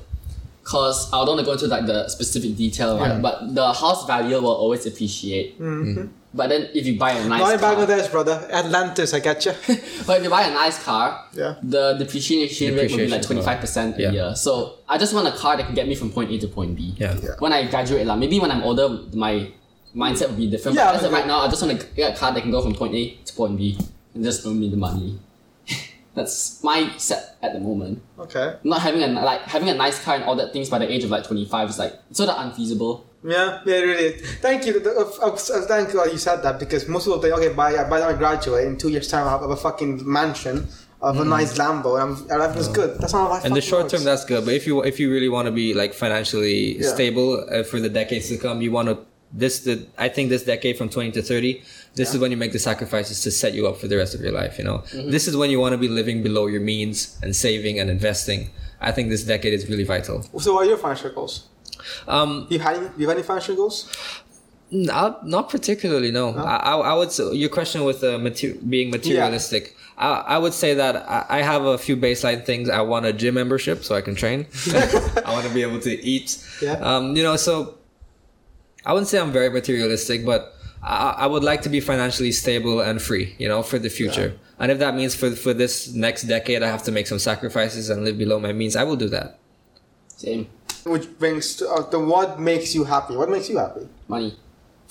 cause 0.64 1.08
I 1.12 1.18
don't 1.24 1.36
want 1.36 1.40
to 1.40 1.44
go 1.46 1.52
into 1.52 1.66
like 1.68 1.86
the 1.86 2.08
specific 2.08 2.56
detail, 2.56 2.98
right? 2.98 3.12
Yeah. 3.12 3.18
But 3.20 3.54
the 3.54 3.72
house 3.72 4.06
value 4.06 4.40
will 4.40 4.56
always 4.64 4.86
appreciate. 4.86 5.60
Mm-hmm. 5.60 6.06
But 6.36 6.48
then 6.48 6.68
if 6.74 6.84
you 6.84 6.98
buy 6.98 7.12
a 7.12 7.28
nice 7.28 7.40
Not 7.40 7.54
in 7.54 7.60
car, 7.60 7.76
Bangladesh, 7.76 8.10
brother. 8.10 8.48
Atlantis, 8.50 9.14
I 9.14 9.20
get 9.20 9.44
you. 9.46 9.52
but 10.06 10.18
if 10.18 10.24
you 10.24 10.30
buy 10.30 10.42
a 10.42 10.52
nice 10.52 10.82
car, 10.82 11.26
Yeah. 11.32 11.54
the 11.62 11.94
depreciation, 11.94 12.74
rate 12.74 12.90
would 12.90 12.96
be 12.98 13.06
like 13.06 13.20
as 13.20 13.26
twenty 13.26 13.38
well. 13.40 13.46
five 13.50 13.60
percent 13.60 13.96
a 13.98 14.02
Yeah. 14.02 14.10
year. 14.10 14.34
So 14.34 14.78
I 14.88 14.98
just 14.98 15.14
want 15.14 15.28
a 15.28 15.32
car 15.32 15.56
that 15.56 15.66
can 15.66 15.74
get 15.76 15.86
me 15.86 15.94
from 15.94 16.10
point 16.10 16.32
A 16.32 16.38
to 16.38 16.48
point 16.48 16.74
B. 16.76 16.94
Yeah. 16.98 17.14
Yeah. 17.22 17.30
When 17.38 17.52
I 17.52 17.66
graduate, 17.68 18.04
like 18.06 18.18
maybe 18.18 18.40
when 18.40 18.50
I'm 18.50 18.62
older, 18.64 18.88
my 19.12 19.48
mindset 19.94 20.28
will 20.30 20.36
be 20.36 20.48
different. 20.48 20.76
Yeah, 20.76 20.86
but 20.86 20.96
as 20.96 21.00
but 21.02 21.06
of 21.08 21.12
right 21.12 21.26
now, 21.26 21.38
I 21.40 21.48
just 21.48 21.62
want 21.62 21.80
to 21.80 21.86
get 21.94 22.16
a 22.16 22.18
car 22.18 22.32
that 22.34 22.40
can 22.40 22.50
go 22.50 22.60
from 22.60 22.74
point 22.74 22.94
A 22.96 23.10
to 23.26 23.32
point 23.34 23.56
B 23.56 23.78
and 24.14 24.24
just 24.24 24.44
earn 24.44 24.58
me 24.58 24.68
the 24.68 24.76
money. 24.76 25.20
That's 26.14 26.62
my 26.64 26.90
set 26.96 27.36
at 27.42 27.52
the 27.52 27.60
moment. 27.60 28.02
Okay. 28.18 28.56
Not 28.64 28.80
having 28.82 29.02
a 29.02 29.08
like 29.08 29.42
having 29.42 29.68
a 29.68 29.74
nice 29.74 30.02
car 30.02 30.16
and 30.16 30.24
all 30.24 30.34
that 30.36 30.52
things 30.52 30.68
by 30.68 30.78
the 30.78 30.90
age 30.92 31.04
of 31.04 31.10
like 31.10 31.24
twenty 31.24 31.44
five 31.44 31.70
is 31.70 31.78
like 31.78 31.94
sort 32.12 32.28
of 32.28 32.36
unfeasible. 32.44 33.06
Yeah, 33.24 33.60
yeah, 33.64 33.78
really. 33.78 34.10
Thank 34.46 34.66
you. 34.66 34.82
Uh, 34.84 35.26
uh, 35.26 35.36
Thank 35.36 35.92
you 35.94 36.04
you 36.12 36.18
said 36.18 36.42
that 36.42 36.58
because 36.60 36.86
most 36.88 37.04
people 37.06 37.20
think, 37.22 37.34
okay, 37.34 37.52
by 37.54 37.72
by 37.88 37.98
the 37.98 38.04
time 38.06 38.14
I 38.14 38.18
graduate 38.18 38.66
in 38.66 38.76
two 38.76 38.90
years' 38.90 39.08
time, 39.08 39.26
I'll 39.26 39.40
have 39.40 39.50
a 39.50 39.56
fucking 39.56 40.02
mansion, 40.04 40.68
of 41.00 41.20
a 41.20 41.24
nice 41.24 41.58
Lambo, 41.58 42.00
and 42.00 42.30
I'm, 42.32 42.38
life 42.38 42.56
is 42.56 42.68
good. 42.68 42.98
That's 43.00 43.12
not 43.12 43.30
life 43.30 43.44
in 43.44 43.52
the 43.52 43.60
short 43.60 43.84
works. 43.84 43.92
term 43.92 44.04
that's 44.04 44.24
good 44.24 44.44
but 44.44 44.54
if 44.54 44.66
you 44.66 44.82
if 44.82 44.98
you 44.98 45.10
really 45.12 45.28
want 45.28 45.46
to 45.46 45.52
be 45.52 45.74
like 45.74 45.92
financially 45.92 46.78
Yeah. 46.78 46.94
stable 46.94 47.44
uh, 47.50 47.62
for 47.62 47.78
the 47.80 47.88
decades 47.90 48.28
to 48.28 48.36
come 48.38 48.62
you 48.62 48.72
want 48.72 48.88
to 48.88 48.98
this 49.32 49.60
the 49.60 49.74
i 49.98 50.08
think 50.08 50.30
this 50.30 50.44
decade 50.44 50.78
from 50.78 50.88
20 50.88 51.10
to 51.12 51.22
30 51.22 51.62
this 51.96 52.14
is 52.14 52.20
when 52.20 52.30
you 52.30 52.36
make 52.36 52.52
the 52.52 52.58
sacrifices 52.58 53.20
to 53.22 53.30
set 53.30 53.52
you 53.52 53.66
up 53.66 53.76
for 53.76 53.88
the 53.88 53.96
rest 53.96 54.14
of 54.14 54.20
your 54.20 54.32
life 54.32 54.58
you 54.58 54.64
know 54.64 54.78
this 55.16 55.26
is 55.28 55.36
when 55.36 55.50
you 55.50 55.58
want 55.60 55.72
to 55.72 55.78
be 55.78 55.88
living 55.88 56.22
below 56.22 56.46
your 56.46 56.60
means 56.60 57.18
and 57.22 57.34
saving 57.34 57.78
and 57.80 57.90
investing 57.90 58.50
i 58.80 58.90
think 58.92 59.08
this 59.10 59.24
decade 59.24 59.52
is 59.52 59.68
really 59.68 59.84
vital 59.84 60.22
So, 60.38 60.54
what 60.54 60.64
are 60.66 60.68
your 60.70 60.78
financial 60.78 61.10
goals? 61.10 61.34
Um 62.08 62.46
Do 62.48 62.54
you 62.54 62.60
have 62.60 62.76
any, 62.76 62.86
do 62.88 62.94
you 62.98 63.08
have 63.08 63.16
any 63.16 63.26
financial 63.26 63.56
goals? 63.56 63.88
not, 64.70 65.24
not 65.26 65.50
particularly 65.50 66.10
no. 66.10 66.34
I, 66.34 66.56
I, 66.56 66.76
I 66.76 66.94
would 66.94 67.12
say 67.12 67.32
your 67.34 67.48
question 67.48 67.84
with 67.84 68.02
uh, 68.02 68.18
mater- 68.18 68.54
being 68.68 68.90
materialistic 68.90 69.76
I, 69.96 70.08
I 70.08 70.38
would 70.38 70.54
say 70.54 70.74
that 70.74 70.96
I, 70.96 71.26
I 71.28 71.42
have 71.42 71.64
a 71.64 71.78
few 71.78 71.96
baseline 71.96 72.44
things. 72.44 72.68
I 72.68 72.80
want 72.80 73.06
a 73.06 73.12
gym 73.12 73.34
membership 73.34 73.84
so 73.84 73.94
i 73.94 74.00
can 74.00 74.14
train. 74.14 74.46
I 74.74 75.30
want 75.32 75.46
to 75.46 75.54
be 75.54 75.62
able 75.62 75.80
to 75.80 76.02
eat. 76.04 76.44
Yeah. 76.60 76.72
um, 76.72 77.16
you 77.16 77.22
know 77.22 77.36
so 77.36 77.78
i 78.86 78.92
wouldn't 78.92 79.08
say 79.08 79.18
i'm 79.18 79.32
very 79.32 79.50
materialistic 79.50 80.24
but 80.24 80.54
I, 80.82 81.14
I 81.18 81.26
would 81.26 81.42
like 81.44 81.62
to 81.62 81.68
be 81.68 81.80
financially 81.80 82.32
stable 82.32 82.80
and 82.80 83.00
free 83.00 83.34
you 83.38 83.48
know 83.48 83.62
for 83.62 83.78
the 83.78 83.88
future. 83.88 84.38
And 84.58 84.70
if 84.70 84.78
that 84.78 84.94
means 84.94 85.14
for, 85.14 85.30
for 85.30 85.52
this 85.54 85.92
next 85.92 86.24
decade 86.24 86.62
i 86.62 86.68
have 86.68 86.82
to 86.84 86.92
make 86.92 87.06
some 87.06 87.18
sacrifices 87.18 87.90
and 87.90 88.04
live 88.04 88.18
below 88.18 88.38
my 88.40 88.52
means 88.52 88.76
i 88.76 88.84
will 88.84 88.96
do 88.96 89.08
that. 89.08 89.38
Same 90.08 90.46
Which 90.84 91.18
brings 91.18 91.56
to 91.56 91.68
uh, 91.68 91.88
the 91.88 91.98
what 91.98 92.38
makes 92.38 92.74
you 92.74 92.84
happy? 92.84 93.16
What 93.16 93.30
makes 93.30 93.48
you 93.48 93.58
happy? 93.58 93.88
money. 94.08 94.36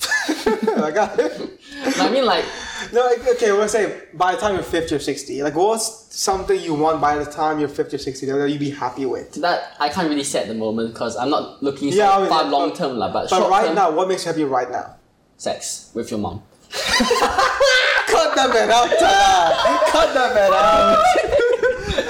I 0.28 0.90
got 0.92 1.18
it. 1.18 1.60
I 1.98 2.10
mean 2.10 2.24
like 2.26 2.44
No, 2.92 3.04
like, 3.06 3.26
okay, 3.36 3.52
we'll 3.52 3.68
say 3.68 4.02
by 4.12 4.32
the 4.34 4.38
time 4.40 4.54
you're 4.54 4.62
50 4.64 4.96
or 4.96 4.98
60, 4.98 5.42
like 5.42 5.54
what's 5.54 6.12
something 6.14 6.60
you 6.60 6.74
want 6.74 7.00
by 7.00 7.16
the 7.16 7.24
time 7.24 7.60
you're 7.60 7.68
50 7.68 7.94
or 7.96 7.98
60 7.98 8.26
that 8.26 8.50
you'd 8.50 8.58
be 8.58 8.70
happy 8.70 9.06
with? 9.06 9.34
that 9.40 9.74
I 9.78 9.88
can't 9.88 10.08
really 10.08 10.24
say 10.24 10.40
at 10.42 10.48
the 10.48 10.54
moment 10.54 10.92
because 10.92 11.16
I'm 11.16 11.30
not 11.30 11.62
looking 11.62 11.88
Yeah, 11.92 12.10
I 12.10 12.20
mean, 12.20 12.28
far 12.28 12.44
long 12.44 12.74
term. 12.74 12.98
But, 12.98 13.12
But 13.12 13.28
short 13.28 13.48
right 13.50 13.66
term, 13.66 13.76
now, 13.76 13.90
what 13.92 14.08
makes 14.08 14.24
you 14.24 14.32
happy 14.32 14.44
right 14.44 14.70
now? 14.70 14.96
sex 15.36 15.90
with 15.94 16.10
your 16.10 16.20
mom. 16.20 16.42
Cut 16.70 18.34
that 18.36 18.50
man 18.52 18.70
out! 18.70 18.88
Cut 19.90 20.14
that 20.14 20.34
man 20.34 20.52
out! 20.52 21.40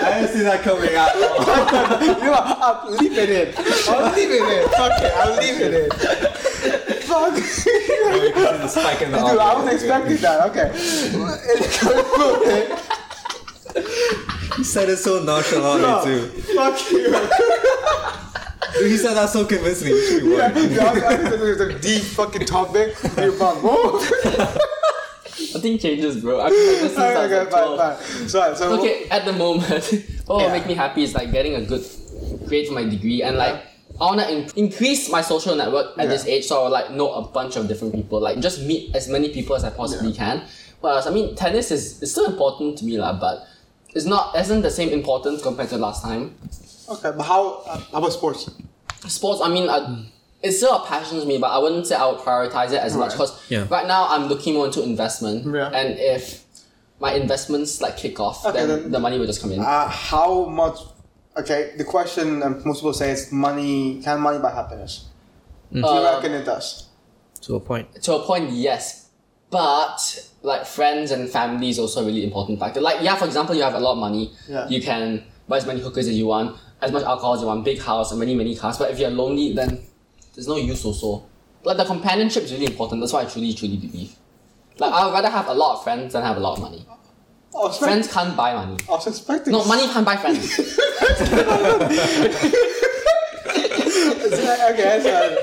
i 0.04 0.20
didn't 0.20 0.34
see 0.36 0.42
that 0.42 0.62
coming 0.62 0.94
out 0.94 1.14
you 2.02 2.06
know 2.24 2.30
what? 2.32 2.44
I'll 2.60 2.90
leave 2.90 3.16
it 3.18 3.30
in. 3.30 3.54
I'll 3.88 4.12
leave 4.14 4.30
it 4.30 4.42
in. 4.42 4.68
Fuck 4.70 5.02
it, 5.02 5.12
I'll 5.16 5.36
leave 5.36 5.60
it 5.60 5.74
in. 5.74 5.90
Fuck. 7.02 7.34
the 7.34 8.68
spike 8.68 9.02
in 9.02 9.10
the 9.12 9.18
Dude, 9.18 9.38
I 9.38 9.54
wasn't 9.54 9.72
expecting 9.74 10.16
that. 10.18 10.50
Okay. 10.50 10.70
It's 10.74 11.78
coming. 11.78 12.78
You 14.58 14.64
said 14.64 14.88
it 14.88 14.96
so 14.98 15.22
nonchalantly 15.22 15.82
No, 15.82 16.04
too 16.04 16.26
Fuck 16.54 16.90
you. 16.92 17.12
he 18.88 18.96
said 18.96 19.14
that 19.14 19.28
so 19.30 19.44
convincingly. 19.44 19.94
You 19.94 20.06
should 20.06 20.22
be 20.22 20.28
Yeah, 20.30 20.52
worried. 20.52 20.70
yeah, 20.72 20.84
I 20.84 21.14
I 21.14 21.16
think 21.16 21.32
it's 21.42 21.60
a 21.60 21.78
deep 21.80 22.02
fucking 22.02 22.46
topic. 22.46 22.96
You're 23.16 23.32
fun. 23.32 23.56
Whoa. 23.62 24.00
Nothing 25.64 25.78
changes, 25.78 26.20
bro. 26.20 26.40
I've 26.42 26.50
been 26.50 26.72
like 26.72 26.80
this 26.82 26.98
I 26.98 27.14
was 27.14 27.32
okay, 27.32 27.38
like 27.40 27.50
fine, 27.50 27.76
12. 27.76 27.98
fine. 27.98 28.28
So, 28.28 28.54
so 28.54 28.78
Okay, 28.80 29.08
at 29.08 29.24
the 29.24 29.32
moment, 29.32 29.70
what 30.26 30.40
Yeah. 30.40 30.46
will 30.46 30.50
make 30.50 30.66
me 30.66 30.74
happy 30.74 31.02
is 31.02 31.14
like 31.14 31.32
getting 31.32 31.54
a 31.54 31.62
good 31.64 31.82
grade 32.46 32.68
for 32.68 32.74
my 32.74 32.84
degree 32.84 33.22
and 33.22 33.38
like 33.38 33.54
I 33.98 34.04
wanna 34.04 34.26
in- 34.28 34.50
increase 34.56 35.08
my 35.10 35.22
social 35.22 35.54
network 35.56 35.96
at 35.96 36.04
Yeah. 36.04 36.10
this 36.10 36.26
age, 36.26 36.44
so 36.44 36.60
I 36.60 36.64
will 36.64 36.70
like 36.70 36.90
know 36.90 37.14
a 37.14 37.22
bunch 37.22 37.56
of 37.56 37.66
different 37.66 37.94
people, 37.94 38.20
like 38.20 38.40
just 38.40 38.60
meet 38.62 38.94
as 38.94 39.08
many 39.08 39.30
people 39.30 39.56
as 39.56 39.64
I 39.64 39.70
possibly 39.70 40.12
can. 40.12 40.42
What? 40.82 41.06
I 41.06 41.10
mean, 41.10 41.34
tennis 41.34 41.70
is 41.70 42.02
it's 42.02 42.12
still 42.12 42.26
important 42.26 42.76
to 42.78 42.84
me, 42.84 42.98
lah, 42.98 43.18
but 43.18 43.46
it's 43.94 44.04
not 44.04 44.36
isn't 44.36 44.60
the 44.60 44.70
same 44.70 44.90
importance 44.90 45.40
compared 45.42 45.70
to 45.70 45.78
last 45.78 46.02
time. 46.02 46.34
Okay, 46.90 47.12
but 47.16 47.22
how, 47.24 47.62
uh, 47.64 47.78
how 47.92 47.98
about 48.04 48.12
sports? 48.12 48.50
Sports, 49.08 49.40
I 49.42 49.48
mean, 49.48 49.70
uh, 49.70 50.04
it's 50.44 50.58
still 50.58 50.74
a 50.80 50.86
passion 50.86 51.18
to 51.20 51.26
me, 51.26 51.36
but 51.38 51.48
I 51.56 51.58
wouldn't 51.58 51.86
say 51.88 51.94
I 51.96 52.06
would 52.10 52.18
prioritize 52.28 52.70
it 52.76 52.82
as 52.88 52.94
much 52.96 53.12
because 53.12 53.32
Yeah. 53.48 53.66
right 53.70 53.86
now 53.94 54.02
I'm 54.12 54.24
looking 54.32 54.52
more 54.54 54.66
into 54.66 54.82
investment, 54.82 55.38
Yeah. 55.52 55.70
and 55.80 55.98
if 55.98 56.44
my 57.00 57.12
investments 57.14 57.80
like 57.80 57.96
kick 57.96 58.20
off, 58.20 58.44
Okay, 58.46 58.58
then, 58.58 58.68
then- 58.68 58.90
the 58.92 59.00
money 59.00 59.18
will 59.18 59.26
just 59.26 59.40
come 59.42 59.52
in. 59.52 59.60
Uh, 59.60 59.88
how 59.88 60.44
much? 60.62 60.78
Okay, 61.36 61.72
the 61.76 61.84
question 61.84 62.42
um, 62.44 62.62
most 62.64 62.78
people 62.80 62.92
say 62.92 63.10
is 63.10 63.32
money. 63.32 64.00
Can 64.04 64.20
money 64.20 64.38
buy 64.38 64.52
happiness? 64.60 64.92
Do 65.72 65.78
you 65.80 65.84
Uh, 65.86 66.14
reckon 66.14 66.32
it 66.40 66.44
does? 66.44 66.66
To 67.46 67.56
a 67.56 67.60
point. 67.60 67.86
to 68.06 68.10
a 68.14 68.20
point, 68.30 68.50
yes, 68.52 69.06
but 69.50 69.98
like 70.42 70.64
friends 70.66 71.10
and 71.10 71.28
family 71.28 71.68
is 71.70 71.78
also 71.78 72.02
a 72.02 72.04
really 72.04 72.22
important 72.24 72.58
factor. 72.60 72.80
Like 72.80 72.98
yeah, 73.02 73.16
for 73.16 73.24
example, 73.24 73.54
you 73.54 73.62
have 73.62 73.74
a 73.74 73.80
lot 73.80 73.92
of 73.92 73.98
money, 73.98 74.30
Yeah. 74.48 74.68
you 74.68 74.80
can 74.82 75.24
buy 75.48 75.56
as 75.58 75.66
many 75.66 75.80
hookers 75.80 76.06
as 76.08 76.14
you 76.16 76.26
want, 76.26 76.56
as 76.80 76.92
much 76.92 77.02
alcohol 77.04 77.34
as 77.34 77.40
you 77.40 77.46
want, 77.48 77.64
big 77.64 77.80
house 77.80 78.10
and 78.12 78.20
many 78.20 78.34
many 78.34 78.54
cars. 78.54 78.76
But 78.78 78.90
if 78.92 78.98
you're 79.00 79.10
lonely, 79.10 79.52
then 79.52 79.80
there's 80.34 80.48
no 80.48 80.56
use 80.56 80.84
also. 80.84 81.26
Like 81.62 81.76
the 81.76 81.84
companionship 81.84 82.44
is 82.44 82.52
really 82.52 82.66
important. 82.66 83.00
That's 83.00 83.12
why 83.12 83.22
I 83.22 83.24
truly 83.24 83.54
truly 83.54 83.76
believe. 83.76 84.14
Like 84.78 84.92
I 84.92 85.06
would 85.06 85.12
rather 85.12 85.30
have 85.30 85.48
a 85.48 85.54
lot 85.54 85.76
of 85.78 85.84
friends 85.84 86.12
than 86.12 86.22
have 86.22 86.36
a 86.36 86.40
lot 86.40 86.54
of 86.58 86.62
money. 86.62 86.84
I 86.88 87.58
was 87.58 87.76
expect- 87.76 87.90
Friends 87.92 88.12
can't 88.12 88.36
buy 88.36 88.54
money. 88.54 88.76
I 88.88 88.90
was 88.92 89.06
expecting. 89.06 89.52
No, 89.52 89.64
money 89.64 89.86
can't 89.86 90.04
buy 90.04 90.16
friends. 90.16 90.58
okay, 93.54 95.00
so 95.02 95.42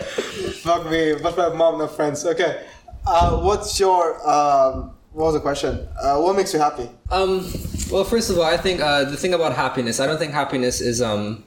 fuck 0.62 0.90
me. 0.90 1.16
But 1.22 1.38
my 1.38 1.50
mom, 1.50 1.78
no 1.80 1.88
friends. 1.88 2.26
Okay, 2.26 2.66
uh, 3.06 3.40
what's 3.40 3.80
your 3.80 4.16
um? 4.30 4.92
What 5.14 5.26
was 5.26 5.34
the 5.36 5.40
question? 5.42 5.88
Uh, 6.02 6.20
what 6.20 6.36
makes 6.36 6.54
you 6.54 6.60
happy? 6.60 6.90
Um, 7.10 7.46
well, 7.92 8.04
first 8.06 8.30
of 8.30 8.38
all, 8.38 8.44
I 8.46 8.58
think 8.58 8.80
uh, 8.80 9.04
the 9.06 9.18
thing 9.18 9.34
about 9.34 9.54
happiness, 9.56 10.00
I 10.00 10.06
don't 10.08 10.18
think 10.18 10.32
happiness 10.34 10.80
is 10.82 11.02
um, 11.02 11.44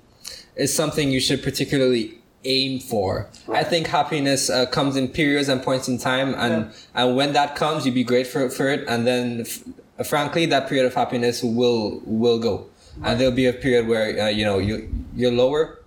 is 0.56 0.74
something 0.74 1.10
you 1.10 1.20
should 1.20 1.42
particularly 1.42 2.18
aim 2.44 2.80
for. 2.80 3.28
I 3.52 3.64
think 3.64 3.86
happiness 3.86 4.50
uh, 4.50 4.66
comes 4.66 4.96
in 4.96 5.08
periods 5.08 5.48
and 5.48 5.62
points 5.62 5.88
in 5.88 5.98
time, 5.98 6.34
and 6.34 6.72
and 6.94 7.16
when 7.16 7.32
that 7.32 7.56
comes, 7.56 7.84
you'd 7.84 7.94
be 7.94 8.04
grateful 8.04 8.48
for 8.48 8.68
it, 8.68 8.84
and 8.88 9.06
then, 9.06 9.40
f- 9.40 10.06
frankly, 10.06 10.46
that 10.46 10.68
period 10.68 10.86
of 10.86 10.94
happiness 10.94 11.42
will 11.42 12.00
will 12.04 12.38
go, 12.38 12.66
and 13.02 13.18
there'll 13.20 13.34
be 13.34 13.46
a 13.46 13.52
period 13.52 13.88
where 13.88 14.24
uh, 14.24 14.28
you 14.28 14.44
know 14.44 14.58
you 14.58 14.88
you're 15.14 15.32
lower, 15.32 15.80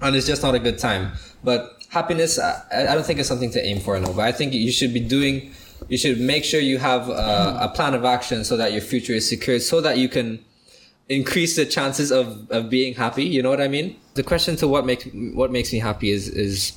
and 0.00 0.16
it's 0.16 0.26
just 0.26 0.42
not 0.42 0.54
a 0.54 0.58
good 0.58 0.78
time. 0.78 1.12
But 1.42 1.82
happiness, 1.90 2.38
I, 2.38 2.62
I 2.72 2.94
don't 2.94 3.06
think 3.06 3.18
it's 3.20 3.28
something 3.28 3.50
to 3.52 3.64
aim 3.64 3.80
for, 3.80 3.98
no. 4.00 4.12
But 4.12 4.22
I 4.22 4.32
think 4.32 4.52
you 4.52 4.72
should 4.72 4.92
be 4.92 5.00
doing, 5.00 5.52
you 5.88 5.98
should 5.98 6.20
make 6.20 6.44
sure 6.44 6.60
you 6.60 6.78
have 6.78 7.08
a, 7.08 7.58
a 7.62 7.72
plan 7.74 7.94
of 7.94 8.04
action 8.04 8.44
so 8.44 8.56
that 8.56 8.72
your 8.72 8.80
future 8.80 9.12
is 9.12 9.28
secured, 9.28 9.62
so 9.62 9.80
that 9.80 9.98
you 9.98 10.08
can 10.08 10.44
increase 11.08 11.56
the 11.56 11.66
chances 11.66 12.10
of, 12.10 12.50
of 12.50 12.70
being 12.70 12.94
happy. 12.94 13.24
You 13.24 13.42
know 13.42 13.50
what 13.50 13.60
I 13.60 13.68
mean? 13.68 13.96
The 14.14 14.22
question 14.22 14.56
to 14.56 14.68
what 14.68 14.86
make 14.86 15.10
what 15.34 15.50
makes 15.50 15.72
me 15.72 15.78
happy 15.78 16.10
is 16.10 16.28
is. 16.28 16.72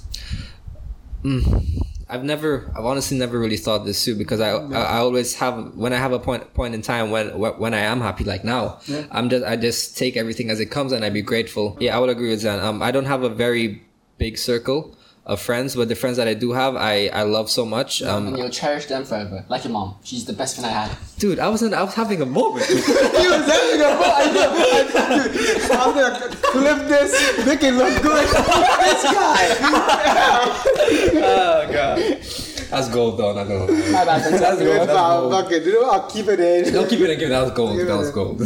Mm, 1.24 1.84
I've 2.10 2.24
never, 2.24 2.72
I've 2.78 2.86
honestly 2.86 3.18
never 3.18 3.38
really 3.38 3.58
thought 3.58 3.84
this 3.84 4.06
through 4.06 4.16
because 4.16 4.40
I, 4.40 4.52
I, 4.52 4.82
I 4.82 4.98
always 5.00 5.36
have 5.36 5.76
when 5.76 5.92
I 5.92 5.98
have 5.98 6.14
a 6.14 6.20
point 6.20 6.54
point 6.54 6.74
in 6.74 6.82
time 6.82 7.12
when 7.12 7.38
when 7.38 7.74
I 7.74 7.80
am 7.80 8.00
happy 8.02 8.24
like 8.24 8.44
now, 8.44 8.80
I'm 9.12 9.30
just 9.30 9.46
I 9.46 9.56
just 9.56 9.98
take 9.98 10.16
everything 10.16 10.50
as 10.50 10.60
it 10.60 10.68
comes 10.68 10.92
and 10.92 11.04
I 11.04 11.10
be 11.10 11.22
grateful. 11.22 11.78
Yeah, 11.80 11.96
I 11.96 12.00
would 12.00 12.10
agree 12.10 12.30
with 12.30 12.44
that. 12.44 12.60
Um, 12.60 12.82
I 12.82 12.92
don't 12.92 13.06
have 13.06 13.24
a 13.24 13.30
very 13.30 13.84
big 14.18 14.38
circle 14.38 14.96
of 15.28 15.42
friends, 15.42 15.76
but 15.76 15.90
the 15.90 15.96
friends 15.96 16.16
that 16.18 16.28
I 16.28 16.34
do 16.34 16.54
have, 16.54 16.76
I 16.78 17.08
I 17.14 17.24
love 17.24 17.50
so 17.52 17.66
much. 17.66 18.02
Um, 18.02 18.28
and 18.28 18.38
you'll 18.38 18.50
cherish 18.50 18.86
them 18.88 19.04
forever. 19.04 19.44
Like 19.50 19.66
your 19.66 19.74
mom. 19.74 19.96
She's 20.04 20.24
the 20.26 20.34
best 20.34 20.56
friend 20.56 20.66
I 20.66 20.86
had. 20.88 20.98
dude, 21.20 21.38
I 21.40 21.50
was 21.50 21.62
in, 21.62 21.74
I 21.74 21.84
was 21.84 21.94
having 21.94 22.22
a 22.22 22.26
moment. 22.26 22.66
He 22.66 22.76
was 22.76 23.46
having 23.46 23.82
a 23.82 23.92
I 23.92 24.32
know, 24.34 24.48
I 24.56 25.16
know, 25.18 25.28
dude. 25.34 25.72
I'm 25.72 25.94
gonna 25.94 26.36
clip 26.54 26.88
this, 26.88 27.12
make 27.46 27.62
it 27.62 27.74
look 27.74 28.02
good. 28.02 28.26
this 28.26 29.04
guy. 29.04 29.44
oh 31.20 31.70
god, 31.72 31.98
that's 32.70 32.90
gold 32.90 33.18
though. 33.20 33.34
Not 33.34 33.48
gonna. 33.48 33.72
My 33.92 34.06
bad. 34.06 34.34
That's 34.34 34.60
gold. 34.62 34.88
That's 34.88 34.94
gold. 34.94 35.32
fuck 35.34 35.52
it. 35.52 35.64
You 35.64 35.74
know, 35.82 35.90
I'll 35.90 36.10
keep 36.10 36.28
it 36.28 36.40
in. 36.40 36.74
Don't 36.74 36.90
keep 36.90 37.02
it 37.02 37.10
in. 37.10 37.20
Give 37.20 37.28
it. 37.28 37.32
That 37.32 37.44
was 37.44 37.52
gold. 37.52 37.78
Give 37.78 37.88
That 37.88 37.98
was 37.98 38.12
gold. 38.12 38.40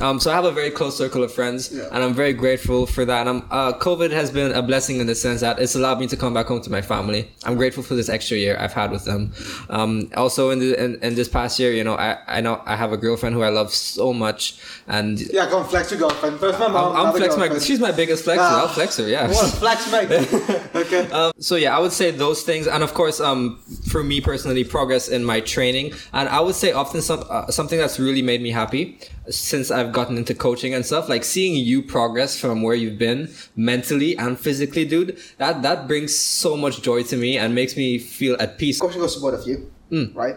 Um, 0.00 0.18
so 0.18 0.32
I 0.32 0.34
have 0.34 0.44
a 0.44 0.50
very 0.50 0.72
close 0.72 0.96
circle 0.98 1.22
of 1.22 1.32
friends, 1.32 1.70
and 1.70 2.02
I'm 2.02 2.14
very 2.14 2.32
grateful 2.32 2.84
for 2.84 3.04
that. 3.04 3.28
And 3.28 3.28
I'm, 3.28 3.48
uh, 3.48 3.72
COVID 3.74 4.10
has 4.10 4.28
been 4.32 4.50
a 4.50 4.60
blessing 4.60 4.98
in 4.98 5.06
the 5.06 5.14
sense 5.14 5.40
that 5.42 5.60
it's 5.60 5.76
allowed 5.76 6.00
me 6.00 6.08
to 6.08 6.16
come 6.16 6.34
back 6.34 6.46
home 6.46 6.60
to 6.62 6.70
my 6.70 6.82
family. 6.82 7.30
I'm 7.44 7.56
grateful 7.56 7.84
for 7.84 7.94
this 7.94 8.08
extra 8.08 8.36
year 8.36 8.56
I've 8.58 8.72
had 8.72 8.90
with 8.90 9.04
them. 9.04 9.32
Um, 9.70 10.10
also 10.16 10.50
in, 10.50 10.58
the, 10.58 10.82
in 10.82 10.98
in 11.00 11.14
this 11.14 11.28
past 11.28 11.60
year, 11.60 11.72
you 11.72 11.84
know, 11.84 11.94
I 11.94 12.18
I 12.26 12.40
know 12.40 12.60
I 12.66 12.74
have 12.74 12.92
a 12.92 12.96
girlfriend 12.96 13.36
who 13.36 13.42
I 13.42 13.50
love 13.50 13.72
so 13.72 14.12
much, 14.12 14.58
and 14.88 15.20
Yeah, 15.32 15.46
come 15.46 15.64
flex 15.64 15.92
your 15.92 16.00
girlfriend. 16.00 16.40
First, 16.40 16.58
my 16.58 16.66
mom. 16.66 16.96
I'm, 16.96 17.06
I'm 17.06 17.14
flex 17.14 17.36
my. 17.36 17.56
She's 17.60 17.78
my 17.78 17.92
biggest 17.92 18.24
flexer. 18.24 18.38
Ah. 18.40 18.62
I'll 18.62 18.68
flex 18.68 18.96
her. 18.96 19.06
Yeah. 19.06 19.28
What 19.34 19.50
flex, 19.54 19.90
mate. 19.92 20.10
okay. 20.74 21.08
Um, 21.12 21.32
so 21.38 21.54
yeah, 21.54 21.76
I 21.76 21.78
would 21.78 21.92
say 21.92 22.10
those 22.10 22.42
things, 22.42 22.66
and 22.66 22.82
of 22.82 22.94
course, 22.94 23.20
um, 23.20 23.60
for 23.90 24.02
me 24.02 24.20
personally, 24.20 24.64
progress 24.64 25.06
in 25.08 25.24
my 25.24 25.38
training, 25.40 25.92
and 26.12 26.28
I 26.28 26.40
would 26.40 26.56
say 26.56 26.72
often 26.72 27.00
some 27.00 27.24
uh, 27.30 27.50
something 27.50 27.78
that's 27.78 28.00
really 28.00 28.22
made 28.22 28.42
me 28.42 28.50
happy 28.50 28.98
since 29.30 29.70
I've 29.70 29.83
gotten 29.92 30.16
into 30.16 30.34
coaching 30.34 30.74
and 30.74 30.84
stuff, 30.84 31.08
like 31.08 31.24
seeing 31.24 31.54
you 31.56 31.82
progress 31.82 32.38
from 32.38 32.62
where 32.62 32.74
you've 32.74 32.98
been 32.98 33.28
mentally 33.56 34.16
and 34.16 34.38
physically, 34.38 34.84
dude. 34.84 35.18
That 35.38 35.62
that 35.62 35.86
brings 35.88 36.14
so 36.16 36.56
much 36.56 36.82
joy 36.82 37.02
to 37.04 37.16
me 37.16 37.38
and 37.38 37.54
makes 37.54 37.76
me 37.76 37.98
feel 37.98 38.36
at 38.40 38.58
peace. 38.58 38.78
question 38.80 39.00
goes 39.00 39.14
to 39.14 39.20
both 39.20 39.40
of 39.40 39.46
you, 39.46 39.70
Mm. 39.90 40.14
right? 40.14 40.36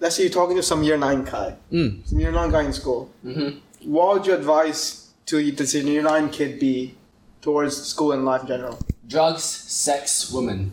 Let's 0.00 0.16
say 0.16 0.22
you're 0.24 0.32
talking 0.32 0.56
to 0.56 0.62
some 0.62 0.82
year 0.82 0.96
nine 0.96 1.24
guy, 1.24 1.56
Mm. 1.72 2.06
some 2.08 2.18
year 2.20 2.32
nine 2.32 2.50
guy 2.50 2.62
in 2.64 2.72
school. 2.72 3.10
Mm-hmm. 3.24 3.58
What 3.92 4.14
would 4.14 4.26
your 4.26 4.36
advice 4.36 5.08
to 5.26 5.38
you, 5.38 5.52
the 5.52 5.64
year 5.80 6.02
nine 6.02 6.30
kid 6.30 6.58
be 6.60 6.94
towards 7.40 7.76
school 7.76 8.12
and 8.12 8.24
life 8.24 8.42
in 8.42 8.48
general? 8.48 8.78
Drugs, 9.06 9.42
sex, 9.44 10.30
women. 10.32 10.72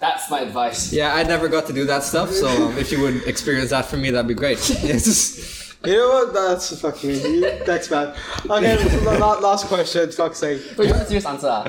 That's 0.00 0.30
my 0.30 0.40
advice. 0.40 0.92
Yeah, 0.94 1.14
I 1.14 1.24
never 1.24 1.46
got 1.48 1.66
to 1.66 1.72
do 1.74 1.84
that 1.84 2.02
stuff, 2.04 2.30
so 2.32 2.48
um, 2.48 2.78
if 2.78 2.90
you 2.90 3.00
would 3.02 3.22
experience 3.26 3.68
that 3.70 3.84
for 3.84 3.98
me, 3.98 4.10
that'd 4.10 4.26
be 4.28 4.34
great. 4.34 4.58
Yes. 4.82 5.59
You 5.84 5.92
know 5.96 6.08
what? 6.08 6.34
That's 6.34 6.78
fucking 6.80 7.10
you. 7.10 7.50
Thanks, 7.64 7.90
man. 7.90 8.14
Okay, 8.48 9.00
la- 9.04 9.12
la- 9.16 9.38
last 9.38 9.66
question. 9.66 10.10
Fuck's 10.12 10.38
sake. 10.38 10.60
But 10.76 10.86
you 10.86 10.92
want 10.92 11.04
a 11.04 11.06
serious 11.06 11.24
answer? 11.26 11.48
ah? 11.48 11.64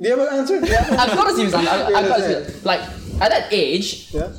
Do 0.00 0.08
you 0.08 0.16
have 0.16 0.28
an 0.32 0.38
answer? 0.38 0.56
Yeah. 0.64 0.96
I've 0.98 1.14
got 1.14 1.30
a 1.30 1.34
serious 1.34 1.52
answer. 1.54 1.68
I've, 1.70 1.94
I've 1.94 2.08
got 2.08 2.20
a 2.20 2.22
serious, 2.22 2.64
like 2.64 2.80
at 3.20 3.28
that 3.30 3.52
age, 3.52 4.14
yeah. 4.14 4.32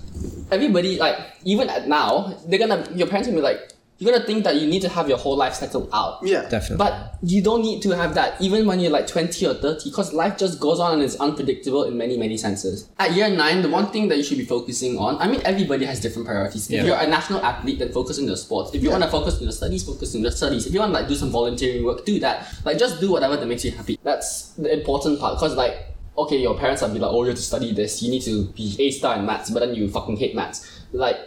everybody 0.50 0.98
like 0.98 1.18
even 1.46 1.70
at 1.70 1.88
now 1.88 2.36
they're 2.48 2.58
gonna 2.58 2.88
your 2.96 3.08
parents 3.08 3.28
gonna 3.28 3.38
be 3.38 3.44
like 3.44 3.71
you're 4.02 4.12
gonna 4.12 4.26
think 4.26 4.44
that 4.46 4.56
you 4.56 4.66
need 4.66 4.82
to 4.82 4.90
have 4.90 5.08
your 5.08 5.20
whole 5.20 5.38
life 5.38 5.54
settled 5.54 5.88
out. 5.94 6.18
Yeah. 6.24 6.50
Definitely. 6.50 6.78
But 6.78 7.20
you 7.22 7.44
don't 7.44 7.62
need 7.62 7.84
to 7.84 7.92
have 7.92 8.16
that 8.16 8.42
even 8.42 8.66
when 8.66 8.80
you're 8.80 8.90
like 8.92 9.06
20 9.06 9.46
or 9.46 9.54
30 9.54 9.92
because 9.92 10.12
life 10.12 10.40
just 10.40 10.60
goes 10.60 10.80
on 10.80 10.94
and 10.96 11.04
is 11.04 11.16
unpredictable 11.18 11.84
in 11.84 11.96
many, 11.98 12.18
many 12.18 12.36
senses. 12.36 12.90
At 12.98 13.12
year 13.14 13.30
9, 13.30 13.62
the 13.62 13.70
one 13.70 13.92
thing 13.92 14.08
that 14.08 14.18
you 14.18 14.24
should 14.24 14.40
be 14.40 14.46
focusing 14.46 14.98
on, 14.98 15.18
I 15.18 15.28
mean, 15.28 15.40
everybody 15.46 15.86
has 15.86 16.00
different 16.00 16.28
priorities. 16.28 16.68
Yeah. 16.68 16.80
If 16.80 16.86
you're 16.88 16.98
a 16.98 17.06
national 17.06 17.46
athlete, 17.46 17.78
then 17.78 17.92
focus 17.92 18.18
on 18.18 18.26
your 18.26 18.38
sports. 18.38 18.72
If 18.74 18.82
you 18.82 18.90
Yeah. 18.90 18.94
want 18.98 19.04
to 19.04 19.12
focus 19.12 19.36
on 19.38 19.44
your 19.44 19.52
studies, 19.52 19.84
focus 19.84 20.16
on 20.16 20.22
your 20.24 20.32
studies. 20.32 20.66
If 20.66 20.74
you 20.74 20.80
want 20.80 20.94
to 20.94 21.00
like 21.00 21.08
do 21.08 21.14
some 21.16 21.30
volunteering 21.30 21.86
work, 21.86 22.04
do 22.04 22.20
that. 22.22 22.48
Like 22.66 22.80
just 22.80 23.00
do 23.00 23.12
whatever 23.12 23.38
that 23.38 23.46
makes 23.46 23.64
you 23.64 23.70
happy. 23.72 24.00
That's 24.04 24.54
the 24.54 24.74
important 24.74 25.20
part 25.20 25.36
because 25.38 25.56
like, 25.56 25.76
okay, 26.18 26.38
your 26.38 26.58
parents 26.58 26.82
will 26.82 26.90
be 26.90 26.98
like, 27.00 27.12
oh, 27.12 27.22
you 27.22 27.28
have 27.30 27.38
to 27.38 27.44
study 27.44 27.72
this, 27.72 28.02
you 28.02 28.10
need 28.10 28.24
to 28.24 28.46
be 28.48 28.76
A 28.80 28.90
star 28.90 29.16
in 29.18 29.28
maths, 29.28 29.52
but 29.52 29.60
then 29.60 29.76
you 29.76 29.88
fucking 29.90 30.18
hate 30.18 30.36
maths. 30.36 30.82
Like, 30.92 31.18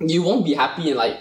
you 0.00 0.22
won't 0.22 0.44
be 0.44 0.54
happy 0.54 0.88
and 0.90 0.96
like, 0.96 1.18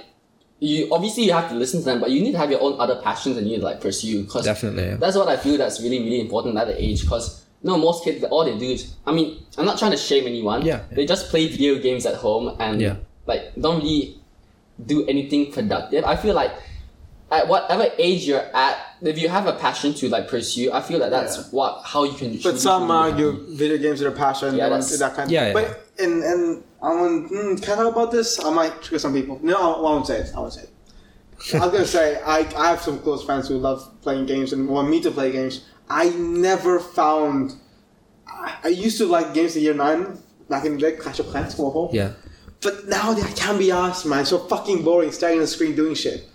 you 0.64 0.88
obviously 0.92 1.24
you 1.26 1.34
have 1.34 1.50
to 1.50 1.56
listen 1.56 1.80
to 1.80 1.86
them, 1.86 2.00
but 2.00 2.12
you 2.12 2.22
need 2.22 2.34
to 2.34 2.38
have 2.38 2.52
your 2.52 2.62
own 2.62 2.80
other 2.80 3.02
passions 3.02 3.36
and 3.36 3.46
you 3.48 3.54
need 3.54 3.60
to 3.62 3.66
like 3.66 3.82
pursue. 3.82 4.26
Cause 4.28 4.46
Definitely. 4.46 4.84
Yeah. 4.86 4.96
that's 4.96 5.18
what 5.18 5.28
I 5.28 5.36
feel 5.36 5.58
that's 5.58 5.82
really 5.82 6.00
really 6.00 6.22
important 6.22 6.56
at 6.58 6.68
the 6.68 6.82
age. 6.82 7.06
Cause 7.10 7.44
you 7.64 7.70
no, 7.72 7.78
most 7.78 8.04
kids 8.04 8.24
all 8.26 8.46
they 8.46 8.58
do 8.58 8.66
is 8.66 8.94
I 9.06 9.12
mean 9.12 9.44
I'm 9.58 9.66
not 9.66 9.78
trying 9.80 9.92
to 9.92 9.98
shame 9.98 10.26
anyone. 10.28 10.62
Yeah. 10.64 10.84
They 10.92 11.06
just 11.08 11.30
play 11.30 11.48
video 11.48 11.80
games 11.80 12.06
at 12.06 12.16
home 12.16 12.56
and 12.60 12.80
Yeah. 12.80 12.96
like 13.26 13.54
don't 13.60 13.82
really 13.82 14.22
do 14.86 15.06
anything 15.08 15.52
productive. 15.52 16.06
I 16.06 16.16
feel 16.16 16.36
like 16.36 16.52
at 17.32 17.48
whatever 17.48 17.88
age 17.98 18.28
you're 18.28 18.42
at, 18.54 18.78
if 19.02 19.18
you 19.18 19.30
have 19.30 19.48
a 19.48 19.54
passion 19.54 19.94
to 19.96 20.10
like 20.10 20.28
pursue, 20.28 20.70
I 20.72 20.82
feel 20.82 21.00
that 21.00 21.10
that's 21.12 21.38
Yeah. 21.38 21.44
what 21.52 21.82
how 21.86 22.04
you 22.04 22.14
can. 22.14 22.38
But 22.38 22.60
some 22.60 22.88
truly 22.88 23.12
be 23.12 23.24
argue 23.24 23.32
happy. 23.32 23.56
video 23.56 23.78
games 23.78 24.02
are 24.02 24.10
their 24.10 24.18
passion. 24.18 24.56
Yeah, 24.56 24.66
they 24.66 24.72
want 24.72 24.84
that's- 24.84 25.00
that 25.00 25.16
kind. 25.16 25.32
Yeah, 25.32 25.48
yeah. 25.48 25.54
But 25.54 25.88
in 25.98 26.12
and 26.24 26.64
I 26.82 26.90
want 26.90 27.32
mm, 27.32 27.62
can 27.62 27.74
I 27.74 27.84
talk 27.84 27.94
about 27.94 28.12
this? 28.12 28.44
I 28.44 28.52
might 28.52 28.82
trigger 28.82 29.00
some 29.00 29.14
people. 29.14 29.40
No, 29.44 29.76
I 29.76 29.82
won't 29.82 30.08
say 30.08 30.20
it. 30.20 30.32
I 30.36 30.40
won't 30.40 30.54
say 30.54 30.64
it. 30.64 31.56
I 31.56 31.66
was 31.66 31.72
gonna 31.72 31.86
say 31.86 32.22
I, 32.22 32.40
I 32.56 32.70
have 32.70 32.82
some 32.82 33.00
close 33.00 33.24
friends 33.24 33.48
who 33.48 33.58
love 33.58 33.90
playing 34.02 34.26
games 34.26 34.54
and 34.54 34.68
want 34.68 34.90
me 34.90 35.02
to 35.02 35.12
play 35.12 35.32
games. 35.32 35.66
I 35.90 36.10
never 36.10 36.80
found. 36.80 37.56
I, 38.28 38.58
I 38.64 38.68
used 38.70 38.98
to 39.00 39.06
like 39.06 39.34
games 39.34 39.56
in 39.56 39.64
year 39.64 39.74
nine 39.74 40.18
back 40.50 40.66
in 40.66 40.74
the 40.74 40.80
day, 40.80 40.92
Clash 40.94 41.20
of 41.20 41.28
Clans, 41.28 41.58
mobile. 41.58 41.90
Yeah. 41.94 42.14
But 42.62 42.88
now 42.88 43.12
I 43.12 43.32
can't 43.32 43.58
be 43.58 43.72
asked, 43.72 44.06
man. 44.06 44.26
So 44.26 44.38
fucking 44.38 44.84
boring, 44.84 45.12
staring 45.12 45.38
at 45.38 45.42
the 45.42 45.48
screen 45.48 45.76
doing 45.76 45.96
shit. 45.96 46.28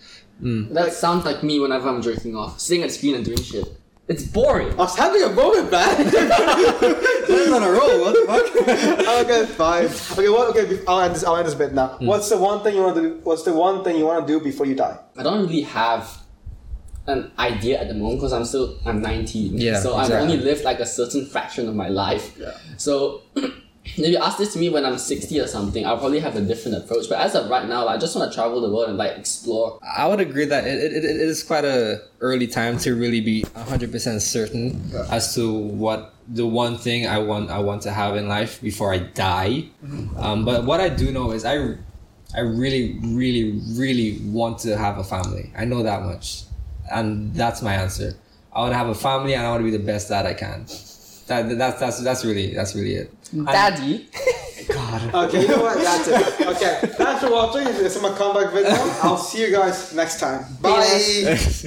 That 0.74 0.92
sounds 0.92 1.24
like 1.24 1.42
me 1.42 1.60
whenever 1.60 1.88
I'm 1.88 2.02
jerking 2.02 2.36
off, 2.36 2.60
sitting 2.60 2.82
at 2.82 2.88
the 2.90 2.94
screen 2.94 3.14
and 3.14 3.24
doing 3.24 3.40
shit. 3.40 3.64
It's 4.08 4.22
boring. 4.22 4.72
I 4.74 4.76
was 4.76 4.96
having 4.96 5.22
a 5.22 5.30
moment, 5.30 5.70
man. 5.72 5.96
That's 6.10 7.50
on 7.50 7.62
a 7.62 7.70
roll. 7.70 8.00
What 8.02 8.14
the 8.14 8.62
fuck? 8.62 9.26
okay, 9.26 9.46
fine. 9.46 9.84
Okay, 9.86 10.28
what? 10.28 10.56
Okay, 10.56 10.80
I'll 10.86 11.00
end 11.00 11.16
this. 11.16 11.24
I'll 11.24 11.36
end 11.36 11.46
this 11.46 11.54
bit 11.54 11.72
now. 11.72 11.88
Hmm. 11.88 12.06
What's 12.06 12.28
the 12.28 12.36
one 12.38 12.62
thing 12.62 12.76
you 12.76 12.82
want 12.82 12.94
to 12.96 13.02
do? 13.02 13.20
What's 13.24 13.42
the 13.42 13.52
one 13.52 13.82
thing 13.82 13.96
you 13.96 14.06
want 14.06 14.24
to 14.24 14.32
do 14.32 14.38
before 14.42 14.64
you 14.66 14.76
die? 14.76 14.96
I 15.16 15.24
don't 15.24 15.46
really 15.46 15.62
have 15.62 16.22
an 17.08 17.32
idea 17.38 17.80
at 17.80 17.88
the 17.88 17.94
moment 17.94 18.18
because 18.20 18.32
I'm 18.32 18.44
still 18.44 18.78
I'm 18.84 19.00
19. 19.02 19.58
Yeah, 19.58 19.80
So 19.80 19.96
I've 19.96 20.10
only 20.12 20.36
lived 20.36 20.62
like 20.64 20.78
a 20.80 20.86
certain 20.86 21.26
fraction 21.26 21.68
of 21.68 21.74
my 21.74 21.88
life. 21.88 22.36
Yeah. 22.38 22.52
So 22.76 23.22
if 23.86 23.98
you 23.98 24.16
ask 24.18 24.38
this 24.38 24.52
to 24.54 24.58
me 24.58 24.68
when 24.68 24.84
I'm 24.84 24.98
60 24.98 25.40
or 25.40 25.46
something, 25.46 25.86
I'll 25.86 25.98
probably 25.98 26.20
have 26.20 26.36
a 26.36 26.40
different 26.40 26.76
approach. 26.78 27.08
But 27.08 27.20
as 27.20 27.34
of 27.34 27.48
right 27.48 27.68
now, 27.68 27.86
I 27.88 27.96
just 27.98 28.16
want 28.16 28.30
to 28.30 28.34
travel 28.34 28.60
the 28.60 28.68
world 28.70 28.88
and 28.88 28.98
like 28.98 29.16
explore. 29.16 29.78
I 29.82 30.06
would 30.08 30.20
agree 30.20 30.44
that 30.46 30.66
it, 30.66 30.78
it, 30.92 31.04
it 31.04 31.16
is 31.16 31.42
quite 31.42 31.64
a 31.64 32.02
early 32.20 32.46
time 32.46 32.78
to 32.78 32.94
really 32.94 33.20
be 33.20 33.42
hundred 33.54 33.92
percent 33.92 34.22
certain 34.22 34.90
Yeah. 34.92 35.06
as 35.10 35.34
to 35.34 35.50
what 35.52 36.14
the 36.28 36.46
one 36.46 36.76
thing 36.78 37.06
I 37.06 37.18
want 37.18 37.50
I 37.50 37.58
want 37.60 37.82
to 37.82 37.92
have 37.92 38.16
in 38.16 38.26
life 38.28 38.60
before 38.60 38.92
I 38.92 38.98
die. 38.98 39.64
Um, 40.18 40.44
but 40.44 40.64
what 40.64 40.80
I 40.80 40.88
do 40.88 41.12
know 41.12 41.30
is 41.30 41.44
I, 41.44 41.76
I 42.36 42.40
really 42.40 42.98
really 43.04 43.60
really 43.74 44.18
want 44.26 44.58
to 44.60 44.76
have 44.76 44.98
a 44.98 45.04
family. 45.04 45.52
I 45.56 45.64
know 45.64 45.82
that 45.84 46.02
much, 46.02 46.42
and 46.90 47.32
that's 47.34 47.62
my 47.62 47.74
answer. 47.74 48.14
I 48.52 48.60
want 48.60 48.72
to 48.72 48.78
have 48.78 48.88
a 48.88 48.94
family 48.94 49.34
and 49.34 49.46
I 49.46 49.50
want 49.50 49.60
to 49.60 49.70
be 49.70 49.76
the 49.76 49.84
best 49.84 50.08
dad 50.08 50.24
I 50.26 50.34
can. 50.34 50.66
That, 51.26 51.58
that's 51.58 51.80
that's 51.80 52.02
that's 52.02 52.24
really 52.24 52.54
that's 52.54 52.74
really 52.74 52.94
it. 52.94 53.22
Mm. 53.34 53.46
Daddy. 53.46 54.08
God. 54.68 55.14
Okay, 55.14 55.42
you 55.42 55.48
know 55.48 55.60
what? 55.60 55.76
That's 55.76 56.08
it. 56.08 56.46
Okay, 56.46 56.80
thanks 56.94 57.22
for 57.22 57.30
watching. 57.30 57.64
This 57.64 57.96
is 57.96 58.02
my 58.02 58.12
comeback 58.16 58.52
video. 58.52 58.72
I'll 59.02 59.16
see 59.16 59.42
you 59.42 59.50
guys 59.50 59.94
next 59.94 60.20
time. 60.20 60.44
Bye. 60.60 61.38